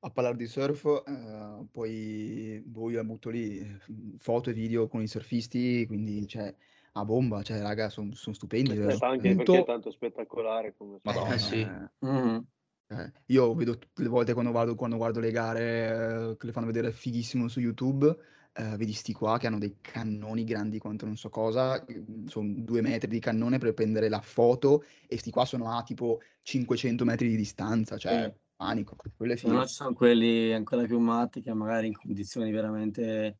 a 0.00 0.10
parlare 0.10 0.36
di 0.36 0.46
surf, 0.46 1.02
eh, 1.06 1.66
poi 1.70 2.62
boh, 2.64 2.90
io 2.90 3.04
butto 3.04 3.28
lì, 3.28 3.58
eh, 3.58 3.78
foto 4.18 4.48
e 4.50 4.52
video 4.54 4.88
con 4.88 5.02
i 5.02 5.06
surfisti, 5.06 5.86
quindi 5.86 6.26
cioè 6.26 6.54
a 6.92 7.04
bomba, 7.04 7.42
cioè 7.42 7.60
raga, 7.60 7.90
sono 7.90 8.12
stupendi, 8.14 8.74
vero? 8.76 8.88
Aspetta, 8.88 9.08
anche 9.08 9.34
Punto- 9.34 9.44
perché 9.44 9.60
è 9.60 9.64
tanto 9.66 9.90
spettacolare 9.90 10.74
come 10.76 10.98
Madonna. 11.02 11.34
Eh 11.34 11.38
sì. 11.38 11.60
Eh, 11.60 11.90
Mhm. 12.06 12.46
Eh, 12.88 13.12
io 13.26 13.54
vedo 13.54 13.78
tutte 13.78 14.02
le 14.02 14.08
volte 14.08 14.32
quando 14.32 14.52
vado, 14.52 14.74
quando 14.74 14.96
guardo 14.96 15.20
le 15.20 15.30
gare 15.30 16.30
eh, 16.32 16.36
che 16.36 16.46
le 16.46 16.52
fanno 16.52 16.66
vedere 16.66 16.92
fighissimo 16.92 17.48
su 17.48 17.60
YouTube, 17.60 18.06
eh, 18.52 18.76
vedi 18.76 18.92
sti 18.92 19.12
qua 19.12 19.38
che 19.38 19.46
hanno 19.46 19.58
dei 19.58 19.78
cannoni 19.80 20.44
grandi 20.44 20.78
quanto 20.78 21.06
non 21.06 21.16
so 21.16 21.28
cosa, 21.28 21.84
sono 22.26 22.52
due 22.56 22.80
metri 22.80 23.08
di 23.08 23.18
cannone 23.20 23.58
per 23.58 23.74
prendere 23.74 24.08
la 24.08 24.20
foto 24.20 24.84
e 25.08 25.16
sti 25.18 25.30
qua 25.30 25.44
sono 25.44 25.70
a 25.76 25.82
tipo 25.82 26.20
500 26.42 27.04
metri 27.04 27.28
di 27.28 27.36
distanza, 27.36 27.96
cioè 27.96 28.30
Sì. 28.30 28.42
panico, 28.56 28.96
Se 29.34 29.48
no 29.48 29.66
ci 29.66 29.74
sono 29.74 29.92
quelli 29.92 30.52
ancora 30.52 30.84
più 30.84 30.98
matti 30.98 31.40
che 31.42 31.52
magari 31.52 31.88
in 31.88 31.94
condizioni 31.94 32.50
veramente 32.52 33.38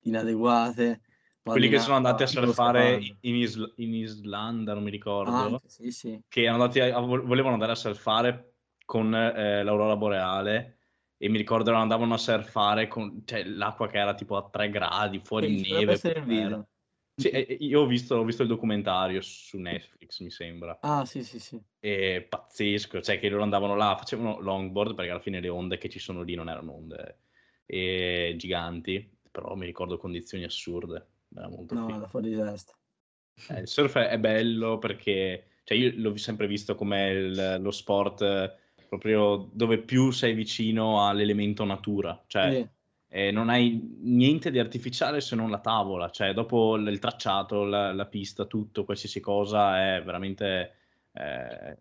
inadeguate. 0.00 1.00
Quelli 1.42 1.68
che 1.68 1.78
sono 1.78 1.96
andati 1.96 2.22
a 2.22 2.26
surfare 2.26 3.00
in, 3.20 3.34
Isl- 3.36 3.72
in 3.76 3.94
Islanda, 3.94 4.74
non 4.74 4.82
mi 4.82 4.90
ricordo, 4.90 5.30
Anche, 5.30 5.68
sì, 5.68 5.90
sì. 5.90 6.20
che 6.28 6.42
erano 6.42 6.62
andati 6.62 6.80
a- 6.80 6.98
volevano 7.00 7.54
andare 7.54 7.72
a 7.72 7.76
surfare 7.76 8.53
con 8.84 9.14
eh, 9.14 9.62
l'aurora 9.62 9.96
boreale 9.96 10.78
e 11.16 11.28
mi 11.28 11.38
ricordo 11.38 11.70
che 11.70 11.76
andavano 11.76 12.14
a 12.14 12.18
surfare 12.18 12.86
con 12.88 13.22
cioè, 13.24 13.44
l'acqua 13.44 13.88
che 13.88 13.98
era 13.98 14.14
tipo 14.14 14.36
a 14.36 14.48
3 14.50 14.68
gradi, 14.70 15.20
fuori 15.20 15.56
Sì, 15.56 15.70
neve. 15.70 15.96
Sì, 17.16 17.28
e- 17.30 17.46
e 17.48 17.54
io 17.60 17.82
ho 17.82 17.86
visto, 17.86 18.16
ho 18.16 18.24
visto 18.24 18.42
il 18.42 18.48
documentario 18.48 19.20
su 19.20 19.58
Netflix, 19.58 20.20
mi 20.20 20.30
sembra. 20.30 20.76
Ah, 20.80 21.04
sì, 21.04 21.22
sì, 21.22 21.38
sì. 21.38 21.62
E 21.80 22.26
pazzesco, 22.28 23.00
cioè 23.02 23.18
che 23.18 23.28
loro 23.28 23.42
andavano 23.42 23.76
là, 23.76 23.94
facevano 23.96 24.40
longboard 24.40 24.94
perché 24.94 25.10
alla 25.10 25.20
fine 25.20 25.40
le 25.40 25.48
onde 25.48 25.76
che 25.78 25.88
ci 25.88 25.98
sono 25.98 26.22
lì 26.22 26.34
non 26.34 26.48
erano 26.48 26.74
onde 26.74 27.18
eh, 27.66 28.34
giganti, 28.36 29.18
però 29.30 29.54
mi 29.54 29.66
ricordo 29.66 29.98
condizioni 29.98 30.44
assurde, 30.44 31.06
era 31.34 31.48
molto 31.48 31.74
No, 31.74 31.98
da 31.98 32.06
fuori 32.06 32.30
di 32.30 32.36
testa. 32.36 32.72
Eh, 33.48 33.60
il 33.60 33.68
surf 33.68 33.96
è 33.98 34.08
è 34.08 34.18
bello 34.18 34.78
perché 34.78 35.48
cioè 35.64 35.76
io 35.76 35.92
l'ho 35.96 36.16
sempre 36.16 36.46
visto 36.46 36.74
come 36.74 37.08
il- 37.10 37.58
lo 37.60 37.70
sport 37.70 38.22
proprio 38.98 39.48
dove 39.52 39.78
più 39.82 40.10
sei 40.10 40.34
vicino 40.34 41.06
all'elemento 41.06 41.64
natura, 41.64 42.22
cioè 42.26 42.56
Sì. 42.56 42.68
eh, 43.08 43.30
non 43.30 43.48
hai 43.48 43.80
niente 44.02 44.50
di 44.50 44.58
artificiale 44.58 45.20
se 45.20 45.36
non 45.36 45.50
la 45.50 45.60
tavola, 45.60 46.10
cioè 46.10 46.32
dopo 46.32 46.76
il 46.76 46.98
tracciato, 46.98 47.64
la, 47.64 47.92
la 47.92 48.06
pista, 48.06 48.46
tutto, 48.46 48.84
qualsiasi 48.84 49.20
cosa 49.20 49.94
è 49.96 50.02
veramente... 50.02 50.76
eh, 51.12 51.78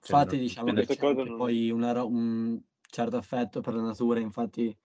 cioè, 0.00 0.16
Infatti 0.16 0.24
non- 0.24 0.38
diciamo 0.38 0.72
che 0.72 0.86
c'è 0.86 1.04
non- 1.14 1.34
poi 1.34 1.70
una 1.70 1.92
ro- 1.92 2.06
un 2.08 2.60
certo 2.88 3.16
affetto 3.16 3.60
per 3.60 3.74
la 3.74 3.82
natura, 3.82 4.20
infatti 4.20 4.76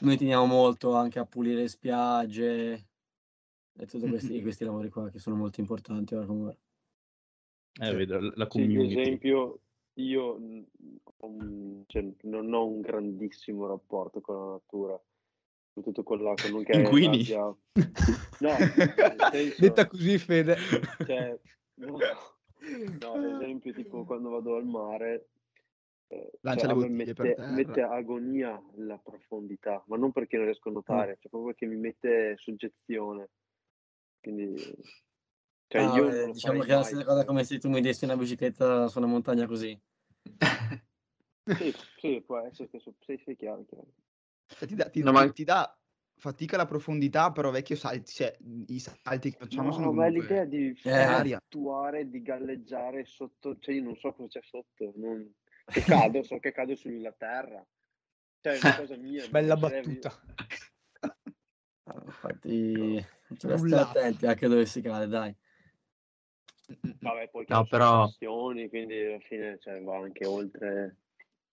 noi 0.00 0.16
teniamo 0.16 0.46
molto 0.46 0.94
anche 0.94 1.18
a 1.18 1.26
pulire 1.26 1.60
le 1.62 1.68
spiagge 1.68 2.88
e 3.74 3.86
tutti 3.86 4.06
questi, 4.08 4.40
questi 4.42 4.64
lavori 4.64 4.88
qua 4.90 5.10
che 5.10 5.18
sono 5.18 5.36
molto 5.36 5.60
importanti 5.60 6.14
ora 6.14 6.26
come 6.26 6.42
ora. 6.44 6.58
eh, 7.80 7.94
vedo 7.94 8.18
la 8.34 8.46
Sì, 8.54 8.62
ad 8.76 8.80
community. 8.86 8.90
esempio, 8.90 9.60
io 9.98 10.38
mh, 10.38 10.66
ho 11.18 11.26
un- 11.26 11.82
cioè, 11.86 12.06
non 12.22 12.52
ho 12.52 12.66
un 12.66 12.80
grandissimo 12.80 13.66
rapporto 13.66 14.20
con 14.20 14.34
la 14.36 14.50
natura, 14.52 15.00
soprattutto 15.72 16.02
con 16.02 16.22
l'acqua, 16.22 16.48
non 16.48 16.64
che 16.64 16.72
Inquini? 16.76 17.20
abbia... 17.20 17.56
No, 18.40 18.56
senso, 19.30 19.60
Detta 19.60 19.88
così, 19.88 20.16
Fede. 20.18 20.56
cioè, 21.04 21.36
no, 21.74 21.98
no, 23.00 23.12
ad 23.12 23.24
esempio, 23.24 23.72
tipo 23.72 24.04
quando 24.04 24.30
vado 24.30 24.54
al 24.54 24.64
mare, 24.64 25.30
eh, 26.06 26.30
Lancia 26.42 26.68
cioè, 26.68 26.88
mette, 26.88 27.34
mette 27.48 27.82
agonia 27.82 28.62
la 28.76 28.96
profondità, 28.98 29.82
ma 29.88 29.96
non 29.96 30.12
perché 30.12 30.36
non 30.36 30.46
riesco 30.46 30.68
a 30.68 30.72
nuotare, 30.72 31.16
cioè 31.20 31.28
proprio 31.30 31.52
perché 31.52 31.66
mi 31.66 31.80
mette 31.80 32.36
soggezione. 32.38 33.30
Quindi, 34.20 34.56
cioè, 35.68 35.82
Ah, 35.82 35.96
io 35.96 36.06
beh, 36.06 36.32
diciamo 36.32 36.62
che 36.62 36.72
è 36.72 36.74
la 36.74 36.82
stessa 36.82 37.04
cosa 37.04 37.24
come 37.24 37.44
se 37.44 37.58
tu 37.58 37.68
mi 37.68 37.80
dessi 37.80 38.04
una 38.04 38.16
bicicletta 38.16 38.88
su 38.88 38.98
una 38.98 39.06
montagna 39.06 39.46
così. 39.46 39.78
Sì, 41.58 41.72
sì, 42.00 42.22
può 42.24 42.38
essere 42.38 42.68
che 42.68 42.80
sì, 42.80 43.20
sì, 43.24 43.36
chiaro, 43.36 43.64
chiaro. 43.66 43.86
Cioè, 44.46 44.66
ti 44.68 44.74
dà, 44.74 44.88
ti- 44.88 45.02
No, 45.02 45.12
ma- 45.12 45.30
ti- 45.30 45.44
dà 45.44 45.78
fatica 46.16 46.56
la 46.56 46.66
profondità, 46.66 47.30
però 47.32 47.50
vecchio 47.50 47.76
salti, 47.76 48.12
cioè 48.12 48.36
i 48.66 48.78
salti 48.80 49.30
che 49.30 49.38
facciamo 49.38 49.70
sono 49.70 49.86
No, 49.86 49.92
ma 49.92 50.06
è 50.06 50.10
comunque 50.10 50.28
l'idea 50.28 50.44
di 50.44 50.74
Eh. 50.84 51.38
fluttuare, 51.48 52.08
di 52.08 52.22
galleggiare 52.22 53.04
sotto, 53.04 53.56
cioè 53.58 53.74
io 53.74 53.82
non 53.84 53.96
so 53.96 54.12
cosa 54.14 54.28
c'è 54.28 54.40
sotto, 54.42 54.92
non... 54.96 55.32
che 55.70 55.82
cado, 55.82 56.22
so 56.22 56.38
che 56.38 56.52
cado 56.52 56.74
sulla 56.74 57.12
terra. 57.12 57.64
Cioè 58.40 58.54
è 58.54 58.58
una 58.60 58.74
cosa 58.74 58.96
mia. 58.96 59.24
mi 59.24 59.30
Bella 59.30 59.56
battuta. 59.56 60.20
Ah, 61.84 62.02
Infatti, 62.04 63.04
bisogna 63.28 63.56
stare 63.58 63.82
attenti 63.82 64.26
anche 64.26 64.48
dove 64.48 64.66
si 64.66 64.80
cade, 64.80 65.06
dai. 65.06 65.34
Vabbè, 67.00 67.28
poi 67.30 67.44
No, 67.48 67.64
però- 67.66 68.06
sessioni, 68.06 68.68
quindi 68.68 68.98
alla 68.98 69.18
fine 69.20 69.58
cioè, 69.60 69.80
va 69.82 69.96
anche 69.98 70.26
oltre. 70.26 70.96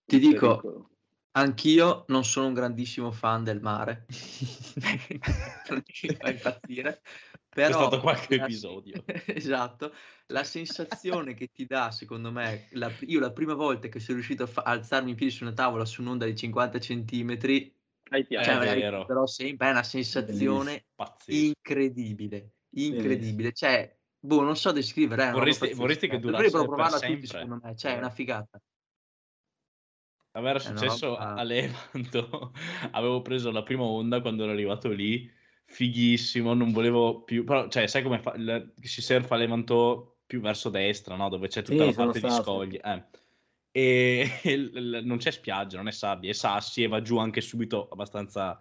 Ti 0.04 0.18
dico, 0.18 0.48
pericolo. 0.60 0.90
Anch'io 1.36 2.04
non 2.08 2.24
sono 2.24 2.46
un 2.46 2.54
grandissimo 2.54 3.10
fan 3.10 3.44
del 3.44 3.60
mare, 3.60 4.06
non 5.68 5.82
mi 6.02 6.14
fa 6.14 6.30
impazzire, 6.30 7.00
C'è 7.02 7.38
però 7.50 7.78
stato 7.78 8.00
qualche 8.00 8.36
la- 8.36 8.44
episodio. 8.44 9.04
esatto, 9.26 9.92
la 10.28 10.44
sensazione 10.44 11.34
che 11.34 11.48
ti 11.48 11.66
dà, 11.66 11.90
secondo 11.90 12.32
me, 12.32 12.68
la- 12.72 12.90
io 13.00 13.20
la 13.20 13.32
prima 13.32 13.52
volta 13.52 13.88
che 13.88 14.00
sono 14.00 14.16
riuscito 14.16 14.44
a 14.44 14.46
fa- 14.46 14.62
alzarmi 14.62 15.10
in 15.10 15.16
piedi 15.16 15.32
su 15.32 15.44
una 15.44 15.52
tavola 15.52 15.84
su 15.84 16.00
un'onda 16.00 16.24
di 16.24 16.34
50 16.34 16.80
centimetri, 16.80 17.74
cioè, 18.08 18.58
è 18.58 19.04
però 19.04 19.26
sempre 19.26 19.66
è 19.68 19.70
una 19.72 19.82
sensazione 19.82 20.86
Pazzesco. 20.94 21.36
incredibile, 21.36 22.52
incredibile, 22.70 23.52
cioè, 23.52 23.94
boh, 24.26 24.42
non 24.42 24.56
so 24.56 24.72
descrivere, 24.72 25.22
roba 25.26 25.38
Vorresti- 25.38 25.72
vorresti 25.74 26.08
che 26.08 26.18
Dovrebbero 26.18 26.48
durasse 26.48 26.58
per 26.58 26.66
provarla 26.66 26.98
tutti, 27.00 27.26
secondo 27.26 27.60
me, 27.62 27.76
cioè, 27.76 27.92
è 27.92 27.94
Eh. 27.94 27.98
una 27.98 28.10
figata. 28.10 28.60
A 30.32 30.40
me 30.40 30.50
era 30.50 30.58
È 30.58 30.68
una 30.68 30.76
successo 30.78 31.06
roba- 31.16 31.34
a 31.34 31.42
Levanto, 31.42 32.52
avevo 32.92 33.22
preso 33.22 33.50
la 33.50 33.62
prima 33.62 33.84
onda 33.84 34.20
quando 34.20 34.42
ero 34.42 34.52
arrivato 34.52 34.90
lì, 34.90 35.30
fighissimo, 35.64 36.52
non 36.52 36.72
volevo 36.72 37.22
più, 37.22 37.44
però, 37.44 37.68
cioè, 37.68 37.86
sai 37.86 38.02
come 38.02 38.18
fa, 38.20 38.34
il- 38.34 38.74
si 38.82 39.00
surfa 39.00 39.34
a 39.34 39.38
Levanto 39.38 40.18
più 40.26 40.40
verso 40.40 40.68
destra, 40.68 41.16
no? 41.16 41.28
Dove 41.28 41.48
c'è 41.48 41.62
tutta 41.62 41.84
Sì, 41.84 41.88
la 41.90 41.94
parte 41.94 42.20
di 42.20 42.30
scogli, 42.30 42.78
eh. 42.82 43.04
E 43.70 44.28
il- 44.44 45.00
non 45.04 45.16
c'è 45.18 45.30
spiaggia, 45.30 45.76
non 45.78 45.88
è 45.88 45.92
sabbia, 45.92 46.30
è 46.30 46.34
sassi 46.34 46.82
e 46.82 46.88
va 46.88 47.00
giù 47.00 47.16
anche 47.18 47.40
subito 47.40 47.88
abbastanza... 47.88 48.60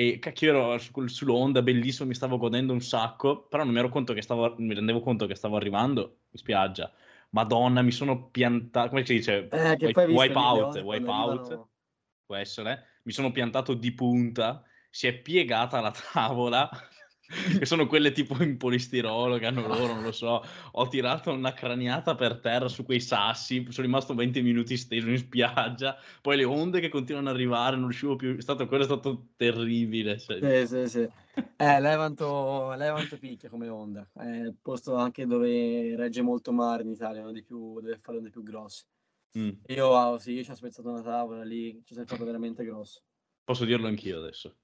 E 0.00 0.18
cacchio 0.18 0.48
ero 0.48 0.78
su- 0.78 1.06
sull'onda, 1.08 1.60
bellissimo, 1.60 2.08
mi 2.08 2.14
stavo 2.14 2.38
godendo 2.38 2.72
un 2.72 2.80
sacco, 2.80 3.42
però 3.42 3.64
non 3.64 3.74
mi 3.74 3.80
ero 3.80 3.90
conto 3.90 4.14
che 4.14 4.22
stavo, 4.22 4.54
mi 4.56 4.72
rendevo 4.72 5.00
conto 5.00 5.26
che 5.26 5.34
stavo 5.34 5.56
arrivando 5.56 6.20
in 6.30 6.38
spiaggia. 6.38 6.90
Madonna, 7.32 7.82
mi 7.82 7.90
sono 7.92 8.30
piantato, 8.30 8.88
come 8.88 9.04
si 9.04 9.16
dice? 9.16 9.48
Eh, 9.50 9.76
Wipe- 9.78 10.06
wipe 10.06 10.32
out, 10.38 10.76
wipe 10.76 11.10
out, 11.10 11.30
arrivano- 11.40 11.70
può 12.24 12.34
essere. 12.36 12.86
Mi 13.02 13.12
sono 13.12 13.30
piantato 13.30 13.74
di 13.74 13.92
punta, 13.92 14.64
si 14.88 15.06
è 15.06 15.12
piegata 15.20 15.80
la 15.82 15.92
tavola, 16.12 16.70
che 17.58 17.64
sono 17.64 17.86
quelle 17.86 18.12
tipo 18.12 18.42
in 18.42 18.56
polistirolo 18.56 19.38
che 19.38 19.46
hanno 19.46 19.66
loro, 19.66 19.94
non 19.94 20.02
lo 20.02 20.12
so. 20.12 20.44
Ho 20.72 20.88
tirato 20.88 21.30
una 21.32 21.52
craniata 21.52 22.14
per 22.14 22.38
terra 22.40 22.68
su 22.68 22.84
quei 22.84 23.00
sassi, 23.00 23.64
sono 23.70 23.86
rimasto 23.86 24.14
20 24.14 24.42
minuti 24.42 24.76
steso 24.76 25.08
in 25.08 25.18
spiaggia, 25.18 25.96
poi 26.20 26.36
le 26.36 26.44
onde 26.44 26.80
che 26.80 26.88
continuano 26.88 27.28
ad 27.28 27.34
arrivare, 27.34 27.76
non 27.76 27.86
riuscivo 27.86 28.16
più, 28.16 28.36
è 28.36 28.40
stato, 28.40 28.66
quello 28.66 28.82
è 28.82 28.86
stato 28.86 29.28
terribile. 29.36 30.18
cioè. 30.18 30.66
Sì, 30.66 30.66
sì, 30.66 30.88
sì. 30.88 31.08
Eh, 31.56 31.80
Levanto, 31.80 32.74
Levanto 32.74 33.16
picchia 33.18 33.48
come 33.48 33.68
onda. 33.68 34.08
È 34.12 34.24
il 34.24 34.56
posto 34.60 34.96
anche 34.96 35.26
dove 35.26 35.94
regge 35.96 36.22
molto 36.22 36.52
mare 36.52 36.82
in 36.82 36.90
Italia, 36.90 37.22
uno 37.22 37.32
dei 37.32 37.44
più, 37.44 37.80
dove 37.80 37.98
fa 38.00 38.12
le 38.12 38.18
onde 38.18 38.30
più 38.30 38.42
grosse. 38.42 38.86
Mm. 39.38 39.50
Io, 39.68 39.96
ah, 39.96 40.18
sì, 40.18 40.32
io 40.32 40.42
ci 40.42 40.50
ho 40.50 40.54
spezzato 40.54 40.90
una 40.90 41.02
tavola 41.02 41.44
lì, 41.44 41.80
ci 41.84 41.94
sei 41.94 42.04
fatto 42.04 42.24
veramente 42.24 42.64
grosso. 42.64 43.02
Posso 43.44 43.64
dirlo 43.64 43.86
anch'io 43.86 44.18
adesso. 44.18 44.56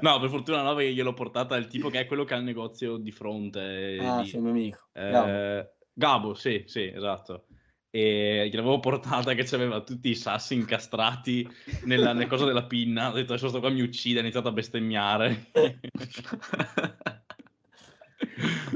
No, 0.00 0.20
per 0.20 0.28
fortuna 0.28 0.62
no, 0.62 0.74
perché 0.74 0.92
gliel'ho 0.92 1.14
portata 1.14 1.56
il 1.56 1.66
tipo 1.66 1.88
che 1.88 2.00
è 2.00 2.06
quello 2.06 2.24
che 2.24 2.34
ha 2.34 2.38
il 2.38 2.44
negozio 2.44 2.96
di 2.96 3.10
fronte. 3.10 3.98
Ah, 4.00 4.20
lì. 4.20 4.26
sì, 4.26 4.36
un 4.36 4.42
mio 4.42 4.50
amico. 4.52 4.88
Eh, 4.92 5.70
Gabo, 5.92 6.34
sì, 6.34 6.64
sì, 6.66 6.90
esatto. 6.94 7.46
E 7.90 8.48
gliel'avevo 8.50 8.80
portata 8.80 9.34
che 9.34 9.44
c'aveva 9.44 9.82
tutti 9.82 10.08
i 10.08 10.14
sassi 10.14 10.54
incastrati 10.54 11.46
nella, 11.84 12.12
nel 12.12 12.26
coso 12.26 12.46
della 12.46 12.64
pinna. 12.64 13.10
Ho 13.10 13.12
detto 13.12 13.32
adesso 13.32 13.48
sto 13.48 13.60
qua 13.60 13.68
mi 13.68 13.82
uccide, 13.82 14.18
ha 14.18 14.22
iniziato 14.22 14.48
a 14.48 14.52
bestemmiare. 14.52 15.50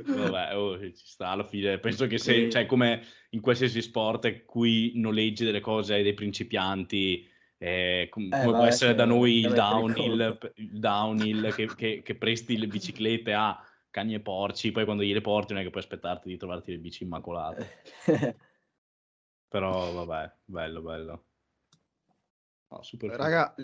Vabbè, 0.06 0.56
oh, 0.56 0.78
ci 0.78 1.06
sta 1.06 1.28
alla 1.28 1.46
fine. 1.46 1.78
Penso 1.78 2.06
che 2.06 2.18
se, 2.18 2.50
cioè, 2.50 2.66
come 2.66 3.02
in 3.30 3.40
qualsiasi 3.40 3.80
sport 3.80 4.44
cui 4.44 4.92
noleggi 4.96 5.44
delle 5.44 5.60
cose 5.60 5.94
ai 5.94 6.02
dei 6.02 6.14
principianti, 6.14 7.26
eh, 7.58 8.08
com- 8.10 8.28
come 8.28 8.44
va 8.44 8.56
può 8.58 8.64
essere 8.64 8.94
da 8.94 9.04
noi 9.04 9.40
il 9.40 9.52
downhill, 9.52 10.52
il 10.56 10.78
downhill 10.78 11.54
che, 11.54 11.74
che- 11.74 12.02
che 12.02 12.14
presti 12.16 12.58
le 12.58 12.66
biciclette 12.66 13.32
a 13.32 13.58
cani 13.90 14.14
e 14.14 14.20
porci, 14.20 14.72
poi 14.72 14.84
quando 14.84 15.02
gliele 15.02 15.22
porti 15.22 15.52
non 15.52 15.62
è 15.62 15.64
che 15.64 15.70
puoi 15.70 15.82
aspettarti 15.82 16.28
di 16.28 16.36
trovarti 16.36 16.70
le 16.72 16.78
bici 16.78 17.02
immacolate. 17.04 17.82
Però 19.48 19.92
vabbè, 19.92 20.32
bello, 20.44 20.82
bello. 20.82 21.24
No, 22.68 22.82
super 22.82 23.10
figo. 23.10 23.22
Raga, 23.22 23.54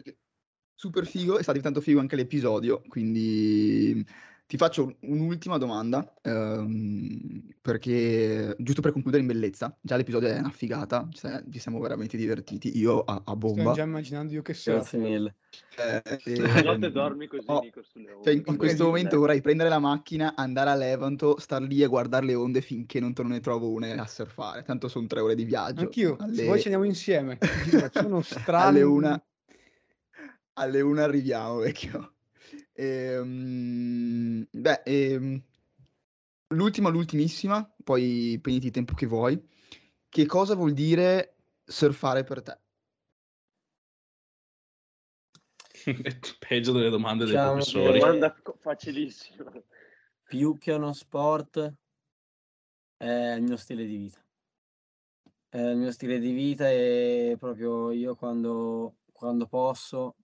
super 0.74 1.06
figo, 1.06 1.38
e 1.38 1.42
sta 1.42 1.52
diventando 1.52 1.80
figo 1.80 2.00
anche 2.00 2.16
l'episodio, 2.16 2.82
quindi 2.88 4.06
ti 4.52 4.58
faccio 4.58 4.96
un'ultima 5.00 5.56
domanda, 5.56 6.12
ehm, 6.20 7.54
perché 7.62 8.54
giusto 8.58 8.82
per 8.82 8.92
concludere 8.92 9.22
in 9.22 9.28
bellezza, 9.28 9.74
già 9.80 9.96
l'episodio 9.96 10.28
è 10.28 10.38
una 10.40 10.50
figata, 10.50 11.08
cioè, 11.10 11.42
ci 11.50 11.58
siamo 11.58 11.80
veramente 11.80 12.18
divertiti, 12.18 12.76
io 12.76 13.00
a, 13.00 13.14
a 13.14 13.34
Sto 13.34 13.34
bomba. 13.34 13.72
già 13.72 13.84
immaginando 13.84 14.34
io 14.34 14.42
che 14.42 14.52
surf. 14.52 14.74
Grazie 14.74 14.98
mille. 14.98 15.36
Eh, 15.78 16.02
La 16.36 16.60
e- 16.60 16.62
notte 16.64 16.90
dormi 16.90 17.26
così, 17.26 17.46
oh, 17.50 17.60
Nico, 17.60 17.82
sulle 17.82 18.12
onde. 18.12 18.24
cioè, 18.24 18.34
in, 18.34 18.42
in 18.44 18.56
questo 18.58 18.84
momento 18.84 19.18
vorrei 19.18 19.40
prendere 19.40 19.70
la 19.70 19.78
macchina, 19.78 20.34
andare 20.36 20.68
a 20.68 20.74
Levanto, 20.74 21.40
star 21.40 21.62
lì 21.62 21.82
a 21.82 21.88
guardare 21.88 22.26
le 22.26 22.34
onde 22.34 22.60
finché 22.60 23.00
non 23.00 23.14
te 23.14 23.22
ne 23.22 23.40
trovo 23.40 23.70
una 23.70 24.02
a 24.02 24.06
surfare, 24.06 24.64
tanto 24.64 24.88
sono 24.88 25.06
tre 25.06 25.20
ore 25.20 25.34
di 25.34 25.44
viaggio. 25.44 25.80
Anch'io, 25.80 26.16
se 26.18 26.24
alle- 26.24 26.44
vuoi 26.44 26.58
ci 26.60 26.66
andiamo 26.66 26.84
insieme. 26.84 27.38
Sono 27.90 28.20
strano. 28.20 28.66
alle 28.68 28.82
una, 28.82 29.26
alle 30.54 30.80
una 30.82 31.04
arriviamo, 31.04 31.56
vecchio. 31.56 32.11
Ehm, 32.74 34.46
beh, 34.50 34.82
ehm, 34.84 35.42
l'ultima, 36.48 36.88
l'ultimissima, 36.88 37.68
poi 37.82 38.38
prendi 38.40 38.66
il 38.66 38.72
tempo 38.72 38.94
che 38.94 39.06
vuoi. 39.06 39.40
Che 40.08 40.26
cosa 40.26 40.54
vuol 40.54 40.72
dire 40.72 41.36
surfare 41.64 42.24
per 42.24 42.42
te? 42.42 42.58
Peggio 46.38 46.72
delle 46.72 46.90
domande 46.90 47.24
dei 47.24 47.34
Diciamo 47.34 47.54
professori. 47.54 47.84
che- 47.84 47.98
Domanda 47.98 48.32
co- 48.42 48.56
facilissima. 48.60 49.50
Più 50.24 50.56
che 50.58 50.72
uno 50.72 50.92
sport 50.92 51.74
è 52.96 53.34
il 53.34 53.42
mio 53.42 53.56
stile 53.56 53.84
di 53.84 53.96
vita. 53.96 54.24
È 55.48 55.58
il 55.58 55.76
mio 55.76 55.92
stile 55.92 56.18
di 56.18 56.32
vita 56.32 56.70
e 56.70 57.36
proprio 57.38 57.90
io 57.90 58.14
quando, 58.14 58.96
quando 59.12 59.46
posso 59.46 60.16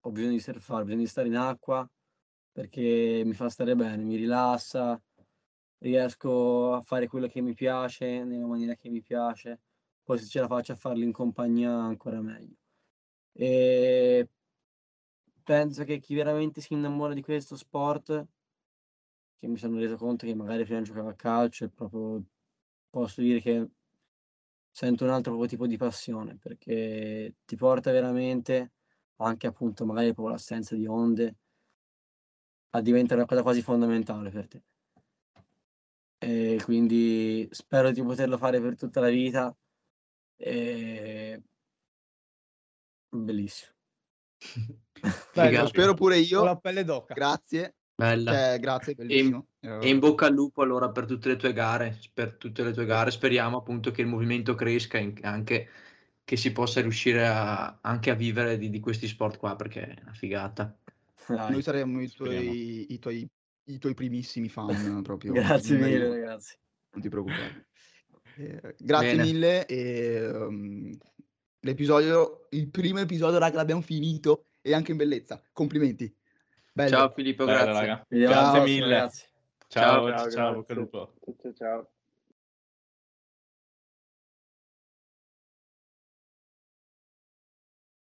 ho 0.00 0.10
bisogno 0.10 0.32
di 0.32 0.40
surfare, 0.40 0.82
ho 0.82 0.84
bisogno 0.84 1.02
di 1.02 1.08
stare 1.08 1.28
in 1.28 1.36
acqua 1.36 1.88
perché 2.52 3.22
mi 3.24 3.32
fa 3.32 3.48
stare 3.48 3.74
bene, 3.76 4.02
mi 4.02 4.16
rilassa, 4.16 5.00
riesco 5.78 6.74
a 6.74 6.82
fare 6.82 7.06
quello 7.06 7.26
che 7.28 7.40
mi 7.40 7.54
piace 7.54 8.24
nella 8.24 8.46
maniera 8.46 8.74
che 8.74 8.88
mi 8.90 9.02
piace, 9.02 9.60
poi 10.02 10.18
se 10.18 10.26
ce 10.26 10.40
la 10.40 10.46
faccio 10.46 10.72
a 10.72 10.76
farlo 10.76 11.04
in 11.04 11.12
compagnia 11.12 11.72
ancora 11.72 12.20
meglio. 12.20 12.56
E 13.32 14.28
penso 15.42 15.84
che 15.84 15.98
chi 15.98 16.14
veramente 16.14 16.60
si 16.60 16.74
innamora 16.74 17.14
di 17.14 17.22
questo 17.22 17.56
sport, 17.56 18.26
che 19.38 19.46
mi 19.46 19.56
sono 19.56 19.78
reso 19.78 19.96
conto 19.96 20.26
che 20.26 20.34
magari 20.34 20.64
prima 20.64 20.82
giocavo 20.82 21.08
a 21.08 21.14
calcio 21.14 21.64
e 21.64 21.70
proprio 21.70 22.22
posso 22.90 23.20
dire 23.22 23.40
che 23.40 23.70
sento 24.70 25.04
un 25.04 25.10
altro 25.10 25.44
tipo 25.46 25.66
di 25.66 25.76
passione 25.76 26.36
perché 26.36 27.36
ti 27.44 27.56
porta 27.56 27.90
veramente 27.90 28.72
anche 29.24 29.46
appunto 29.46 29.84
magari 29.84 30.12
proprio 30.12 30.34
l'assenza 30.34 30.74
di 30.74 30.86
onde 30.86 31.36
a 32.70 32.80
diventare 32.80 33.20
una 33.20 33.28
cosa 33.28 33.42
quasi 33.42 33.62
fondamentale 33.62 34.30
per 34.30 34.48
te. 34.48 34.62
E 36.18 36.60
quindi 36.62 37.48
spero 37.50 37.90
di 37.90 38.02
poterlo 38.02 38.36
fare 38.36 38.60
per 38.60 38.76
tutta 38.76 39.00
la 39.00 39.08
vita. 39.08 39.54
E... 40.36 41.42
Bellissimo. 43.08 43.72
Bello, 45.34 45.60
Lo 45.62 45.66
spero 45.66 45.94
pure 45.94 46.18
io. 46.18 46.44
la 46.44 46.56
pelle 46.56 46.84
d'oca. 46.84 47.14
Grazie. 47.14 47.74
Bella. 47.94 48.32
Cioè, 48.32 48.58
grazie, 48.60 48.94
bellissimo. 48.94 49.46
E 49.60 49.88
in 49.88 49.98
bocca 49.98 50.26
al 50.26 50.34
lupo 50.34 50.62
allora 50.62 50.90
per 50.90 51.06
tutte 51.06 51.28
le 51.28 51.36
tue 51.36 51.52
gare, 51.52 51.98
per 52.12 52.36
tutte 52.36 52.62
le 52.62 52.72
tue 52.72 52.86
gare. 52.86 53.10
Speriamo 53.10 53.58
appunto 53.58 53.90
che 53.90 54.02
il 54.02 54.06
movimento 54.06 54.54
cresca 54.54 54.98
e 54.98 55.12
anche 55.22 55.68
che 56.30 56.36
si 56.36 56.52
possa 56.52 56.80
riuscire 56.80 57.26
a, 57.26 57.80
anche 57.80 58.08
a 58.10 58.14
vivere 58.14 58.56
di, 58.56 58.70
di 58.70 58.78
questi 58.78 59.08
sport 59.08 59.36
qua 59.36 59.56
perché 59.56 59.82
è 59.82 59.98
una 60.02 60.12
figata. 60.12 60.78
Dai, 61.26 61.50
Noi 61.50 61.60
saremo 61.60 62.00
i 62.00 62.08
tuoi, 62.08 62.92
i 62.92 62.98
tuoi, 63.00 63.28
i 63.64 63.78
tuoi 63.78 63.94
primissimi 63.94 64.48
fan 64.48 64.68
proprio. 65.02 65.32
Grazie 65.32 65.76
mille 65.76 66.04
uno, 66.04 66.14
ragazzi. 66.14 66.56
Non 66.92 67.02
ti 67.02 67.08
preoccupare. 67.08 67.66
Eh, 68.36 68.76
grazie 68.78 69.16
Bene. 69.16 69.22
mille. 69.24 69.66
E, 69.66 70.28
um, 70.28 70.96
l'episodio, 71.62 72.46
il 72.50 72.68
primo 72.68 73.00
episodio, 73.00 73.40
raga, 73.40 73.56
l'abbiamo 73.56 73.80
finito. 73.82 74.44
e 74.62 74.72
anche 74.72 74.92
in 74.92 74.98
bellezza. 74.98 75.42
Complimenti. 75.52 76.14
Bello. 76.72 76.90
Ciao 76.90 77.10
Filippo, 77.10 77.44
Bello, 77.44 77.72
grazie. 77.72 78.06
Ciao, 78.28 78.52
prossima, 78.52 78.62
mille. 78.62 78.94
ragazzi. 78.94 79.24
Ciao, 79.66 79.82
Ciao, 80.12 80.30
ciao, 80.30 80.64
grazie. 80.64 80.74
Ciao 80.76 81.52
ciao. 81.56 81.90